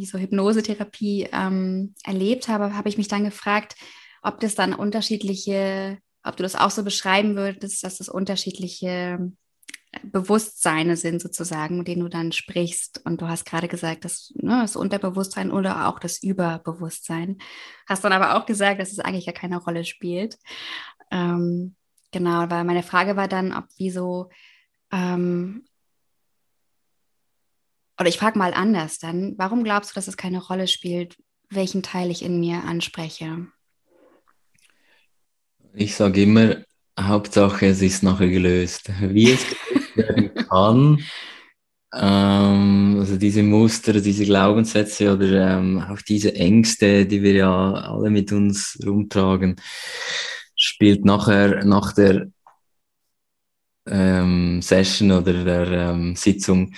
so 0.05 0.17
Hypnosetherapie 0.17 1.29
ähm, 1.31 1.95
erlebt 2.03 2.47
habe, 2.47 2.75
habe 2.75 2.89
ich 2.89 2.97
mich 2.97 3.07
dann 3.07 3.23
gefragt, 3.23 3.75
ob 4.21 4.39
das 4.39 4.55
dann 4.55 4.73
unterschiedliche, 4.73 5.97
ob 6.23 6.37
du 6.37 6.43
das 6.43 6.55
auch 6.55 6.71
so 6.71 6.83
beschreiben 6.83 7.35
würdest, 7.35 7.83
dass 7.83 7.97
das 7.97 8.09
unterschiedliche 8.09 9.31
Bewusstseine 10.03 10.97
sind 10.97 11.21
sozusagen, 11.21 11.77
mit 11.77 11.87
denen 11.87 12.01
du 12.01 12.09
dann 12.09 12.31
sprichst. 12.31 13.01
Und 13.05 13.21
du 13.21 13.27
hast 13.27 13.45
gerade 13.45 13.67
gesagt, 13.67 14.05
dass 14.05 14.33
ne, 14.35 14.59
das 14.61 14.75
Unterbewusstsein 14.75 15.51
oder 15.51 15.87
auch 15.87 15.99
das 15.99 16.21
Überbewusstsein. 16.21 17.37
Hast 17.87 18.03
dann 18.03 18.11
aber 18.13 18.35
auch 18.35 18.45
gesagt, 18.45 18.79
dass 18.79 18.91
es 18.91 18.99
eigentlich 18.99 19.25
ja 19.25 19.31
keine 19.33 19.57
Rolle 19.57 19.85
spielt. 19.85 20.37
Ähm, 21.09 21.75
genau, 22.11 22.49
weil 22.49 22.63
meine 22.65 22.83
Frage 22.83 23.15
war 23.15 23.27
dann, 23.27 23.53
ob 23.53 23.65
wie 23.77 23.89
so 23.89 24.29
ähm, 24.91 25.65
oder 27.99 28.09
ich 28.09 28.17
frage 28.17 28.37
mal 28.37 28.53
anders 28.53 28.99
dann, 28.99 29.35
warum 29.37 29.63
glaubst 29.63 29.91
du, 29.91 29.95
dass 29.95 30.07
es 30.07 30.17
keine 30.17 30.43
Rolle 30.43 30.67
spielt, 30.67 31.17
welchen 31.49 31.83
Teil 31.83 32.11
ich 32.11 32.23
in 32.23 32.39
mir 32.39 32.63
anspreche? 32.63 33.47
Ich 35.73 35.95
sage 35.95 36.23
immer, 36.23 36.57
Hauptsache, 36.99 37.67
es 37.67 37.81
ist 37.81 38.03
nachher 38.03 38.27
gelöst. 38.27 38.89
Wie 38.99 39.31
es 39.31 39.45
gelöst 39.45 39.97
werden 39.97 40.33
kann, 40.33 40.99
ähm, 41.93 42.97
also 42.99 43.17
diese 43.17 43.43
Muster, 43.43 43.93
diese 43.93 44.25
Glaubenssätze 44.25 45.13
oder 45.13 45.57
ähm, 45.57 45.83
auch 45.89 46.01
diese 46.01 46.35
Ängste, 46.35 47.05
die 47.05 47.21
wir 47.21 47.33
ja 47.33 47.71
alle 47.73 48.09
mit 48.09 48.31
uns 48.31 48.77
rumtragen, 48.85 49.55
spielt 50.55 51.05
nachher 51.05 51.63
nach 51.63 51.93
der 51.93 52.27
ähm, 53.87 54.61
Session 54.61 55.11
oder 55.11 55.43
der 55.43 55.91
ähm, 55.91 56.15
Sitzung 56.15 56.73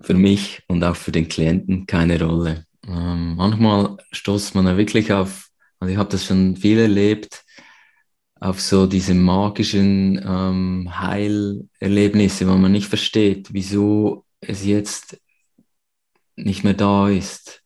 für 0.00 0.14
mich 0.14 0.62
und 0.68 0.84
auch 0.84 0.96
für 0.96 1.12
den 1.12 1.28
Klienten 1.28 1.86
keine 1.86 2.20
Rolle. 2.22 2.66
Ähm, 2.86 3.36
manchmal 3.36 3.96
stoßt 4.12 4.54
man 4.54 4.66
ja 4.66 4.76
wirklich 4.76 5.12
auf, 5.12 5.48
also 5.80 5.92
ich 5.92 5.98
habe 5.98 6.10
das 6.10 6.24
schon 6.24 6.56
viel 6.56 6.78
erlebt, 6.78 7.44
auf 8.38 8.60
so 8.60 8.86
diese 8.86 9.14
magischen 9.14 10.20
ähm, 10.24 10.88
Heilerlebnisse, 11.00 12.46
wo 12.48 12.54
man 12.54 12.72
nicht 12.72 12.88
versteht, 12.88 13.48
wieso 13.52 14.24
es 14.40 14.64
jetzt 14.64 15.20
nicht 16.36 16.62
mehr 16.62 16.74
da 16.74 17.08
ist, 17.08 17.62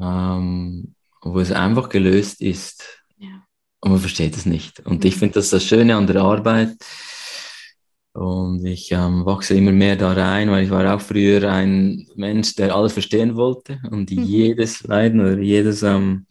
ähm, 0.00 0.94
wo 1.22 1.38
es 1.38 1.52
einfach 1.52 1.88
gelöst 1.88 2.40
ist. 2.40 3.04
Ja. 3.16 3.44
Und 3.80 3.92
man 3.92 4.00
versteht 4.00 4.36
es 4.36 4.44
nicht. 4.44 4.80
Und 4.80 5.04
ich 5.04 5.14
mhm. 5.16 5.20
finde 5.20 5.34
das 5.34 5.50
das 5.50 5.64
Schöne 5.64 5.96
an 5.96 6.08
der 6.08 6.22
Arbeit, 6.22 6.76
und 8.16 8.64
ich 8.64 8.92
ähm, 8.92 9.26
wachse 9.26 9.54
immer 9.54 9.72
mehr 9.72 9.94
da 9.94 10.12
rein, 10.12 10.50
weil 10.50 10.64
ich 10.64 10.70
war 10.70 10.94
auch 10.94 11.02
früher 11.02 11.52
ein 11.52 12.06
Mensch, 12.16 12.54
der 12.54 12.74
alles 12.74 12.94
verstehen 12.94 13.36
wollte 13.36 13.78
und 13.90 14.10
mhm. 14.10 14.22
jedes 14.22 14.82
Leiden 14.84 15.20
oder 15.20 15.38
jedes, 15.38 15.82
ähm, 15.82 16.24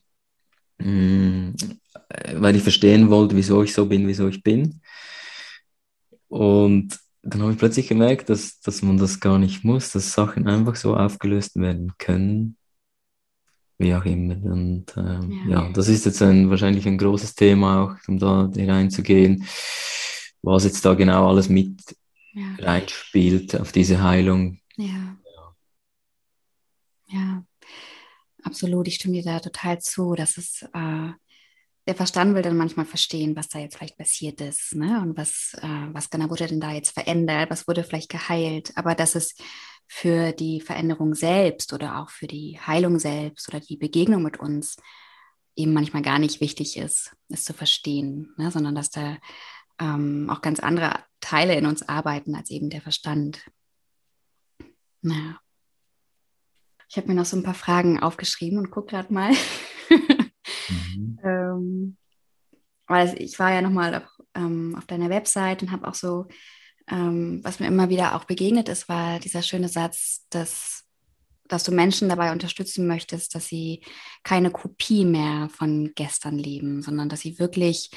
mh, 0.79 0.87
mm, 0.89 1.55
weil 2.37 2.55
ich 2.55 2.63
verstehen 2.63 3.11
wollte, 3.11 3.35
wieso 3.35 3.61
ich 3.61 3.71
so 3.71 3.85
bin, 3.85 4.07
wieso 4.07 4.27
ich 4.27 4.41
bin. 4.41 4.81
Und 6.27 6.97
dann 7.21 7.43
habe 7.43 7.51
ich 7.51 7.59
plötzlich 7.59 7.87
gemerkt, 7.87 8.29
dass, 8.29 8.59
dass 8.61 8.81
man 8.81 8.97
das 8.97 9.19
gar 9.19 9.37
nicht 9.37 9.63
muss, 9.63 9.91
dass 9.91 10.11
Sachen 10.11 10.47
einfach 10.47 10.75
so 10.75 10.97
aufgelöst 10.97 11.55
werden 11.55 11.93
können, 11.99 12.57
wie 13.77 13.93
auch 13.93 14.05
immer. 14.05 14.37
Und 14.43 14.85
ähm, 14.97 15.43
ja. 15.49 15.65
ja. 15.65 15.69
das 15.71 15.87
ist 15.87 16.05
jetzt 16.05 16.23
ein, 16.23 16.49
wahrscheinlich 16.49 16.87
ein 16.87 16.97
großes 16.97 17.35
Thema 17.35 17.83
auch, 17.83 18.07
um 18.07 18.17
da 18.17 18.49
hineinzugehen 18.55 19.45
was 20.45 20.65
jetzt 20.65 20.85
da 20.85 20.93
genau 20.93 21.27
alles 21.29 21.49
mit 21.49 21.79
ja. 22.33 22.55
reinspielt 22.59 23.59
auf 23.59 23.71
diese 23.71 24.03
Heilung. 24.03 24.59
Ja. 24.77 25.17
ja. 27.07 27.43
absolut. 28.43 28.87
Ich 28.87 28.95
stimme 28.95 29.15
dir 29.15 29.23
da 29.23 29.39
total 29.39 29.79
zu, 29.79 30.13
dass 30.13 30.37
es 30.37 30.63
äh, 30.73 31.09
der 31.87 31.95
Verstand 31.95 32.33
will 32.33 32.41
dann 32.41 32.57
manchmal 32.57 32.85
verstehen, 32.85 33.35
was 33.35 33.47
da 33.47 33.59
jetzt 33.59 33.77
vielleicht 33.77 33.97
passiert 33.97 34.41
ist, 34.41 34.73
ne? 34.75 35.01
Und 35.01 35.17
was, 35.17 35.55
äh, 35.61 35.87
was 35.93 36.09
genau 36.09 36.29
wurde 36.29 36.47
denn 36.47 36.59
da 36.59 36.71
jetzt 36.71 36.91
verändert, 36.91 37.51
was 37.51 37.67
wurde 37.67 37.83
vielleicht 37.83 38.09
geheilt, 38.09 38.71
aber 38.75 38.95
dass 38.95 39.15
es 39.15 39.35
für 39.87 40.31
die 40.31 40.61
Veränderung 40.61 41.13
selbst 41.13 41.73
oder 41.73 41.99
auch 41.99 42.09
für 42.09 42.25
die 42.25 42.59
Heilung 42.59 42.97
selbst 42.97 43.47
oder 43.47 43.59
die 43.59 43.77
Begegnung 43.77 44.23
mit 44.23 44.39
uns 44.39 44.77
eben 45.55 45.73
manchmal 45.73 46.01
gar 46.01 46.17
nicht 46.19 46.41
wichtig 46.41 46.77
ist, 46.77 47.15
es 47.29 47.43
zu 47.43 47.53
verstehen, 47.53 48.33
ne? 48.37 48.51
sondern 48.51 48.75
dass 48.75 48.89
da 48.89 49.17
ähm, 49.79 50.29
auch 50.29 50.41
ganz 50.41 50.59
andere 50.59 50.99
Teile 51.19 51.55
in 51.55 51.65
uns 51.65 51.87
arbeiten 51.87 52.35
als 52.35 52.49
eben 52.49 52.69
der 52.69 52.81
Verstand. 52.81 53.45
Naja. 55.01 55.39
Ich 56.87 56.97
habe 56.97 57.07
mir 57.07 57.15
noch 57.15 57.25
so 57.25 57.35
ein 57.35 57.43
paar 57.43 57.55
Fragen 57.55 57.99
aufgeschrieben 57.99 58.59
und 58.59 58.71
gucke 58.71 58.91
gerade 58.91 59.13
mal. 59.13 59.31
mhm. 59.89 61.19
ähm, 61.23 61.97
weil 62.87 63.19
ich 63.21 63.39
war 63.39 63.51
ja 63.51 63.61
nochmal 63.61 63.95
auf, 63.95 64.19
ähm, 64.35 64.75
auf 64.77 64.85
deiner 64.85 65.09
Website 65.09 65.63
und 65.63 65.71
habe 65.71 65.87
auch 65.87 65.95
so, 65.95 66.27
ähm, 66.87 67.41
was 67.43 67.59
mir 67.59 67.67
immer 67.67 67.89
wieder 67.89 68.15
auch 68.15 68.25
begegnet 68.25 68.69
ist, 68.69 68.87
war 68.87 69.19
dieser 69.19 69.41
schöne 69.41 69.69
Satz, 69.69 70.27
dass, 70.29 70.85
dass 71.47 71.63
du 71.63 71.71
Menschen 71.71 72.09
dabei 72.09 72.31
unterstützen 72.31 72.87
möchtest, 72.87 73.33
dass 73.33 73.47
sie 73.47 73.83
keine 74.23 74.51
Kopie 74.51 75.05
mehr 75.05 75.49
von 75.49 75.93
gestern 75.95 76.37
leben, 76.37 76.83
sondern 76.83 77.09
dass 77.09 77.21
sie 77.21 77.39
wirklich 77.39 77.89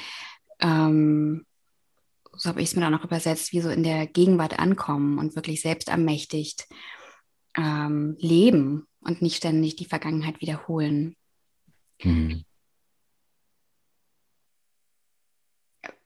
ähm, 0.59 1.45
so 2.39 2.49
habe 2.49 2.61
ich 2.61 2.69
es 2.69 2.75
mir 2.75 2.81
dann 2.81 2.95
auch 2.95 3.03
übersetzt, 3.03 3.51
wie 3.51 3.59
so 3.59 3.69
in 3.69 3.83
der 3.83 4.07
Gegenwart 4.07 4.59
ankommen 4.59 5.19
und 5.19 5.35
wirklich 5.35 5.61
selbst 5.61 5.89
ermächtigt 5.89 6.67
ähm, 7.57 8.15
leben 8.19 8.87
und 9.01 9.21
nicht 9.21 9.35
ständig 9.37 9.75
die 9.75 9.85
Vergangenheit 9.85 10.39
wiederholen. 10.39 11.15
Mhm. 12.01 12.45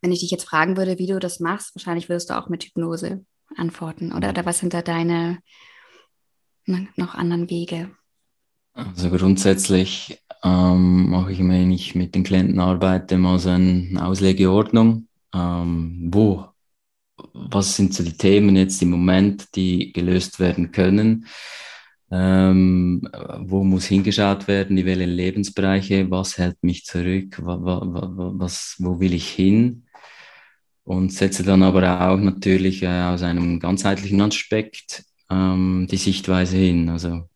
Wenn 0.02 0.12
ich 0.12 0.22
dich 0.22 0.32
jetzt 0.32 0.46
fragen 0.46 0.76
würde, 0.76 0.98
wie 0.98 1.08
du 1.08 1.20
das 1.20 1.40
machst, 1.40 1.76
wahrscheinlich 1.76 2.10
würdest 2.10 2.32
du 2.32 2.38
auch 2.38 2.50
mit 2.50 2.64
Hypnose 2.64 3.26
antworten. 3.56 4.12
Oder, 4.12 4.30
oder 4.30 4.46
was 4.46 4.60
sind 4.60 4.74
da 4.74 4.82
deine 4.82 5.40
ne, 6.66 6.88
noch 6.96 7.14
anderen 7.14 7.50
Wege? 7.50 7.96
Also 8.74 9.12
grundsätzlich 9.12 10.20
ähm, 10.44 11.12
mache 11.12 11.32
ich, 11.32 11.40
wenn 11.40 11.72
ich 11.72 11.94
mit 11.94 12.16
den 12.16 12.24
Klienten 12.24 12.60
arbeite, 12.60 13.18
mal 13.18 13.38
so 13.38 13.50
eine 13.50 14.04
Auslegeordnung 14.04 15.08
ähm, 15.34 16.10
wo, 16.14 16.46
was 17.34 17.76
sind 17.76 17.94
so 17.94 18.04
die 18.04 18.18
Themen 18.18 18.56
jetzt 18.56 18.82
im 18.82 18.92
Moment, 18.92 19.56
die 19.56 19.92
gelöst 19.94 20.40
werden 20.40 20.72
können, 20.72 21.28
ähm, 22.12 23.08
wo 23.40 23.64
muss 23.64 23.86
hingeschaut 23.86 24.48
werden, 24.48 24.78
in 24.78 24.86
welche 24.86 25.06
Lebensbereiche, 25.06 26.10
was 26.12 26.38
hält 26.38 26.64
mich 26.64 26.86
zurück, 26.86 27.40
wa, 27.44 27.58
wa, 27.64 27.82
wa, 27.84 28.32
was, 28.36 28.76
wo 28.80 29.00
will 29.00 29.14
ich 29.14 29.30
hin? 29.30 29.86
Und 30.84 31.14
setze 31.14 31.44
dann 31.44 31.64
aber 31.64 32.02
auch 32.02 32.18
natürlich 32.18 32.84
äh, 32.84 33.04
aus 33.04 33.24
einem 33.24 33.60
ganzheitlichen 33.60 34.22
Aspekt 34.22 35.06
ähm, 35.30 35.88
die 35.90 35.98
Sichtweise 35.98 36.58
hin. 36.58 36.90
Also 36.90 37.30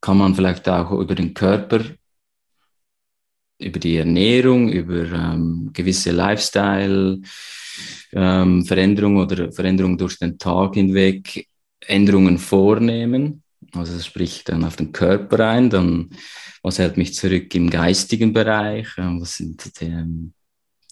kann 0.00 0.18
man 0.18 0.34
vielleicht 0.34 0.68
auch 0.68 0.90
über 0.92 1.14
den 1.14 1.34
Körper 1.34 1.80
über 3.58 3.78
die 3.78 3.96
Ernährung, 3.96 4.68
über 4.70 5.04
ähm, 5.12 5.70
gewisse 5.72 6.12
Lifestyle, 6.12 7.20
ähm, 8.12 8.64
oder 9.16 9.52
Veränderung 9.52 9.98
durch 9.98 10.18
den 10.18 10.38
Tag 10.38 10.74
hinweg 10.74 11.46
Änderungen 11.80 12.38
vornehmen. 12.38 13.42
Also 13.72 13.98
sprich 14.00 14.44
dann 14.44 14.64
auf 14.64 14.76
den 14.76 14.92
Körper 14.92 15.48
ein, 15.48 15.70
dann 15.70 16.10
was 16.62 16.78
hält 16.78 16.96
mich 16.96 17.14
zurück 17.14 17.54
im 17.54 17.70
geistigen 17.70 18.32
Bereich, 18.32 18.88
ähm, 18.98 19.20
was 19.20 19.36
sind 19.36 19.70
ähm, 19.80 20.32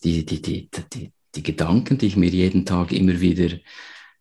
die, 0.03 0.25
die, 0.25 0.41
die, 0.41 0.69
die, 0.93 1.13
die 1.35 1.43
Gedanken, 1.43 1.99
die 1.99 2.07
ich 2.07 2.17
mir 2.17 2.29
jeden 2.29 2.65
Tag 2.65 2.93
immer 2.93 3.21
wieder 3.21 3.57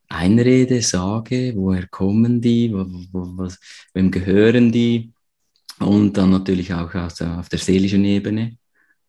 einrede, 0.10 0.82
sage, 0.82 1.54
woher 1.56 1.88
kommen 1.88 2.41
die, 2.41 2.72
was, 2.74 3.60
wem 3.94 4.12
gehören 4.12 4.72
die, 4.72 5.12
und 5.80 6.17
dann 6.17 6.32
natürlich 6.32 6.74
auch 6.74 6.93
auf 6.95 7.49
der 7.49 7.59
seelischen 7.59 8.05
Ebene, 8.05 8.57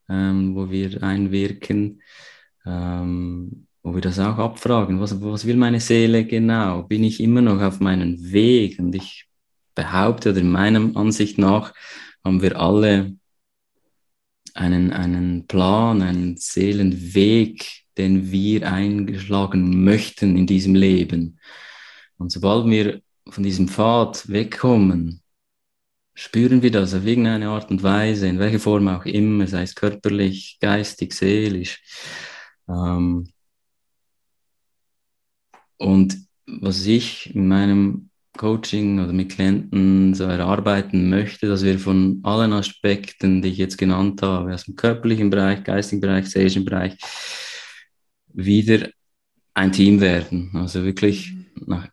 ähm, 0.08 0.54
wo 0.54 0.70
wir 0.70 1.02
einwirken. 1.02 2.02
Ähm, 2.66 3.66
wo 3.84 3.94
wir 3.94 4.00
das 4.00 4.18
auch 4.18 4.38
abfragen. 4.38 4.98
Was, 4.98 5.20
was 5.20 5.44
will 5.44 5.56
meine 5.56 5.78
Seele 5.78 6.24
genau? 6.24 6.82
Bin 6.84 7.04
ich 7.04 7.20
immer 7.20 7.42
noch 7.42 7.60
auf 7.60 7.80
meinem 7.80 8.32
Weg? 8.32 8.78
Und 8.78 8.94
ich 8.94 9.26
behaupte, 9.74 10.30
oder 10.30 10.40
in 10.40 10.50
meiner 10.50 10.96
Ansicht 10.96 11.36
nach, 11.36 11.74
haben 12.24 12.40
wir 12.40 12.58
alle 12.58 13.16
einen, 14.54 14.90
einen 14.90 15.46
Plan, 15.46 16.00
einen 16.00 16.38
Seelenweg, 16.38 17.84
den 17.98 18.32
wir 18.32 18.72
eingeschlagen 18.72 19.84
möchten 19.84 20.36
in 20.36 20.46
diesem 20.46 20.74
Leben. 20.74 21.38
Und 22.16 22.32
sobald 22.32 22.66
wir 22.66 23.02
von 23.28 23.44
diesem 23.44 23.68
Pfad 23.68 24.28
wegkommen, 24.28 25.20
spüren 26.14 26.62
wir 26.62 26.70
das 26.70 26.94
auf 26.94 27.04
irgendeine 27.04 27.48
Art 27.48 27.70
und 27.70 27.82
Weise, 27.82 28.28
in 28.28 28.38
welcher 28.38 28.60
Form 28.60 28.88
auch 28.88 29.04
immer, 29.04 29.46
sei 29.46 29.62
es 29.62 29.74
körperlich, 29.74 30.58
geistig, 30.60 31.12
seelisch. 31.12 31.82
Ähm 32.68 33.28
und 35.76 36.16
was 36.46 36.86
ich 36.86 37.34
in 37.34 37.48
meinem 37.48 38.10
Coaching 38.36 39.00
oder 39.00 39.12
mit 39.12 39.30
Klienten 39.32 40.14
so 40.14 40.24
erarbeiten 40.24 41.08
möchte, 41.08 41.46
dass 41.46 41.62
wir 41.62 41.78
von 41.78 42.20
allen 42.24 42.52
Aspekten, 42.52 43.42
die 43.42 43.48
ich 43.50 43.58
jetzt 43.58 43.78
genannt 43.78 44.22
habe, 44.22 44.54
aus 44.54 44.64
dem 44.64 44.74
körperlichen 44.76 45.30
Bereich, 45.30 45.62
geistigen 45.62 46.00
Bereich, 46.00 46.26
seelischen 46.26 46.64
Bereich, 46.64 46.96
wieder 48.32 48.88
ein 49.54 49.70
Team 49.72 50.00
werden. 50.00 50.50
Also 50.54 50.84
wirklich 50.84 51.32
mhm. 51.32 51.46
nach, 51.66 51.88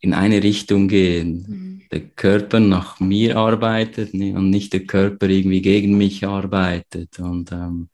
in 0.00 0.14
eine 0.14 0.42
Richtung 0.42 0.88
gehen. 0.88 1.46
Mhm. 1.48 1.82
Der 1.90 2.00
Körper 2.00 2.60
nach 2.60 3.00
mir 3.00 3.36
arbeitet 3.36 4.12
und 4.12 4.50
nicht 4.50 4.72
der 4.72 4.86
Körper 4.86 5.28
irgendwie 5.28 5.62
gegen 5.62 5.96
mich 5.96 6.26
arbeitet. 6.26 7.18
Und 7.18 7.52
ähm, 7.52 7.88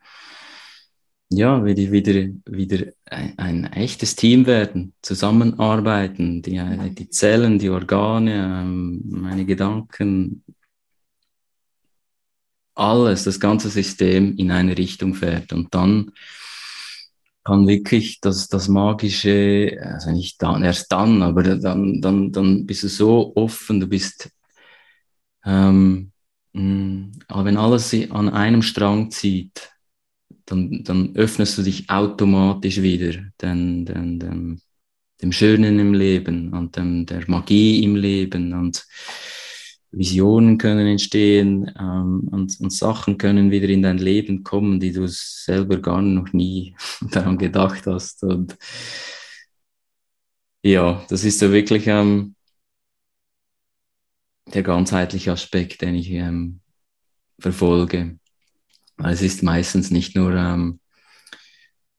ja, 1.31 1.65
wieder, 1.65 1.93
wieder, 1.93 2.29
wieder 2.47 2.93
ein, 3.07 3.39
ein, 3.39 3.73
echtes 3.73 4.17
Team 4.17 4.47
werden, 4.47 4.93
zusammenarbeiten, 5.03 6.43
die, 6.43 6.61
die 6.91 7.09
Zellen, 7.11 7.59
die 7.59 7.71
Organe, 7.71 8.63
ähm, 8.63 9.03
meine 9.05 9.45
Gedanken, 9.45 10.45
alles, 12.75 13.25
das 13.25 13.41
ganze 13.41 13.69
System 13.69 14.37
in 14.37 14.51
eine 14.51 14.77
Richtung 14.77 15.15
fährt. 15.15 15.53
Und 15.53 15.75
dann 15.75 16.13
kann 17.45 17.67
wirklich 17.67 18.21
das, 18.21 18.49
das 18.49 18.69
Magische, 18.69 19.79
also 19.83 20.11
nicht 20.13 20.41
dann, 20.43 20.63
erst 20.63 20.93
dann, 20.93 21.23
aber 21.23 21.43
dann, 21.43 22.01
dann, 22.01 22.33
dann 22.33 22.67
bist 22.67 22.85
du 22.85 22.89
so 22.89 23.33
offen, 23.35 23.81
du 23.81 23.87
bist, 23.87 24.31
ähm, 25.45 26.13
mh, 26.53 27.09
aber 27.29 27.45
wenn 27.45 27.57
alles 27.57 27.95
an 28.11 28.29
einem 28.29 28.63
Strang 28.63 29.11
zieht, 29.11 29.71
dann, 30.47 30.85
dann 30.85 31.17
öffnest 31.17 31.59
du 31.59 31.63
dich 31.63 31.89
automatisch 31.91 32.81
wieder 32.83 33.13
den, 33.41 33.85
den, 33.87 34.19
den, 34.19 34.61
dem 35.21 35.33
Schönen 35.33 35.79
im 35.79 35.95
Leben 35.95 36.53
und 36.53 36.77
dem, 36.77 37.07
der 37.07 37.29
Magie 37.29 37.83
im 37.85 37.97
Leben 37.97 38.53
und 38.53 38.85
Visionen 39.93 40.57
können 40.57 40.87
entstehen 40.87 41.71
ähm, 41.79 42.29
und, 42.31 42.59
und 42.61 42.73
Sachen 42.73 43.19
können 43.19 43.51
wieder 43.51 43.69
in 43.69 43.83
dein 43.83 43.99
Leben 43.99 44.43
kommen, 44.43 44.81
die 44.81 44.93
du 44.93 45.07
selber 45.07 45.79
gar 45.81 46.01
noch 46.01 46.33
nie 46.33 46.75
daran 47.11 47.37
gedacht 47.37 47.87
hast. 47.87 48.23
Und 48.25 48.57
ja, 50.63 51.05
das 51.11 51.25
ist 51.25 51.39
so 51.39 51.53
wirklich 51.53 51.87
ähm, 51.89 52.35
der 54.53 54.63
ganzheitliche 54.63 55.33
Aspekt, 55.33 55.83
den 55.83 55.95
ich 55.95 56.11
ähm, 56.11 56.61
verfolge. 57.39 58.19
Es 59.05 59.21
ist 59.21 59.43
meistens 59.43 59.91
nicht 59.91 60.17
nur 60.17 60.35
ähm, 60.35 60.81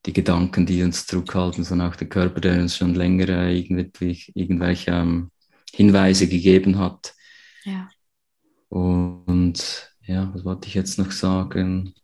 die 0.06 0.12
Gedanken, 0.12 0.66
die 0.66 0.82
uns 0.82 1.06
zurückhalten, 1.06 1.64
sondern 1.64 1.90
auch 1.90 1.96
der 1.96 2.08
Körper, 2.08 2.40
der 2.40 2.60
uns 2.60 2.76
schon 2.76 2.94
länger 2.94 3.28
äh, 3.28 3.56
irgendwelche, 3.56 4.32
irgendwelche 4.34 4.90
ähm, 4.90 5.30
Hinweise 5.72 6.28
gegeben 6.28 6.78
hat, 6.78 7.14
ja. 7.64 7.88
Und 8.68 9.94
ja, 10.02 10.32
was 10.34 10.44
wollte 10.44 10.68
ich 10.68 10.74
jetzt 10.74 10.98
noch 10.98 11.10
sagen? 11.10 11.94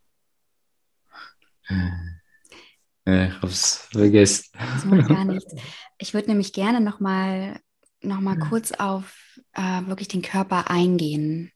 Äh, 3.06 3.28
ich 3.28 3.34
habe 3.34 3.46
es 3.46 3.88
vergessen. 3.92 4.44
Das 4.52 4.84
macht 4.84 5.08
gar 5.08 5.24
nichts. 5.26 5.54
Ich 5.98 6.14
würde 6.14 6.28
nämlich 6.28 6.52
gerne 6.52 6.80
nochmal 6.80 7.60
noch 8.02 8.20
mal 8.20 8.38
kurz 8.38 8.72
auf 8.72 9.38
äh, 9.52 9.86
wirklich 9.86 10.08
den 10.08 10.22
Körper 10.22 10.70
eingehen. 10.70 11.52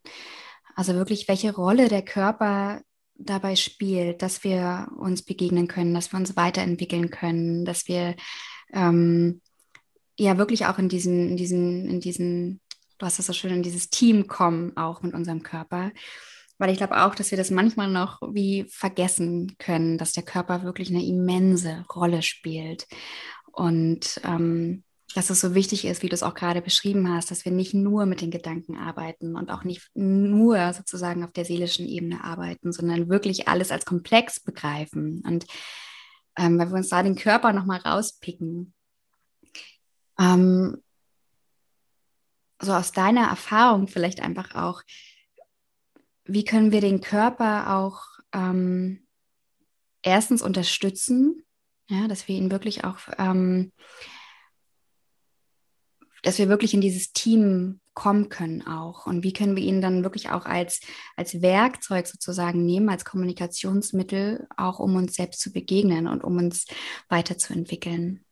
Also 0.74 0.94
wirklich, 0.94 1.28
welche 1.28 1.55
Rolle 1.55 1.88
der 1.88 2.02
Körper 2.02 2.82
dabei 3.14 3.57
spielt, 3.57 4.22
dass 4.22 4.44
wir 4.44 4.88
uns 4.96 5.22
begegnen 5.22 5.68
können, 5.68 5.94
dass 5.94 6.12
wir 6.12 6.18
uns 6.18 6.36
weiterentwickeln 6.36 7.11
können, 7.11 7.64
dass 7.64 7.86
wir 7.86 8.16
ähm, 8.72 9.40
ja 10.18 10.36
wirklich 10.36 10.66
auch 10.66 10.78
in 10.78 10.88
diesen, 10.88 11.30
in 11.30 11.36
diesen, 11.36 11.88
in 11.88 12.00
diesen 12.00 12.61
du 12.99 13.07
hast 13.07 13.18
das 13.18 13.26
so 13.26 13.32
schön 13.32 13.53
in 13.53 13.62
dieses 13.62 13.90
Team 13.90 14.26
kommen, 14.26 14.76
auch 14.76 15.03
mit 15.03 15.14
unserem 15.14 15.42
Körper. 15.42 15.92
Weil 16.59 16.70
ich 16.70 16.76
glaube 16.78 17.03
auch, 17.05 17.14
dass 17.14 17.30
wir 17.30 17.38
das 17.38 17.51
manchmal 17.51 17.90
noch 17.90 18.20
wie 18.32 18.66
vergessen 18.70 19.57
können, 19.59 19.99
dass 19.99 20.12
der 20.12 20.22
Körper 20.22 20.62
wirklich 20.62 20.90
eine 20.90 21.05
immense 21.05 21.84
Rolle 21.92 22.22
spielt. 22.22 22.86
Und 23.51 24.20
ähm, 24.24 24.84
dass 25.14 25.30
es 25.30 25.40
so 25.40 25.55
wichtig 25.55 25.84
ist, 25.84 26.03
wie 26.03 26.09
du 26.09 26.14
es 26.14 26.22
auch 26.24 26.34
gerade 26.34 26.61
beschrieben 26.61 27.09
hast, 27.09 27.30
dass 27.30 27.45
wir 27.45 27.53
nicht 27.53 27.72
nur 27.72 28.05
mit 28.05 28.20
den 28.20 28.32
Gedanken 28.32 28.76
arbeiten 28.76 29.36
und 29.36 29.51
auch 29.51 29.62
nicht 29.62 29.88
nur 29.95 30.72
sozusagen 30.72 31.22
auf 31.22 31.32
der 31.32 31.45
seelischen 31.45 31.86
Ebene 31.86 32.24
arbeiten, 32.24 32.72
sondern 32.72 33.09
wirklich 33.09 33.47
alles 33.47 33.70
als 33.70 33.84
komplex 33.84 34.40
begreifen. 34.40 35.22
Und 35.24 35.47
ähm, 36.36 36.59
wenn 36.59 36.68
wir 36.68 36.76
uns 36.76 36.88
da 36.88 37.03
den 37.03 37.14
Körper 37.14 37.53
nochmal 37.53 37.78
rauspicken, 37.78 38.74
ähm, 40.18 40.82
so 42.64 42.72
aus 42.72 42.92
deiner 42.92 43.28
Erfahrung 43.28 43.88
vielleicht 43.88 44.20
einfach 44.20 44.54
auch, 44.54 44.82
wie 46.24 46.44
können 46.44 46.72
wir 46.72 46.80
den 46.80 47.00
Körper 47.00 47.76
auch 47.76 48.06
ähm, 48.32 49.06
erstens 50.02 50.42
unterstützen, 50.42 51.44
ja, 51.88 52.08
dass 52.08 52.28
wir 52.28 52.36
ihn 52.36 52.50
wirklich 52.50 52.84
auch, 52.84 52.98
ähm, 53.18 53.72
dass 56.22 56.38
wir 56.38 56.48
wirklich 56.48 56.72
in 56.74 56.80
dieses 56.80 57.12
Team 57.12 57.80
kommen 57.92 58.28
können 58.28 58.66
auch 58.66 59.06
und 59.06 59.22
wie 59.22 59.32
können 59.32 59.54
wir 59.54 59.62
ihn 59.62 59.80
dann 59.80 60.02
wirklich 60.02 60.30
auch 60.30 60.46
als, 60.46 60.80
als 61.16 61.42
Werkzeug 61.42 62.06
sozusagen 62.06 62.66
nehmen, 62.66 62.88
als 62.88 63.04
Kommunikationsmittel, 63.04 64.48
auch 64.56 64.80
um 64.80 64.96
uns 64.96 65.14
selbst 65.14 65.40
zu 65.40 65.52
begegnen 65.52 66.08
und 66.08 66.24
um 66.24 66.36
uns 66.38 66.66
weiterzuentwickeln. 67.08 68.24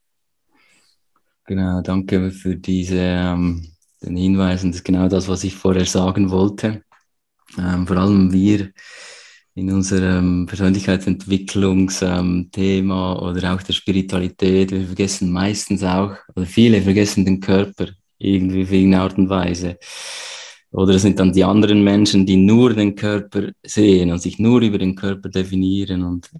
Genau, 1.46 1.80
danke 1.80 2.30
für 2.30 2.56
diese 2.56 2.98
ähm, 2.98 3.72
den 4.02 4.16
Hinweisen. 4.16 4.70
Das 4.70 4.78
ist 4.78 4.84
genau 4.84 5.08
das, 5.08 5.28
was 5.28 5.44
ich 5.44 5.54
vorher 5.54 5.86
sagen 5.86 6.30
wollte. 6.30 6.82
Ähm, 7.58 7.86
vor 7.86 7.96
allem 7.96 8.32
wir 8.32 8.70
in 9.54 9.70
unserem 9.70 10.46
Persönlichkeitsentwicklungsthema 10.46 13.12
ähm, 13.12 13.22
oder 13.22 13.54
auch 13.54 13.62
der 13.62 13.74
Spiritualität, 13.74 14.70
wir 14.70 14.86
vergessen 14.86 15.30
meistens 15.30 15.82
auch, 15.82 16.16
oder 16.34 16.46
viele 16.46 16.80
vergessen 16.80 17.26
den 17.26 17.40
Körper 17.40 17.88
irgendwie 18.18 18.62
auf 18.62 18.72
irgendeine 18.72 19.02
Art 19.02 19.18
und 19.18 19.28
Weise. 19.28 19.78
Oder 20.70 20.94
es 20.94 21.02
sind 21.02 21.18
dann 21.18 21.34
die 21.34 21.44
anderen 21.44 21.84
Menschen, 21.84 22.24
die 22.24 22.36
nur 22.36 22.72
den 22.72 22.94
Körper 22.94 23.50
sehen 23.62 24.10
und 24.10 24.22
sich 24.22 24.38
nur 24.38 24.62
über 24.62 24.78
den 24.78 24.94
Körper 24.94 25.28
definieren. 25.28 26.02
Und 26.02 26.30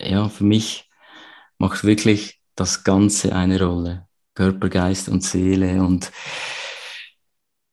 ja, 0.00 0.30
für 0.30 0.44
mich 0.44 0.88
macht 1.58 1.84
wirklich 1.84 2.40
das 2.56 2.84
Ganze 2.84 3.34
eine 3.34 3.62
Rolle. 3.62 4.06
Körper, 4.34 4.70
Geist 4.70 5.10
und 5.10 5.22
Seele. 5.22 5.82
Und 5.82 6.10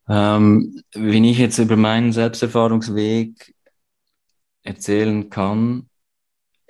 ähm, 0.10 0.82
wenn 0.93 1.24
ich 1.24 1.38
jetzt 1.38 1.60
über 1.60 1.78
meinen 1.78 2.12
Selbsterfahrungsweg 2.12 3.53
erzählen 4.64 5.30
kann, 5.30 5.89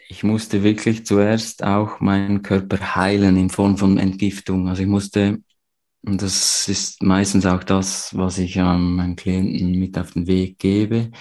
ich 0.10 0.24
musste 0.24 0.64
wirklich 0.64 1.06
zuerst 1.06 1.64
auch 1.64 2.02
meinen 2.02 2.42
Körper 2.42 2.96
heilen 2.96 3.38
in 3.38 3.50
Form 3.50 3.78
von 3.78 3.98
Entgiftung. 3.98 4.68
Also 4.68 4.82
ich 4.82 4.88
musste, 4.88 5.40
und 6.02 6.22
das 6.22 6.68
ist 6.68 7.02
meistens 7.04 7.46
auch 7.46 7.64
das, 7.64 8.16
was 8.18 8.40
ich 8.40 8.58
ähm, 8.58 8.96
meinen 8.96 9.16
Klienten 9.16 9.72
mit 9.80 9.98
auf 9.98 10.12
den 10.12 10.28
Weg 10.28 10.60
gebe, 10.60 11.12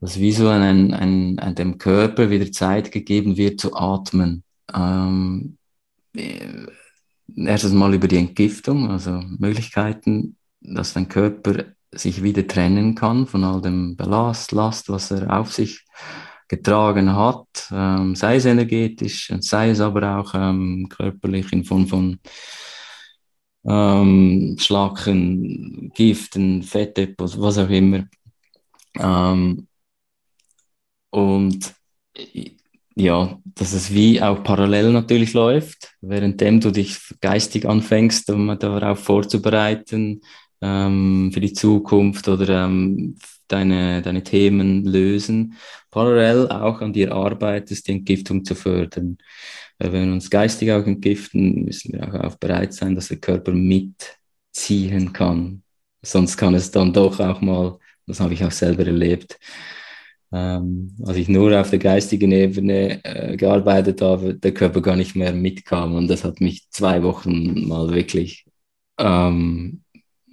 dass 0.00 0.20
wie 0.20 0.32
so 0.32 0.48
ein, 0.48 0.92
ein, 0.92 1.38
ein, 1.38 1.54
dem 1.54 1.78
Körper 1.78 2.30
wieder 2.30 2.52
Zeit 2.52 2.92
gegeben 2.92 3.36
wird 3.36 3.58
zu 3.58 3.74
atmen. 3.74 4.44
Ähm, 4.72 5.56
äh, 6.14 6.66
erstes 7.34 7.72
Mal 7.72 7.94
über 7.94 8.06
die 8.06 8.18
Entgiftung, 8.18 8.90
also 8.90 9.22
Möglichkeiten 9.38 10.36
dass 10.64 10.94
dein 10.94 11.08
Körper 11.08 11.64
sich 11.92 12.22
wieder 12.22 12.46
trennen 12.46 12.94
kann 12.94 13.26
von 13.26 13.44
all 13.44 13.60
dem 13.60 13.96
Ballast, 13.96 14.52
Last, 14.52 14.88
was 14.88 15.10
er 15.10 15.38
auf 15.38 15.52
sich 15.52 15.84
getragen 16.48 17.14
hat, 17.14 17.68
ähm, 17.72 18.14
sei 18.14 18.36
es 18.36 18.44
energetisch, 18.44 19.32
sei 19.40 19.70
es 19.70 19.80
aber 19.80 20.18
auch 20.18 20.34
ähm, 20.34 20.88
körperlich 20.88 21.52
in 21.52 21.64
Form 21.64 21.86
von 21.86 22.18
ähm, 23.66 24.56
Schlacken, 24.58 25.90
Giften, 25.94 26.62
Fettdepots, 26.62 27.40
was 27.40 27.58
auch 27.58 27.70
immer. 27.70 28.04
Ähm, 28.98 29.66
und 31.10 31.74
ja, 32.96 33.38
dass 33.44 33.72
es 33.72 33.92
wie 33.92 34.22
auch 34.22 34.44
parallel 34.44 34.92
natürlich 34.92 35.32
läuft, 35.32 35.94
währenddem 36.00 36.60
du 36.60 36.70
dich 36.70 36.98
geistig 37.20 37.66
anfängst, 37.66 38.30
um 38.30 38.56
darauf 38.58 39.00
vorzubereiten 39.00 40.20
ähm, 40.60 41.30
für 41.32 41.40
die 41.40 41.52
Zukunft 41.52 42.28
oder 42.28 42.66
ähm, 42.66 43.16
deine, 43.48 44.02
deine 44.02 44.22
Themen 44.22 44.84
lösen, 44.84 45.54
parallel 45.90 46.48
auch 46.48 46.80
an 46.80 46.92
dir 46.92 47.12
arbeitest, 47.12 47.88
die 47.88 47.92
Entgiftung 47.92 48.44
zu 48.44 48.54
fördern. 48.54 49.18
Weil 49.78 49.92
wenn 49.92 50.06
wir 50.06 50.14
uns 50.14 50.30
geistig 50.30 50.72
auch 50.72 50.86
entgiften, 50.86 51.64
müssen 51.64 51.92
wir 51.92 52.08
auch, 52.08 52.32
auch 52.32 52.36
bereit 52.36 52.72
sein, 52.74 52.94
dass 52.94 53.08
der 53.08 53.18
Körper 53.18 53.52
mitziehen 53.52 55.12
kann. 55.12 55.62
Sonst 56.02 56.36
kann 56.36 56.54
es 56.54 56.70
dann 56.70 56.92
doch 56.92 57.18
auch 57.20 57.40
mal, 57.40 57.78
das 58.06 58.20
habe 58.20 58.34
ich 58.34 58.44
auch 58.44 58.50
selber 58.50 58.86
erlebt, 58.86 59.38
ähm, 60.32 60.96
als 61.04 61.16
ich 61.16 61.28
nur 61.28 61.58
auf 61.58 61.70
der 61.70 61.78
geistigen 61.78 62.32
Ebene 62.32 63.04
äh, 63.04 63.36
gearbeitet 63.36 64.02
habe, 64.02 64.34
der 64.34 64.52
Körper 64.52 64.82
gar 64.82 64.96
nicht 64.96 65.14
mehr 65.16 65.32
mitkam. 65.32 65.94
Und 65.94 66.08
das 66.08 66.24
hat 66.24 66.40
mich 66.40 66.68
zwei 66.70 67.02
Wochen 67.02 67.68
mal 67.68 67.90
wirklich 67.90 68.44
ähm, 68.98 69.83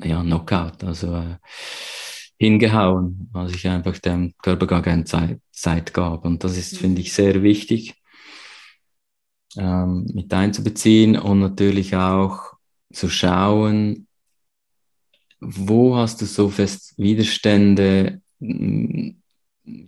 ja, 0.04 0.22
Knockout, 0.22 0.84
also 0.84 1.16
äh, 1.16 1.38
hingehauen, 2.38 3.30
als 3.34 3.54
ich 3.54 3.68
einfach 3.68 3.98
dem 4.00 4.34
Körper 4.42 4.68
gar 4.68 4.82
keine 4.82 5.04
Zeit, 5.06 5.40
Zeit 5.52 5.94
gab. 5.94 6.26
Und 6.26 6.44
das 6.44 6.58
ist, 6.58 6.78
finde 6.78 7.02
ich, 7.02 7.14
sehr 7.14 7.44
wichtig 7.44 7.96
ähm, 9.58 10.08
mit 10.14 10.34
einzubeziehen 10.34 11.18
und 11.18 11.40
natürlich 11.40 11.96
auch 11.96 12.54
zu 12.92 13.10
schauen, 13.10 14.08
wo 15.40 15.96
hast 15.96 16.22
du 16.22 16.26
so 16.26 16.50
fest 16.50 16.94
Widerstände, 16.98 18.22
mit 18.40 19.16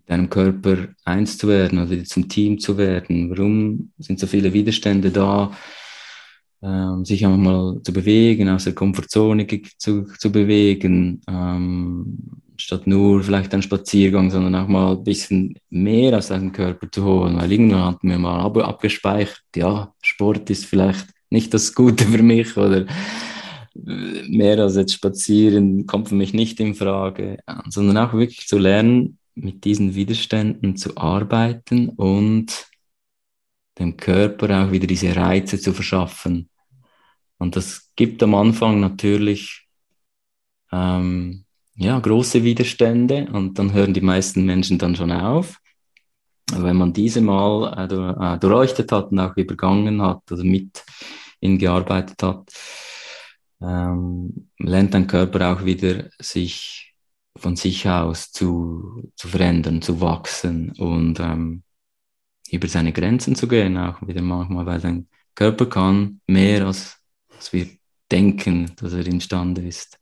deinem 0.05 0.30
Körper 0.30 0.89
eins 1.05 1.38
zu 1.38 1.47
werden 1.47 1.80
oder 1.80 2.03
zum 2.03 2.28
Team 2.28 2.59
zu 2.59 2.78
werden? 2.78 3.30
Warum 3.30 3.91
sind 3.97 4.20
so 4.20 4.28
viele 4.28 4.53
Widerstände 4.53 5.11
da? 5.11 5.51
Ähm, 6.64 7.03
sich 7.03 7.26
einfach 7.26 7.38
mal 7.38 7.82
zu 7.84 7.91
bewegen, 7.91 8.47
aus 8.47 8.64
der 8.64 8.74
Komfortzone 8.74 9.45
zu, 9.78 10.05
zu 10.18 10.32
bewegen, 10.32 11.22
ähm, 11.28 12.18
statt 12.55 12.88
nur 12.88 13.22
vielleicht 13.22 13.53
einen 13.53 13.64
Spaziergang, 13.64 14.32
sondern 14.32 14.55
auch 14.55 14.70
mal 14.70 14.93
ein 14.93 15.03
bisschen 15.03 15.55
mehr 15.70 16.18
aus 16.18 16.28
deinem 16.30 16.53
Körper 16.53 16.89
zu 16.89 17.03
holen. 17.03 17.36
Weil 17.36 17.51
irgendwann 17.51 17.86
hatten 17.86 18.09
wir 18.09 18.18
mal 18.18 18.39
ab, 18.39 18.57
abgespeichert, 18.57 19.43
ja, 19.55 19.93
Sport 20.01 20.49
ist 20.51 20.66
vielleicht 20.66 21.07
nicht 21.30 21.53
das 21.53 21.76
Gute 21.76 22.05
für 22.05 22.24
mich 22.24 22.55
oder 22.55 22.86
mehr 23.74 24.59
als 24.59 24.76
jetzt 24.76 24.93
spazieren 24.93 25.86
kommt 25.88 26.09
für 26.09 26.16
mich 26.16 26.34
nicht 26.34 26.59
in 26.59 26.76
Frage, 26.76 27.39
sondern 27.68 27.97
auch 27.97 28.14
wirklich 28.14 28.47
zu 28.47 28.57
lernen, 28.57 29.18
mit 29.36 29.66
diesen 29.66 29.95
Widerständen 29.95 30.78
zu 30.78 30.95
arbeiten 30.95 31.89
und 31.89 32.68
dem 33.80 33.97
Körper 33.97 34.64
auch 34.64 34.72
wieder 34.72 34.88
diese 34.88 35.16
Reize 35.16 35.59
zu 35.59 35.74
verschaffen. 35.74 36.49
Und 37.43 37.57
das 37.57 37.91
gibt 37.97 38.23
am 38.23 38.35
Anfang 38.35 38.79
natürlich 38.79 39.67
ähm, 40.71 41.43
ja, 41.75 41.99
große 41.99 42.41
Widerstände 42.41 43.27
und 43.33 43.59
dann 43.59 43.73
hören 43.73 43.93
die 43.93 43.99
meisten 43.99 44.45
Menschen 44.45 44.77
dann 44.77 44.95
schon 44.95 45.11
auf. 45.11 45.59
wenn 46.53 46.77
man 46.77 46.93
diese 46.93 47.19
mal 47.19 47.73
äh, 47.77 48.35
äh 48.35 48.39
durchleuchtet 48.39 48.93
hat 48.93 49.11
und 49.11 49.19
auch 49.19 49.35
übergangen 49.35 50.01
hat 50.01 50.31
oder 50.31 50.43
mit 50.45 50.85
ihnen 51.41 51.57
gearbeitet 51.57 52.23
hat, 52.23 52.49
ähm, 53.61 54.49
lernt 54.57 54.93
dein 54.93 55.07
Körper 55.07 55.51
auch 55.51 55.65
wieder 55.65 56.09
sich 56.19 56.93
von 57.37 57.57
sich 57.57 57.89
aus 57.89 58.31
zu, 58.31 59.11
zu 59.17 59.27
verändern, 59.27 59.81
zu 59.81 59.99
wachsen 59.99 60.71
und 60.77 61.19
ähm, 61.19 61.63
über 62.49 62.69
seine 62.69 62.93
Grenzen 62.93 63.35
zu 63.35 63.49
gehen, 63.49 63.77
auch 63.77 64.01
wieder 64.07 64.21
manchmal, 64.21 64.65
weil 64.65 64.79
dein 64.79 65.07
Körper 65.35 65.65
kann 65.65 66.21
mehr, 66.27 66.67
als, 66.67 67.03
als 67.43 67.51
wir 67.51 67.67
denken, 68.09 68.71
dass 68.77 68.93
er 68.93 69.05
imstande 69.05 69.67
ist. 69.67 69.99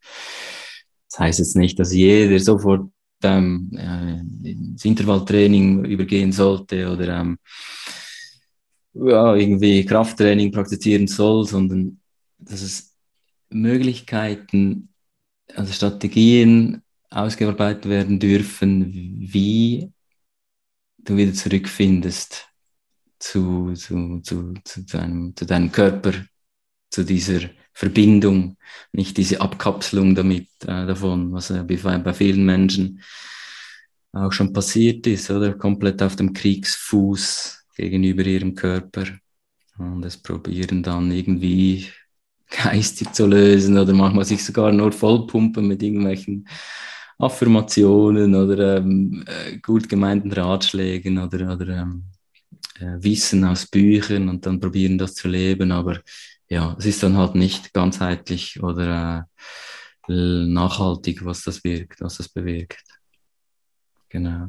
Das 1.10 1.20
heißt 1.20 1.40
jetzt 1.40 1.56
nicht, 1.56 1.80
dass 1.80 1.92
jeder 1.92 2.40
sofort 2.40 2.92
ähm, 3.24 3.72
äh, 3.76 4.50
ins 4.50 4.86
Intervalltraining 4.86 5.86
übergehen 5.86 6.32
sollte 6.32 6.92
oder 6.92 7.22
ähm, 7.22 7.40
ja, 8.94 9.36
irgendwie 9.36 9.84
Krafttraining 9.86 10.52
praktizieren 10.52 11.08
soll, 11.08 11.46
sondern 11.48 12.00
dass 12.38 12.62
es 12.62 12.96
Möglichkeiten, 13.50 14.90
also 15.56 15.74
Strategien 15.74 16.84
ausgearbeitet 17.10 17.90
werden 17.90 18.20
dürfen, 18.20 18.94
wie 18.94 19.92
du 21.00 21.18
wieder 21.18 21.34
zurückfindest 21.34 22.48
zu, 23.18 23.74
zu, 23.74 24.20
zu, 24.22 24.54
zu, 24.64 24.86
deinem, 24.86 25.36
zu 25.36 25.46
deinem 25.46 25.72
Körper, 25.72 26.14
zu 26.92 27.04
dieser 27.04 27.40
Verbindung, 27.74 28.58
nicht 28.92 29.18
diese 29.18 29.42
Abkapselung 29.42 30.14
damit 30.14 30.48
äh, 30.64 30.86
davon, 30.86 31.32
was 31.32 31.50
äh, 31.50 31.64
bei, 31.64 31.98
bei 31.98 32.14
vielen 32.14 32.46
Menschen 32.46 33.02
auch 34.14 34.32
schon 34.32 34.54
passiert 34.54 35.08
ist, 35.08 35.32
oder 35.32 35.54
komplett 35.54 36.04
auf 36.04 36.18
dem 36.18 36.34
Kriegsfuß 36.34 37.66
gegenüber 37.78 38.26
ihrem 38.26 38.56
Körper 38.56 39.06
und 39.78 40.06
es 40.06 40.18
probieren 40.18 40.84
dann 40.84 41.12
irgendwie 41.12 41.88
geistig 42.50 43.14
zu 43.14 43.26
lösen 43.26 43.78
oder 43.78 43.94
manchmal 43.94 44.26
sich 44.26 44.44
sogar 44.44 44.72
nur 44.72 44.92
vollpumpen 44.92 45.68
mit 45.68 45.82
irgendwelchen 45.82 46.48
Affirmationen 47.18 48.36
oder 48.36 48.78
ähm, 48.78 49.24
äh, 49.28 49.58
gut 49.58 49.88
gemeinten 49.88 50.32
Ratschlägen 50.32 51.18
oder, 51.20 51.54
oder 51.54 51.68
ähm, 51.82 52.04
äh, 52.80 52.98
Wissen 53.04 53.46
aus 53.46 53.68
Büchern 53.68 54.28
und 54.28 54.46
dann 54.46 54.60
probieren 54.60 54.98
das 54.98 55.14
zu 55.14 55.28
leben. 55.28 55.72
Aber 55.72 56.00
ja, 56.52 56.76
es 56.78 56.86
ist 56.86 57.02
dann 57.02 57.16
halt 57.16 57.34
nicht 57.34 57.74
ganzheitlich 57.74 58.62
oder 58.62 59.30
äh, 60.10 60.46
nachhaltig, 60.46 61.24
was 61.24 61.44
das 61.44 61.64
wirkt, 61.64 62.02
was 62.02 62.18
das 62.18 62.28
bewirkt. 62.28 62.84
Genau. 64.10 64.48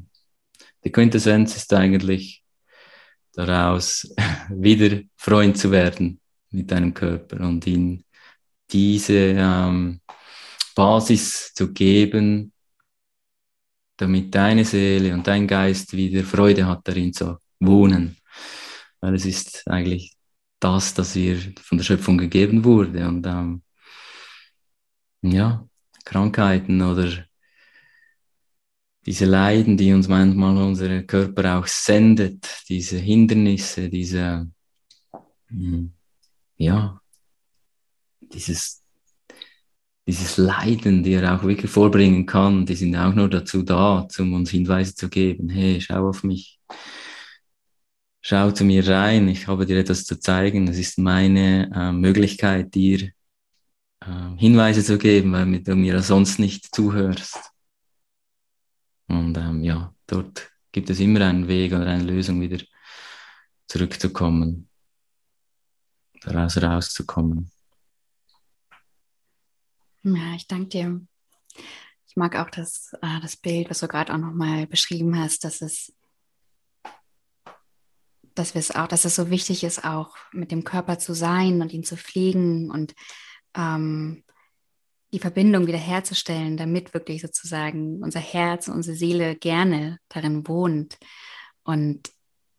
Die 0.83 0.91
Quintessenz 0.91 1.55
ist 1.55 1.73
eigentlich 1.73 2.43
daraus, 3.33 4.13
wieder 4.51 5.01
Freund 5.17 5.57
zu 5.57 5.71
werden 5.71 6.21
mit 6.51 6.73
deinem 6.73 6.93
Körper 6.93 7.39
und 7.39 7.65
ihn 7.69 8.05
diese 8.69 9.37
ähm, 9.39 10.01
Basis 10.75 11.55
zu 11.55 11.73
geben, 11.73 12.53
damit 13.97 14.35
deine 14.35 14.65
Seele 14.65 15.15
und 15.15 15.25
dein 15.29 15.47
Geist 15.47 15.93
wieder 15.93 16.25
Freude 16.25 16.67
hat, 16.67 16.81
darin 16.83 17.13
zu 17.13 17.39
wohnen. 17.61 18.17
Weil 19.01 19.15
es 19.15 19.25
ist 19.25 19.69
eigentlich 19.69 20.17
das, 20.63 20.95
das 20.95 21.15
wir 21.15 21.39
von 21.61 21.79
der 21.79 21.85
Schöpfung 21.85 22.19
gegeben 22.19 22.65
wurde. 22.65 23.07
Und 23.07 23.27
ähm, 23.27 23.63
ja, 25.23 25.67
Krankheiten 26.05 26.83
oder 26.83 27.11
diese 29.05 29.25
Leiden, 29.27 29.77
die 29.77 29.93
uns 29.93 30.09
manchmal 30.09 30.57
unser 30.57 31.03
Körper 31.03 31.59
auch 31.59 31.67
sendet, 31.67 32.47
diese 32.69 32.99
Hindernisse, 32.99 33.89
diese, 33.89 34.49
hm, 35.49 35.93
ja, 36.57 37.01
dieses 38.21 38.83
dieses 40.07 40.37
Leiden, 40.37 41.03
die 41.03 41.13
er 41.13 41.37
auch 41.37 41.45
wirklich 41.45 41.71
vorbringen 41.71 42.27
kann, 42.27 42.67
die 42.67 42.75
sind 42.75 42.97
auch 42.97 43.15
nur 43.15 43.29
dazu 43.29 43.63
da, 43.63 44.07
um 44.19 44.33
uns 44.35 44.51
Hinweise 44.51 44.95
zu 44.95 45.09
geben. 45.09 45.49
Hey, 45.49 45.81
schau 45.81 46.09
auf 46.09 46.25
mich. 46.25 46.59
Schau 48.25 48.53
zu 48.53 48.65
mir 48.65 48.87
rein. 48.87 49.27
Ich 49.29 49.49
habe 49.49 49.67
dir 49.67 49.79
etwas 49.79 50.05
zu 50.05 50.19
zeigen. 50.19 50.67
Das 50.67 50.77
ist 50.79 50.97
meine 50.97 51.71
äh, 51.75 51.93
Möglichkeit, 51.93 52.73
dir 52.75 53.11
äh, 54.01 54.37
Hinweise 54.37 54.85
zu 54.85 54.97
geben, 54.97 55.33
weil 55.33 55.61
du 55.61 55.75
mir 55.75 56.01
sonst 56.03 56.39
nicht 56.39 56.75
zuhörst. 56.75 57.37
Und 59.09 59.37
ähm, 59.37 59.65
ja, 59.65 59.93
dort 60.07 60.51
gibt 60.71 60.89
es 60.89 61.01
immer 61.01 61.27
einen 61.27 61.49
Weg 61.49 61.73
oder 61.73 61.87
eine 61.87 62.05
Lösung, 62.05 62.41
wieder 62.41 62.65
zurückzukommen, 63.67 64.69
daraus 66.21 66.63
rauszukommen. 66.63 67.51
Ja, 70.05 70.35
ich 70.35 70.47
danke 70.47 70.69
dir. 70.69 71.01
Ich 72.07 72.17
mag 72.17 72.37
auch 72.37 72.51
das, 72.51 72.93
äh, 73.03 73.21
das 73.21 73.37
Bild, 73.37 73.71
was 73.71 73.81
du 73.81 73.89
gerade 73.89 74.13
auch 74.13 74.19
nochmal 74.19 74.67
beschrieben 74.67 75.19
hast, 75.19 75.45
dass 75.45 75.63
es, 75.63 75.93
dass 78.35 78.55
wir 78.55 78.61
es 78.61 78.75
auch, 78.75 78.87
dass 78.87 79.05
es 79.05 79.15
so 79.15 79.31
wichtig 79.31 79.65
ist, 79.65 79.85
auch 79.85 80.17
mit 80.33 80.51
dem 80.51 80.65
Körper 80.65 80.99
zu 80.99 81.15
sein 81.15 81.63
und 81.63 81.73
ihn 81.73 81.85
zu 81.85 81.97
pflegen 81.97 82.71
und 82.71 82.95
ähm, 83.55 84.25
die 85.13 85.19
Verbindung 85.19 85.67
wiederherzustellen, 85.67 86.57
damit 86.57 86.95
wirklich 86.95 87.21
sozusagen 87.21 88.03
unser 88.03 88.21
Herz, 88.21 88.69
unsere 88.69 88.97
Seele 88.97 89.37
gerne 89.37 89.99
darin 90.09 90.49
wohnt 90.49 90.97
und 91.65 92.11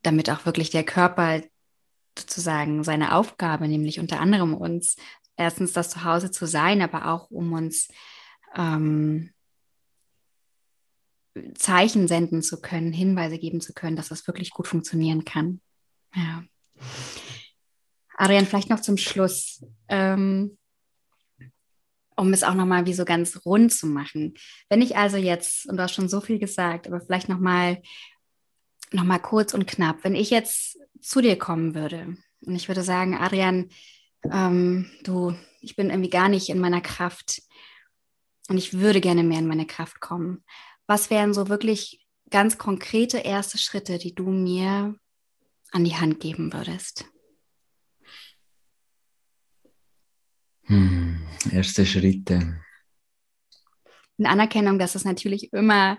damit 0.03 0.29
auch 0.29 0.45
wirklich 0.45 0.69
der 0.69 0.83
Körper 0.83 1.41
sozusagen 2.17 2.83
seine 2.83 3.15
Aufgabe, 3.15 3.67
nämlich 3.67 3.99
unter 3.99 4.19
anderem 4.19 4.53
uns 4.53 4.97
erstens 5.35 5.73
das 5.73 5.89
Zuhause 5.89 6.29
zu 6.29 6.45
sein, 6.45 6.81
aber 6.81 7.07
auch 7.07 7.31
um 7.31 7.53
uns 7.53 7.89
ähm, 8.55 9.31
Zeichen 11.55 12.07
senden 12.07 12.41
zu 12.41 12.61
können, 12.61 12.93
Hinweise 12.93 13.37
geben 13.39 13.61
zu 13.61 13.73
können, 13.73 13.95
dass 13.95 14.09
das 14.09 14.27
wirklich 14.27 14.51
gut 14.51 14.67
funktionieren 14.67 15.25
kann. 15.25 15.61
Ja. 16.15 16.43
Adrian, 18.15 18.45
vielleicht 18.45 18.69
noch 18.69 18.81
zum 18.81 18.97
Schluss, 18.97 19.65
ähm, 19.87 20.57
um 22.15 22.31
es 22.31 22.43
auch 22.43 22.53
nochmal 22.53 22.85
wie 22.85 22.93
so 22.93 23.05
ganz 23.05 23.43
rund 23.45 23.73
zu 23.73 23.87
machen. 23.87 24.35
Wenn 24.69 24.81
ich 24.81 24.95
also 24.95 25.17
jetzt, 25.17 25.67
und 25.67 25.77
du 25.77 25.83
hast 25.83 25.93
schon 25.93 26.09
so 26.09 26.21
viel 26.21 26.37
gesagt, 26.37 26.87
aber 26.87 27.01
vielleicht 27.01 27.29
nochmal 27.29 27.81
noch 28.91 29.03
mal 29.03 29.19
kurz 29.19 29.55
und 29.55 29.65
knapp, 29.65 30.03
wenn 30.03 30.13
ich 30.13 30.29
jetzt 30.29 30.77
zu 31.01 31.21
dir 31.21 31.37
kommen 31.37 31.73
würde 31.73 32.15
und 32.45 32.55
ich 32.55 32.67
würde 32.67 32.83
sagen, 32.83 33.15
Adrian, 33.15 33.69
ähm, 34.31 34.91
du, 35.03 35.35
ich 35.61 35.75
bin 35.75 35.89
irgendwie 35.89 36.09
gar 36.09 36.29
nicht 36.29 36.49
in 36.49 36.59
meiner 36.59 36.81
Kraft 36.81 37.41
und 38.49 38.57
ich 38.57 38.73
würde 38.73 39.01
gerne 39.01 39.23
mehr 39.23 39.39
in 39.39 39.47
meine 39.47 39.65
Kraft 39.65 39.99
kommen. 39.99 40.43
Was 40.87 41.09
wären 41.09 41.33
so 41.33 41.49
wirklich 41.49 42.05
ganz 42.29 42.57
konkrete 42.57 43.19
erste 43.19 43.57
Schritte, 43.57 43.97
die 43.97 44.13
du 44.13 44.29
mir 44.29 44.95
an 45.71 45.83
die 45.83 45.95
Hand 45.95 46.19
geben 46.19 46.51
würdest? 46.51 47.05
Hm, 50.63 51.25
erste 51.51 51.85
Schritte. 51.85 52.59
In 54.17 54.25
Anerkennung, 54.25 54.79
dass 54.79 54.95
es 54.95 55.05
natürlich 55.05 55.51
immer 55.53 55.97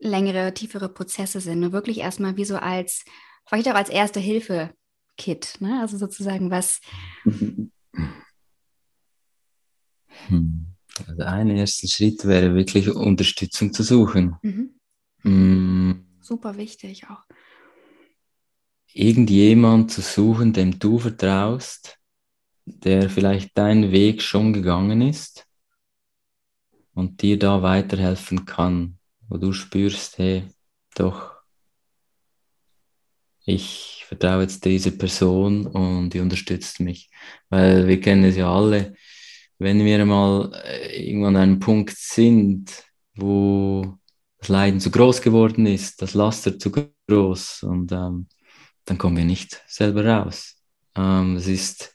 längere, 0.00 0.54
tiefere 0.54 0.88
Prozesse 0.88 1.40
sind. 1.40 1.60
Nur 1.60 1.72
wirklich 1.72 1.98
erstmal 1.98 2.36
wie 2.36 2.44
so 2.44 2.56
als, 2.56 3.04
vielleicht 3.46 3.68
auch 3.68 3.74
als 3.74 3.88
erste 3.88 4.20
Hilfe-Kit. 4.20 5.60
Ne? 5.60 5.80
Also 5.80 5.96
sozusagen 5.96 6.50
was. 6.50 6.80
Hm. 10.28 10.71
Also 11.06 11.22
ein 11.22 11.50
erster 11.50 11.88
Schritt 11.88 12.24
wäre 12.26 12.54
wirklich 12.54 12.88
Unterstützung 12.88 13.72
zu 13.72 13.82
suchen. 13.82 14.36
Mhm. 14.42 14.70
Mhm. 15.22 16.06
Super 16.20 16.56
wichtig 16.56 17.08
auch. 17.08 17.24
Irgendjemand 18.92 19.90
zu 19.90 20.02
suchen, 20.02 20.52
dem 20.52 20.78
du 20.78 20.98
vertraust, 20.98 21.98
der 22.66 23.08
vielleicht 23.08 23.56
deinen 23.56 23.90
Weg 23.90 24.22
schon 24.22 24.52
gegangen 24.52 25.00
ist 25.00 25.46
und 26.94 27.22
dir 27.22 27.38
da 27.38 27.62
weiterhelfen 27.62 28.44
kann, 28.44 28.98
wo 29.28 29.38
du 29.38 29.52
spürst, 29.52 30.18
hey, 30.18 30.44
doch, 30.94 31.32
ich 33.44 34.04
vertraue 34.06 34.42
jetzt 34.42 34.64
dieser 34.64 34.92
Person 34.92 35.66
und 35.66 36.10
die 36.10 36.20
unterstützt 36.20 36.80
mich. 36.80 37.10
Weil 37.48 37.88
wir 37.88 38.00
kennen 38.00 38.24
es 38.24 38.36
ja 38.36 38.52
alle, 38.52 38.94
wenn 39.62 39.84
wir 39.84 40.04
mal 40.04 40.52
äh, 40.64 41.08
irgendwann 41.08 41.36
an 41.36 41.42
einem 41.42 41.58
Punkt 41.60 41.96
sind, 41.96 42.84
wo 43.14 43.98
das 44.38 44.48
Leiden 44.48 44.80
zu 44.80 44.90
groß 44.90 45.22
geworden 45.22 45.66
ist, 45.66 46.02
das 46.02 46.14
Laster 46.14 46.58
zu 46.58 46.72
groß 46.72 47.62
und 47.64 47.92
ähm, 47.92 48.26
dann 48.84 48.98
kommen 48.98 49.16
wir 49.16 49.24
nicht 49.24 49.62
selber 49.66 50.04
raus. 50.04 50.56
Ähm, 50.96 51.36
das 51.36 51.46
ist 51.46 51.94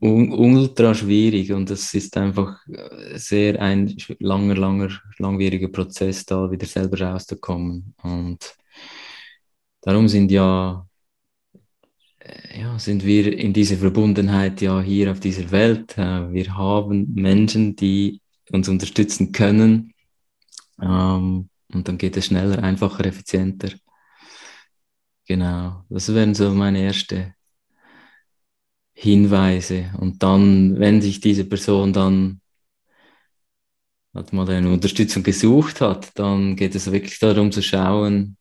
un 0.00 0.32
ultra 0.32 0.94
schwierig 0.94 1.52
und 1.52 1.70
das 1.70 1.94
ist 1.94 2.16
einfach 2.16 2.56
äh, 2.68 3.18
sehr 3.18 3.60
ein 3.60 3.96
langer, 4.18 4.54
langer, 4.54 4.90
langwieriger 5.18 5.68
Prozess, 5.68 6.24
da 6.24 6.50
wieder 6.50 6.66
selber 6.66 7.00
rauszukommen. 7.00 7.94
Und 8.02 8.54
darum 9.80 10.08
sind 10.08 10.30
ja 10.30 10.87
ja, 12.58 12.78
sind 12.78 13.04
wir 13.04 13.36
in 13.36 13.52
dieser 13.52 13.76
Verbundenheit 13.76 14.60
ja 14.60 14.80
hier 14.80 15.10
auf 15.10 15.20
dieser 15.20 15.50
Welt. 15.50 15.96
Äh, 15.98 16.32
wir 16.32 16.56
haben 16.56 17.12
Menschen, 17.14 17.76
die 17.76 18.20
uns 18.50 18.68
unterstützen 18.68 19.32
können. 19.32 19.94
Ähm, 20.80 21.48
und 21.72 21.88
dann 21.88 21.98
geht 21.98 22.16
es 22.16 22.26
schneller, 22.26 22.62
einfacher, 22.62 23.04
effizienter. 23.04 23.70
Genau, 25.26 25.84
das 25.90 26.12
wären 26.14 26.34
so 26.34 26.50
meine 26.50 26.82
ersten 26.82 27.34
Hinweise. 28.94 29.90
Und 29.98 30.22
dann, 30.22 30.78
wenn 30.80 31.02
sich 31.02 31.20
diese 31.20 31.44
Person 31.44 31.92
dann 31.92 32.40
hat 34.14 34.32
mal 34.32 34.48
eine 34.50 34.72
Unterstützung 34.72 35.22
gesucht 35.22 35.80
hat, 35.80 36.18
dann 36.18 36.56
geht 36.56 36.74
es 36.74 36.90
wirklich 36.90 37.18
darum 37.18 37.52
zu 37.52 37.62
schauen, 37.62 38.37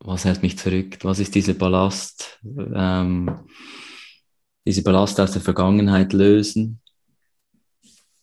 was 0.00 0.24
hält 0.24 0.42
mich 0.42 0.58
zurück? 0.58 0.98
Was 1.02 1.18
ist 1.18 1.34
dieser 1.34 1.54
Ballast? 1.54 2.40
Ähm, 2.44 3.30
diese 4.64 4.82
Ballast 4.82 5.20
aus 5.20 5.32
der 5.32 5.42
Vergangenheit 5.42 6.12
lösen, 6.12 6.80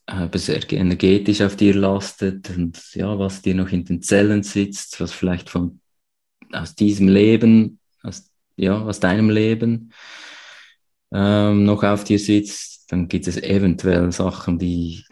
ob 0.08 0.36
es 0.36 0.50
energetisch 0.50 1.42
auf 1.42 1.56
dir 1.56 1.76
lastet 1.76 2.50
und 2.52 2.80
ja, 2.94 3.18
was 3.20 3.42
dir 3.42 3.56
noch 3.56 3.70
in 3.70 3.86
den 3.86 4.02
Zellen 4.02 4.44
sitzt, 4.44 5.00
was 5.00 5.12
vielleicht 5.12 5.50
von 5.50 5.82
aus 6.52 6.76
diesem 6.76 7.10
Leben, 7.10 7.80
aus, 8.04 8.32
ja, 8.56 8.80
aus 8.82 9.00
deinem 9.00 9.30
Leben 9.30 9.92
ähm, 11.12 11.66
noch 11.66 11.84
auf 11.84 12.04
dir 12.04 12.20
sitzt, 12.20 12.92
dann 12.92 13.08
gibt 13.08 13.28
es 13.28 13.38
eventuell 13.38 14.12
Sachen, 14.12 14.58
die 14.58 15.04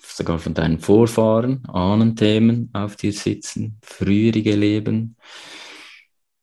sogar 0.00 0.38
von 0.38 0.54
deinen 0.54 0.78
Vorfahren, 0.78 1.64
Ahnenthemen 1.66 2.70
auf 2.72 2.96
dir 2.96 3.12
sitzen, 3.12 3.78
frühere 3.82 4.54
Leben. 4.54 5.16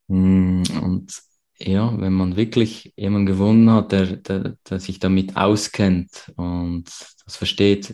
Mm, 0.10 0.64
und 0.82 1.22
ja, 1.60 2.00
wenn 2.00 2.14
man 2.14 2.36
wirklich 2.36 2.94
jemanden 2.98 3.28
gewonnen 3.28 3.70
hat, 3.72 3.92
der, 3.92 4.18
der, 4.18 4.58
der 4.70 4.80
sich 4.80 5.00
damit 5.00 5.38
auskennt 5.38 6.32
und 6.36 6.86
das 7.26 7.36
versteht, 7.38 7.94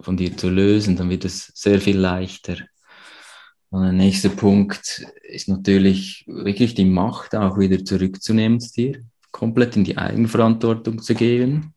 von 0.00 0.16
dir 0.16 0.36
zu 0.36 0.48
lösen, 0.48 0.96
dann 0.96 1.10
wird 1.10 1.24
es 1.24 1.52
sehr 1.54 1.80
viel 1.80 1.98
leichter. 1.98 2.58
Und 3.70 3.82
der 3.82 3.92
nächste 3.92 4.30
Punkt 4.30 5.04
ist 5.22 5.48
natürlich 5.48 6.24
wirklich 6.28 6.74
die 6.74 6.84
Macht 6.84 7.34
auch 7.34 7.58
wieder 7.58 7.84
zurückzunehmen 7.84 8.60
zu 8.60 8.72
dir, 8.72 9.04
komplett 9.32 9.76
in 9.76 9.84
die 9.84 9.98
Eigenverantwortung 9.98 11.02
zu 11.02 11.14
gehen. 11.14 11.74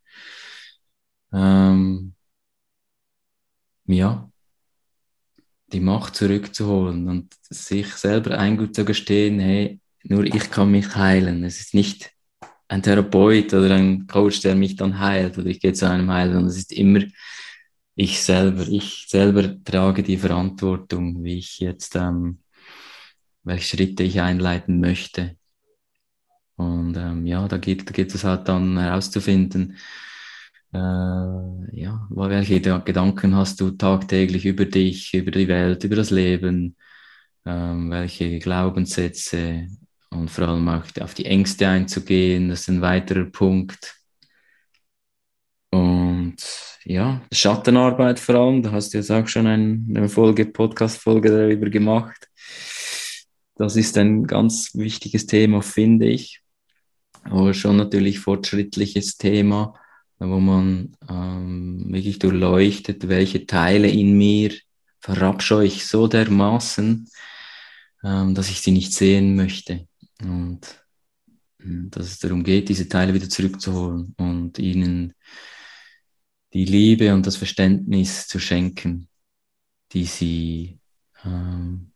Ähm, 1.33 2.13
ja, 3.85 4.30
die 5.72 5.80
Macht 5.80 6.15
zurückzuholen 6.15 7.07
und 7.07 7.34
sich 7.49 7.88
selber 7.95 8.38
einzugestehen, 8.38 9.39
hey, 9.39 9.80
nur 10.03 10.26
ich 10.26 10.49
kann 10.49 10.72
mich 10.72 10.95
heilen. 10.95 11.43
Es 11.43 11.59
ist 11.59 11.74
nicht 11.74 12.11
ein 12.67 12.82
Therapeut 12.82 13.53
oder 13.53 13.76
ein 13.76 14.07
Coach, 14.07 14.41
der 14.41 14.55
mich 14.55 14.76
dann 14.76 14.99
heilt 14.99 15.38
oder 15.38 15.47
ich 15.47 15.59
gehe 15.59 15.74
zu 15.74 15.89
einem 15.89 16.09
Heiler, 16.09 16.34
sondern 16.34 16.49
es 16.49 16.57
ist 16.57 16.72
immer 16.74 17.01
ich 17.95 18.22
selber. 18.24 18.67
Ich 18.67 19.05
selber 19.07 19.63
trage 19.63 20.03
die 20.03 20.17
Verantwortung, 20.17 21.24
wie 21.24 21.38
ich 21.38 21.59
jetzt, 21.59 21.95
ähm, 21.95 22.39
welche 23.43 23.78
Schritte 23.78 24.03
ich 24.03 24.22
einleiten 24.22 24.80
möchte. 24.80 25.38
Und 26.55 26.95
ähm, 26.97 27.26
ja, 27.26 27.47
da 27.47 27.57
geht, 27.57 27.89
da 27.89 27.91
geht 27.91 28.13
es 28.13 28.24
halt 28.24 28.47
dann 28.47 28.78
herauszufinden, 28.78 29.78
äh, 30.74 30.78
ja, 30.78 32.07
welche 32.09 32.61
Gedanken 32.61 33.36
hast 33.36 33.59
du 33.61 33.72
tagtäglich 33.72 34.45
über 34.45 34.65
dich, 34.65 35.13
über 35.13 35.32
die 35.32 35.47
Welt, 35.47 35.84
über 35.84 35.95
das 35.95 36.11
Leben, 36.11 36.76
ähm, 37.45 37.91
welche 37.91 38.39
Glaubenssätze 38.39 39.67
und 40.09 40.30
vor 40.30 40.47
allem 40.47 40.67
auch 40.69 40.84
auf 41.01 41.13
die 41.13 41.26
Ängste 41.26 41.67
einzugehen, 41.67 42.49
das 42.49 42.61
ist 42.61 42.69
ein 42.69 42.82
weiterer 42.82 43.26
Punkt. 43.26 43.95
Und 45.72 46.36
ja, 46.84 47.22
Schattenarbeit 47.32 48.19
vor 48.19 48.36
allem, 48.36 48.61
da 48.61 48.72
hast 48.72 48.93
du 48.93 48.97
jetzt 48.97 49.11
auch 49.11 49.28
schon 49.28 49.47
eine 49.47 50.09
Folge, 50.09 50.45
Podcast-Folge 50.45 51.30
darüber 51.30 51.69
gemacht. 51.69 52.28
Das 53.55 53.76
ist 53.76 53.97
ein 53.97 54.26
ganz 54.26 54.72
wichtiges 54.74 55.28
Thema, 55.28 55.61
finde 55.61 56.07
ich. 56.07 56.41
Aber 57.24 57.53
schon 57.53 57.78
natürlich 57.78 58.19
fortschrittliches 58.19 59.17
Thema, 59.17 59.76
wo 60.30 60.39
man 60.39 60.95
ähm, 61.09 61.91
wirklich 61.91 62.19
durchleuchtet, 62.19 63.07
welche 63.07 63.45
Teile 63.47 63.89
in 63.89 64.17
mir 64.17 64.53
verabscheue 64.99 65.65
ich 65.65 65.88
so 65.88 66.07
dermaßen, 66.07 67.09
ähm, 68.03 68.36
dass 68.36 68.49
ich 68.49 68.61
sie 68.61 68.72
nicht 68.72 68.93
sehen 68.93 69.36
möchte. 69.36 69.88
Und 70.22 70.84
äh, 71.59 71.89
dass 71.89 72.05
es 72.05 72.19
darum 72.19 72.43
geht, 72.43 72.69
diese 72.69 72.88
Teile 72.88 73.13
wieder 73.13 73.30
zurückzuholen 73.30 74.13
und 74.17 74.59
ihnen 74.59 75.13
die 76.53 76.65
Liebe 76.65 77.13
und 77.13 77.26
das 77.26 77.38
Verständnis 77.38 78.28
zu 78.28 78.39
schenken, 78.39 79.07
die 79.93 80.05
sie 80.05 80.80
ähm, 81.24 81.91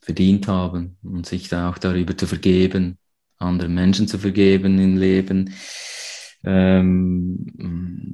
verdient 0.00 0.46
haben 0.46 0.98
und 1.02 1.26
sich 1.26 1.48
da 1.48 1.70
auch 1.70 1.78
darüber 1.78 2.16
zu 2.16 2.26
vergeben, 2.26 2.98
anderen 3.38 3.74
Menschen 3.74 4.06
zu 4.06 4.18
vergeben 4.18 4.78
im 4.78 4.96
Leben, 4.96 5.52
ähm, 6.46 7.36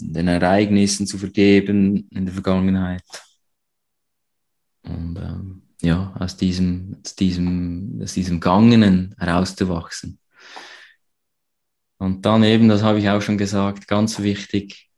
den 0.00 0.28
Ereignissen 0.28 1.06
zu 1.06 1.18
vergeben 1.18 2.08
in 2.10 2.24
der 2.24 2.34
Vergangenheit. 2.34 3.04
Und 4.82 5.16
ähm, 5.18 5.62
ja, 5.82 6.14
aus 6.18 6.36
diesem, 6.36 6.96
aus 7.04 7.14
diesem, 7.14 8.00
aus 8.02 8.14
diesem 8.14 8.40
Gangenen 8.40 9.14
herauszuwachsen. 9.18 10.18
Und 11.98 12.26
dann 12.26 12.42
eben, 12.42 12.68
das 12.68 12.82
habe 12.82 12.98
ich 12.98 13.08
auch 13.08 13.20
schon 13.20 13.38
gesagt, 13.38 13.86
ganz 13.86 14.18
wichtig, 14.20 14.90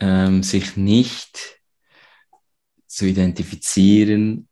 ähm, 0.00 0.42
sich 0.42 0.76
nicht 0.76 1.60
zu 2.86 3.06
identifizieren. 3.06 4.48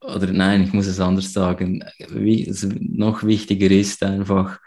Oder 0.00 0.32
nein, 0.32 0.64
ich 0.64 0.72
muss 0.72 0.86
es 0.86 1.00
anders 1.00 1.32
sagen. 1.32 1.84
Wie, 2.08 2.46
es 2.46 2.62
noch 2.64 3.22
wichtiger 3.22 3.70
ist 3.70 4.02
einfach, 4.02 4.60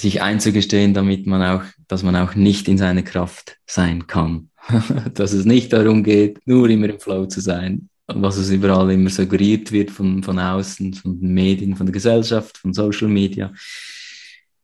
sich 0.00 0.22
einzugestehen, 0.22 0.94
damit 0.94 1.26
man 1.26 1.42
auch, 1.42 1.64
dass 1.86 2.02
man 2.02 2.16
auch 2.16 2.34
nicht 2.34 2.68
in 2.68 2.78
seiner 2.78 3.02
Kraft 3.02 3.58
sein 3.66 4.06
kann. 4.06 4.50
dass 5.14 5.32
es 5.32 5.44
nicht 5.44 5.72
darum 5.72 6.04
geht, 6.04 6.40
nur 6.46 6.68
immer 6.68 6.90
im 6.90 7.00
Flow 7.00 7.26
zu 7.26 7.40
sein, 7.40 7.88
was 8.06 8.36
es 8.36 8.50
überall 8.50 8.90
immer 8.90 9.10
suggeriert 9.10 9.72
wird 9.72 9.90
von, 9.90 10.22
von 10.22 10.38
außen, 10.38 10.94
von 10.94 11.20
den 11.20 11.32
Medien, 11.32 11.76
von 11.76 11.86
der 11.86 11.92
Gesellschaft, 11.92 12.58
von 12.58 12.74
Social 12.74 13.08
Media. 13.08 13.52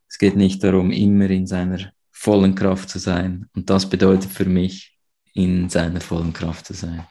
Es 0.08 0.18
geht 0.18 0.36
nicht 0.36 0.62
darum, 0.62 0.90
immer 0.90 1.30
in 1.30 1.46
seiner 1.46 1.92
vollen 2.10 2.54
Kraft 2.54 2.88
zu 2.88 2.98
sein. 2.98 3.48
Und 3.54 3.70
das 3.70 3.88
bedeutet 3.88 4.30
für 4.30 4.44
mich, 4.44 4.96
in 5.32 5.68
seiner 5.68 6.00
vollen 6.00 6.32
Kraft 6.32 6.66
zu 6.66 6.74
sein. 6.74 7.06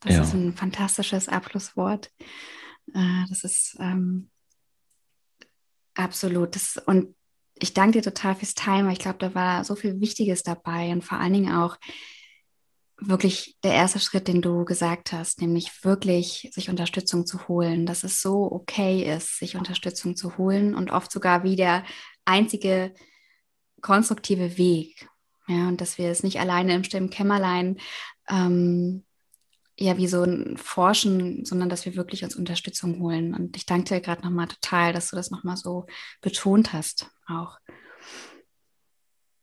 Das 0.00 0.14
ja. 0.14 0.22
ist 0.22 0.34
ein 0.34 0.54
fantastisches 0.54 1.28
Abschlusswort. 1.28 2.10
Äh, 2.94 3.24
das 3.28 3.44
ist 3.44 3.76
ähm, 3.80 4.30
absolut. 5.98 6.54
Das, 6.54 6.80
und 6.86 7.14
ich 7.60 7.74
danke 7.74 7.98
dir 7.98 8.02
total 8.02 8.34
fürs 8.34 8.54
Time, 8.54 8.92
ich 8.92 8.98
glaube, 8.98 9.18
da 9.18 9.34
war 9.34 9.64
so 9.64 9.74
viel 9.74 10.00
Wichtiges 10.00 10.42
dabei 10.42 10.92
und 10.92 11.02
vor 11.02 11.18
allen 11.18 11.32
Dingen 11.32 11.52
auch 11.54 11.76
wirklich 13.00 13.56
der 13.62 13.74
erste 13.74 14.00
Schritt, 14.00 14.26
den 14.26 14.42
du 14.42 14.64
gesagt 14.64 15.12
hast, 15.12 15.40
nämlich 15.40 15.84
wirklich 15.84 16.50
sich 16.52 16.68
Unterstützung 16.68 17.26
zu 17.26 17.46
holen, 17.46 17.86
dass 17.86 18.02
es 18.02 18.20
so 18.20 18.50
okay 18.50 19.02
ist, 19.14 19.38
sich 19.38 19.56
Unterstützung 19.56 20.16
zu 20.16 20.36
holen 20.36 20.74
und 20.74 20.90
oft 20.90 21.12
sogar 21.12 21.44
wie 21.44 21.54
der 21.54 21.84
einzige 22.24 22.92
konstruktive 23.80 24.58
Weg. 24.58 25.08
Ja, 25.46 25.68
und 25.68 25.80
dass 25.80 25.96
wir 25.96 26.10
es 26.10 26.22
nicht 26.22 26.40
alleine 26.40 26.74
im 26.74 26.84
stillen 26.84 27.10
Kämmerlein 27.10 27.78
ähm, 28.28 29.04
ja 29.78 29.96
wie 29.96 30.08
so 30.08 30.22
ein 30.22 30.56
Forschen, 30.56 31.44
sondern 31.44 31.68
dass 31.68 31.84
wir 31.84 31.94
wirklich 31.94 32.24
uns 32.24 32.36
Unterstützung 32.36 33.00
holen. 33.00 33.34
Und 33.34 33.56
ich 33.56 33.66
danke 33.66 33.94
dir 33.94 34.00
gerade 34.00 34.22
nochmal 34.22 34.48
total, 34.48 34.92
dass 34.92 35.10
du 35.10 35.16
das 35.16 35.30
nochmal 35.30 35.56
so 35.56 35.86
betont 36.20 36.72
hast 36.72 37.10
auch. 37.26 37.58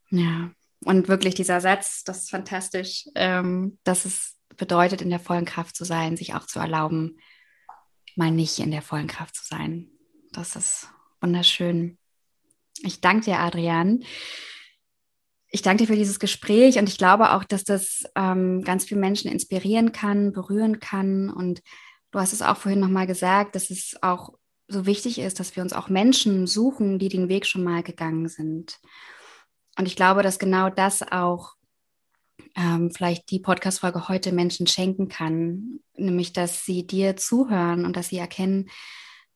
Ja, 0.10 0.52
und 0.84 1.08
wirklich 1.08 1.36
dieser 1.36 1.62
Satz, 1.62 2.04
das 2.04 2.24
ist 2.24 2.30
fantastisch, 2.30 3.06
ähm, 3.16 3.80
dass 3.84 4.06
es 4.06 4.38
bedeutet, 4.56 5.02
in 5.02 5.10
der 5.10 5.20
vollen 5.20 5.46
Kraft 5.46 5.76
zu 5.76 5.84
sein, 5.86 6.18
sich 6.18 6.34
auch 6.36 6.46
zu 6.46 6.60
erlauben, 6.60 7.18
mal 8.16 8.32
nicht 8.32 8.60
in 8.60 8.72
der 8.72 8.82
vollen 8.82 9.08
Kraft 9.08 9.36
zu 9.36 9.46
sein. 9.46 9.90
Das 10.32 10.56
ist 10.56 10.90
wunderschön. 11.22 11.98
Ich 12.82 13.02
danke 13.02 13.26
dir, 13.26 13.40
Adrian 13.40 14.04
ich 15.56 15.62
danke 15.62 15.84
dir 15.84 15.88
für 15.88 15.96
dieses 15.96 16.20
Gespräch 16.20 16.78
und 16.78 16.90
ich 16.90 16.98
glaube 16.98 17.32
auch, 17.32 17.46
dass 17.46 17.64
das 17.64 18.04
ähm, 18.16 18.62
ganz 18.64 18.84
viele 18.84 19.00
Menschen 19.00 19.32
inspirieren 19.32 19.94
kann, 19.94 20.34
berühren 20.34 20.82
kann. 20.82 21.30
Und 21.30 21.62
du 22.12 22.20
hast 22.20 22.34
es 22.34 22.42
auch 22.42 22.58
vorhin 22.58 22.82
nochmal 22.82 23.08
gesagt, 23.08 23.56
dass 23.56 23.70
es 23.70 23.96
auch 24.02 24.34
so 24.68 24.86
wichtig 24.86 25.18
ist, 25.18 25.40
dass 25.40 25.56
wir 25.56 25.64
uns 25.64 25.72
auch 25.72 25.88
Menschen 25.88 26.46
suchen, 26.46 27.00
die 27.00 27.08
den 27.08 27.30
Weg 27.30 27.46
schon 27.46 27.64
mal 27.64 27.84
gegangen 27.84 28.28
sind. 28.28 28.80
Und 29.78 29.88
ich 29.88 29.96
glaube, 29.96 30.24
dass 30.24 30.40
genau 30.40 30.70
das 30.70 31.10
auch 31.10 31.54
ähm, 32.58 32.92
vielleicht 32.92 33.32
die 33.32 33.40
Podcast-Folge 33.40 34.10
heute 34.10 34.34
Menschen 34.34 34.68
schenken 34.68 35.08
kann, 35.08 35.80
nämlich 35.96 36.34
dass 36.34 36.66
sie 36.66 36.86
dir 36.86 37.16
zuhören 37.16 37.86
und 37.86 37.96
dass 37.96 38.10
sie 38.10 38.18
erkennen, 38.18 38.70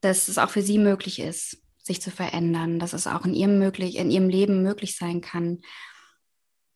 dass 0.01 0.28
es 0.28 0.38
auch 0.38 0.49
für 0.49 0.63
sie 0.63 0.80
möglich 0.80 1.20
ist, 1.20 1.63
sich 1.82 2.01
zu 2.01 2.11
verändern, 2.11 2.78
dass 2.78 2.91
es 2.91 3.07
auch 3.07 3.24
in 3.24 3.34
ihrem, 3.34 3.57
möglich, 3.57 3.95
in 3.95 4.11
ihrem 4.11 4.28
Leben 4.28 4.61
möglich 4.61 4.97
sein 4.97 5.22
kann 5.22 5.59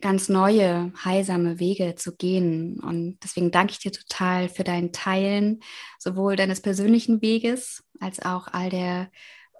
ganz 0.03 0.27
neue, 0.27 0.91
heilsame 1.03 1.59
Wege 1.59 1.95
zu 1.95 2.15
gehen. 2.15 2.79
Und 2.81 3.17
deswegen 3.23 3.51
danke 3.51 3.71
ich 3.71 3.79
dir 3.79 3.93
total 3.93 4.49
für 4.49 4.65
dein 4.65 4.91
Teilen, 4.91 5.61
sowohl 5.97 6.35
deines 6.35 6.61
persönlichen 6.61 7.21
Weges 7.21 7.83
als 8.01 8.23
auch 8.23 8.49
all 8.49 8.69
der 8.69 9.09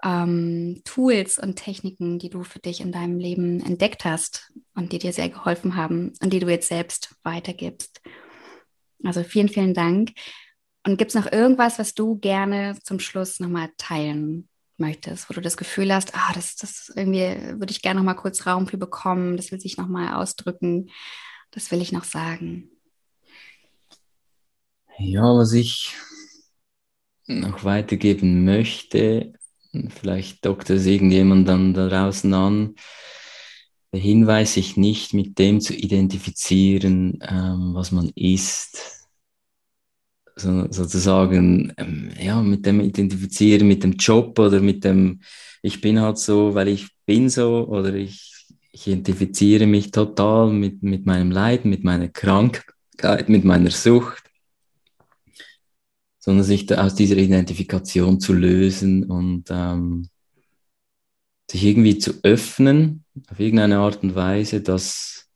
ähm, 0.04 0.82
Tools 0.84 1.38
und 1.38 1.56
Techniken, 1.56 2.18
die 2.18 2.28
du 2.28 2.44
für 2.44 2.58
dich 2.58 2.82
in 2.82 2.92
deinem 2.92 3.18
Leben 3.18 3.64
entdeckt 3.64 4.04
hast 4.04 4.52
und 4.74 4.92
die 4.92 4.98
dir 4.98 5.14
sehr 5.14 5.30
geholfen 5.30 5.76
haben 5.76 6.12
und 6.22 6.30
die 6.30 6.40
du 6.40 6.48
jetzt 6.50 6.68
selbst 6.68 7.16
weitergibst. 7.22 8.02
Also 9.02 9.22
vielen, 9.22 9.48
vielen 9.48 9.72
Dank. 9.72 10.12
Und 10.86 10.98
gibt 10.98 11.14
es 11.14 11.14
noch 11.14 11.32
irgendwas, 11.32 11.78
was 11.78 11.94
du 11.94 12.18
gerne 12.18 12.76
zum 12.82 13.00
Schluss 13.00 13.40
nochmal 13.40 13.70
teilen 13.78 14.50
möchtest, 14.78 15.28
wo 15.28 15.34
du 15.34 15.40
das 15.40 15.56
Gefühl 15.56 15.92
hast, 15.92 16.14
ah, 16.14 16.32
das, 16.34 16.56
das 16.56 16.92
irgendwie 16.94 17.58
würde 17.58 17.70
ich 17.70 17.82
gerne 17.82 18.00
noch 18.00 18.04
mal 18.04 18.14
kurz 18.14 18.46
Raum 18.46 18.66
für 18.66 18.78
bekommen, 18.78 19.36
das 19.36 19.52
will 19.52 19.60
sich 19.60 19.76
noch 19.76 19.88
mal 19.88 20.14
ausdrücken, 20.14 20.90
das 21.50 21.70
will 21.70 21.80
ich 21.80 21.92
noch 21.92 22.04
sagen. 22.04 22.70
Ja, 24.98 25.22
was 25.22 25.52
ich 25.52 25.94
noch 27.26 27.64
weitergeben 27.64 28.44
möchte, 28.44 29.32
vielleicht 29.88 30.44
dockt 30.44 30.70
es 30.70 30.86
irgendjemand 30.86 31.48
dann 31.48 31.74
da 31.74 31.88
draußen 31.88 32.32
an, 32.32 32.74
der 33.92 34.00
Hinweis, 34.00 34.54
sich 34.54 34.76
nicht 34.76 35.14
mit 35.14 35.38
dem 35.38 35.60
zu 35.60 35.74
identifizieren, 35.74 37.18
ähm, 37.22 37.74
was 37.74 37.92
man 37.92 38.10
ist, 38.14 39.03
so, 40.36 40.70
sozusagen 40.70 41.72
ähm, 41.76 42.10
ja, 42.20 42.42
mit 42.42 42.66
dem 42.66 42.80
identifizieren, 42.80 43.68
mit 43.68 43.84
dem 43.84 43.92
Job 43.92 44.38
oder 44.38 44.60
mit 44.60 44.84
dem, 44.84 45.20
ich 45.62 45.80
bin 45.80 46.00
halt 46.00 46.18
so, 46.18 46.54
weil 46.54 46.68
ich 46.68 46.88
bin 47.06 47.28
so 47.28 47.66
oder 47.68 47.94
ich, 47.94 48.46
ich 48.72 48.86
identifiziere 48.88 49.66
mich 49.66 49.90
total 49.90 50.52
mit, 50.52 50.82
mit 50.82 51.06
meinem 51.06 51.30
Leid, 51.30 51.64
mit 51.64 51.84
meiner 51.84 52.08
Krankheit, 52.08 53.28
mit 53.28 53.44
meiner 53.44 53.70
Sucht, 53.70 54.24
sondern 56.18 56.44
sich 56.44 56.66
da 56.66 56.84
aus 56.84 56.94
dieser 56.94 57.16
Identifikation 57.16 58.18
zu 58.18 58.32
lösen 58.32 59.04
und 59.04 59.44
ähm, 59.50 60.08
sich 61.50 61.64
irgendwie 61.64 61.98
zu 61.98 62.14
öffnen 62.22 63.04
auf 63.28 63.38
irgendeine 63.38 63.78
Art 63.78 64.02
und 64.02 64.14
Weise, 64.14 64.60
dass 64.60 65.28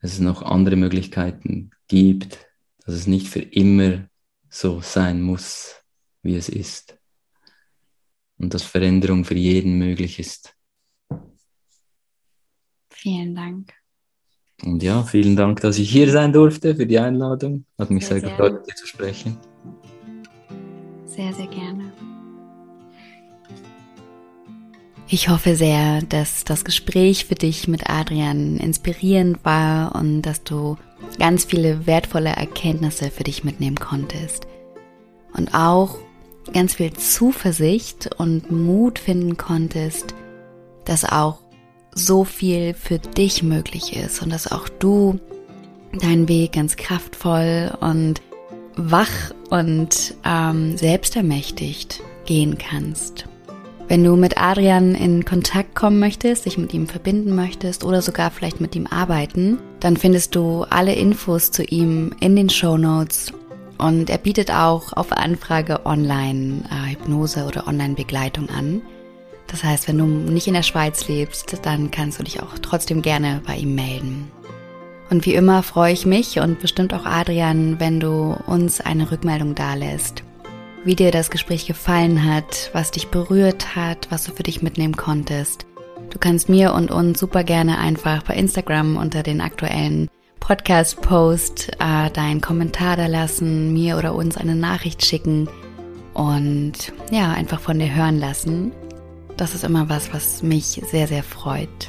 es 0.00 0.18
noch 0.18 0.42
andere 0.42 0.76
Möglichkeiten 0.76 1.70
gibt, 1.86 2.38
dass 2.84 2.94
es 2.94 3.06
nicht 3.06 3.28
für 3.28 3.40
immer 3.40 4.08
so 4.48 4.80
sein 4.80 5.22
muss, 5.22 5.76
wie 6.22 6.36
es 6.36 6.48
ist. 6.48 6.98
Und 8.38 8.54
dass 8.54 8.62
Veränderung 8.62 9.24
für 9.24 9.36
jeden 9.36 9.78
möglich 9.78 10.18
ist. 10.18 10.54
Vielen 12.90 13.34
Dank. 13.34 13.72
Und 14.64 14.82
ja, 14.82 15.02
vielen 15.02 15.34
Dank, 15.34 15.60
dass 15.60 15.78
ich 15.78 15.90
hier 15.90 16.10
sein 16.10 16.32
durfte 16.32 16.76
für 16.76 16.86
die 16.86 16.98
Einladung. 16.98 17.64
Hat 17.78 17.90
mich 17.90 18.06
sehr, 18.06 18.20
sehr 18.20 18.30
gefreut, 18.30 18.54
mit 18.54 18.68
dir 18.68 18.74
zu 18.74 18.86
sprechen. 18.86 19.36
Sehr, 21.06 21.32
sehr 21.32 21.48
gerne. 21.48 21.92
Ich 25.08 25.28
hoffe 25.28 25.56
sehr, 25.56 26.00
dass 26.02 26.44
das 26.44 26.64
Gespräch 26.64 27.26
für 27.26 27.34
dich 27.34 27.68
mit 27.68 27.90
Adrian 27.90 28.56
inspirierend 28.56 29.44
war 29.44 29.94
und 29.94 30.22
dass 30.22 30.42
du 30.42 30.78
ganz 31.18 31.44
viele 31.44 31.86
wertvolle 31.86 32.30
Erkenntnisse 32.30 33.10
für 33.10 33.24
dich 33.24 33.44
mitnehmen 33.44 33.76
konntest. 33.76 34.46
Und 35.34 35.54
auch 35.54 35.98
ganz 36.52 36.74
viel 36.74 36.92
Zuversicht 36.92 38.10
und 38.18 38.50
Mut 38.50 38.98
finden 38.98 39.36
konntest, 39.36 40.14
dass 40.84 41.04
auch 41.04 41.38
so 41.94 42.24
viel 42.24 42.74
für 42.74 42.98
dich 42.98 43.42
möglich 43.42 43.96
ist 43.96 44.22
und 44.22 44.30
dass 44.30 44.50
auch 44.50 44.68
du 44.68 45.18
deinen 46.00 46.28
Weg 46.28 46.52
ganz 46.52 46.76
kraftvoll 46.76 47.72
und 47.80 48.22
wach 48.76 49.32
und 49.50 50.14
ähm, 50.24 50.76
selbstermächtigt 50.76 52.00
gehen 52.24 52.56
kannst. 52.56 53.26
Wenn 53.88 54.04
du 54.04 54.16
mit 54.16 54.38
Adrian 54.38 54.94
in 54.94 55.24
Kontakt 55.24 55.74
kommen 55.74 55.98
möchtest, 55.98 56.46
dich 56.46 56.56
mit 56.56 56.72
ihm 56.72 56.86
verbinden 56.86 57.34
möchtest 57.34 57.84
oder 57.84 58.00
sogar 58.00 58.30
vielleicht 58.30 58.60
mit 58.60 58.74
ihm 58.74 58.86
arbeiten, 58.86 59.58
dann 59.82 59.96
findest 59.96 60.34
du 60.34 60.64
alle 60.70 60.94
Infos 60.94 61.50
zu 61.50 61.64
ihm 61.64 62.14
in 62.20 62.36
den 62.36 62.48
Show 62.48 62.76
Notes. 62.76 63.32
Und 63.78 64.10
er 64.10 64.18
bietet 64.18 64.50
auch 64.50 64.92
auf 64.92 65.12
Anfrage 65.12 65.84
Online-Hypnose 65.84 67.40
äh, 67.40 67.44
oder 67.44 67.66
Online-Begleitung 67.66 68.48
an. 68.48 68.80
Das 69.48 69.64
heißt, 69.64 69.88
wenn 69.88 69.98
du 69.98 70.06
nicht 70.06 70.46
in 70.46 70.54
der 70.54 70.62
Schweiz 70.62 71.08
lebst, 71.08 71.58
dann 71.62 71.90
kannst 71.90 72.18
du 72.18 72.22
dich 72.22 72.42
auch 72.42 72.58
trotzdem 72.62 73.02
gerne 73.02 73.42
bei 73.46 73.56
ihm 73.56 73.74
melden. 73.74 74.30
Und 75.10 75.26
wie 75.26 75.34
immer 75.34 75.62
freue 75.62 75.92
ich 75.92 76.06
mich 76.06 76.38
und 76.38 76.60
bestimmt 76.60 76.94
auch 76.94 77.04
Adrian, 77.04 77.80
wenn 77.80 78.00
du 78.00 78.36
uns 78.46 78.80
eine 78.80 79.10
Rückmeldung 79.10 79.54
dalässt 79.54 80.22
wie 80.84 80.96
dir 80.96 81.10
das 81.10 81.30
Gespräch 81.30 81.66
gefallen 81.66 82.24
hat, 82.24 82.70
was 82.72 82.90
dich 82.90 83.08
berührt 83.08 83.76
hat, 83.76 84.10
was 84.10 84.24
du 84.24 84.32
für 84.32 84.42
dich 84.42 84.62
mitnehmen 84.62 84.96
konntest. 84.96 85.66
Du 86.12 86.18
kannst 86.18 86.50
mir 86.50 86.74
und 86.74 86.90
uns 86.90 87.18
super 87.18 87.42
gerne 87.42 87.78
einfach 87.78 88.22
bei 88.22 88.34
Instagram 88.34 88.98
unter 88.98 89.22
den 89.22 89.40
aktuellen 89.40 90.10
Podcast-Post 90.40 91.70
äh, 91.80 92.10
deinen 92.10 92.42
Kommentar 92.42 92.98
da 92.98 93.06
lassen, 93.06 93.72
mir 93.72 93.96
oder 93.96 94.14
uns 94.14 94.36
eine 94.36 94.54
Nachricht 94.54 95.06
schicken 95.06 95.48
und 96.12 96.92
ja, 97.10 97.32
einfach 97.32 97.60
von 97.60 97.78
dir 97.78 97.94
hören 97.94 98.20
lassen. 98.20 98.72
Das 99.38 99.54
ist 99.54 99.64
immer 99.64 99.88
was, 99.88 100.12
was 100.12 100.42
mich 100.42 100.82
sehr, 100.86 101.08
sehr 101.08 101.22
freut. 101.22 101.88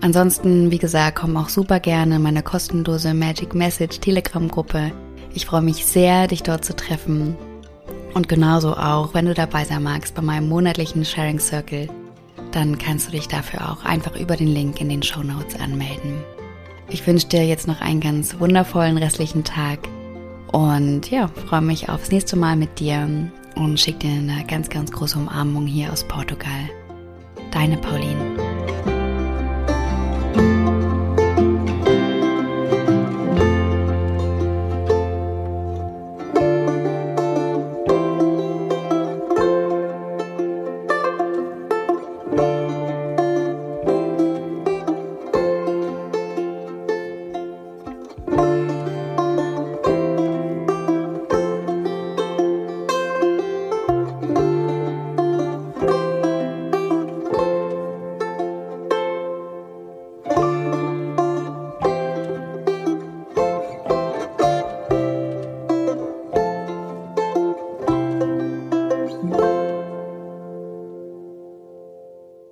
Ansonsten, 0.00 0.70
wie 0.70 0.78
gesagt, 0.78 1.18
komm 1.18 1.36
auch 1.36 1.48
super 1.48 1.80
gerne 1.80 2.16
in 2.16 2.22
meine 2.22 2.44
kostenlose 2.44 3.14
Magic 3.14 3.56
Message 3.56 3.98
Telegram 3.98 4.46
Gruppe. 4.46 4.92
Ich 5.34 5.44
freue 5.44 5.62
mich 5.62 5.84
sehr, 5.86 6.28
dich 6.28 6.44
dort 6.44 6.64
zu 6.64 6.76
treffen. 6.76 7.36
Und 8.14 8.28
genauso 8.28 8.76
auch, 8.76 9.12
wenn 9.12 9.26
du 9.26 9.34
dabei 9.34 9.64
sein 9.64 9.82
magst 9.82 10.14
bei 10.14 10.22
meinem 10.22 10.48
monatlichen 10.48 11.04
Sharing 11.04 11.40
Circle, 11.40 11.88
dann 12.52 12.78
kannst 12.78 13.08
du 13.08 13.12
dich 13.12 13.28
dafür 13.28 13.70
auch 13.70 13.84
einfach 13.84 14.16
über 14.16 14.36
den 14.36 14.48
Link 14.48 14.80
in 14.80 14.88
den 14.88 15.02
Show 15.02 15.22
Notes 15.22 15.58
anmelden. 15.58 16.22
Ich 16.88 17.06
wünsche 17.06 17.28
dir 17.28 17.46
jetzt 17.46 17.66
noch 17.66 17.80
einen 17.80 18.00
ganz 18.00 18.38
wundervollen 18.40 18.98
restlichen 18.98 19.44
Tag 19.44 19.78
und 20.52 21.10
ja, 21.10 21.28
freue 21.28 21.60
mich 21.60 21.88
aufs 21.88 22.10
nächste 22.10 22.36
Mal 22.36 22.56
mit 22.56 22.80
dir 22.80 23.08
und 23.54 23.78
schicke 23.78 24.00
dir 24.00 24.12
eine 24.12 24.44
ganz, 24.46 24.68
ganz 24.68 24.90
große 24.90 25.18
Umarmung 25.18 25.66
hier 25.66 25.92
aus 25.92 26.04
Portugal. 26.04 26.68
Deine 27.52 27.76
Pauline. 27.76 28.49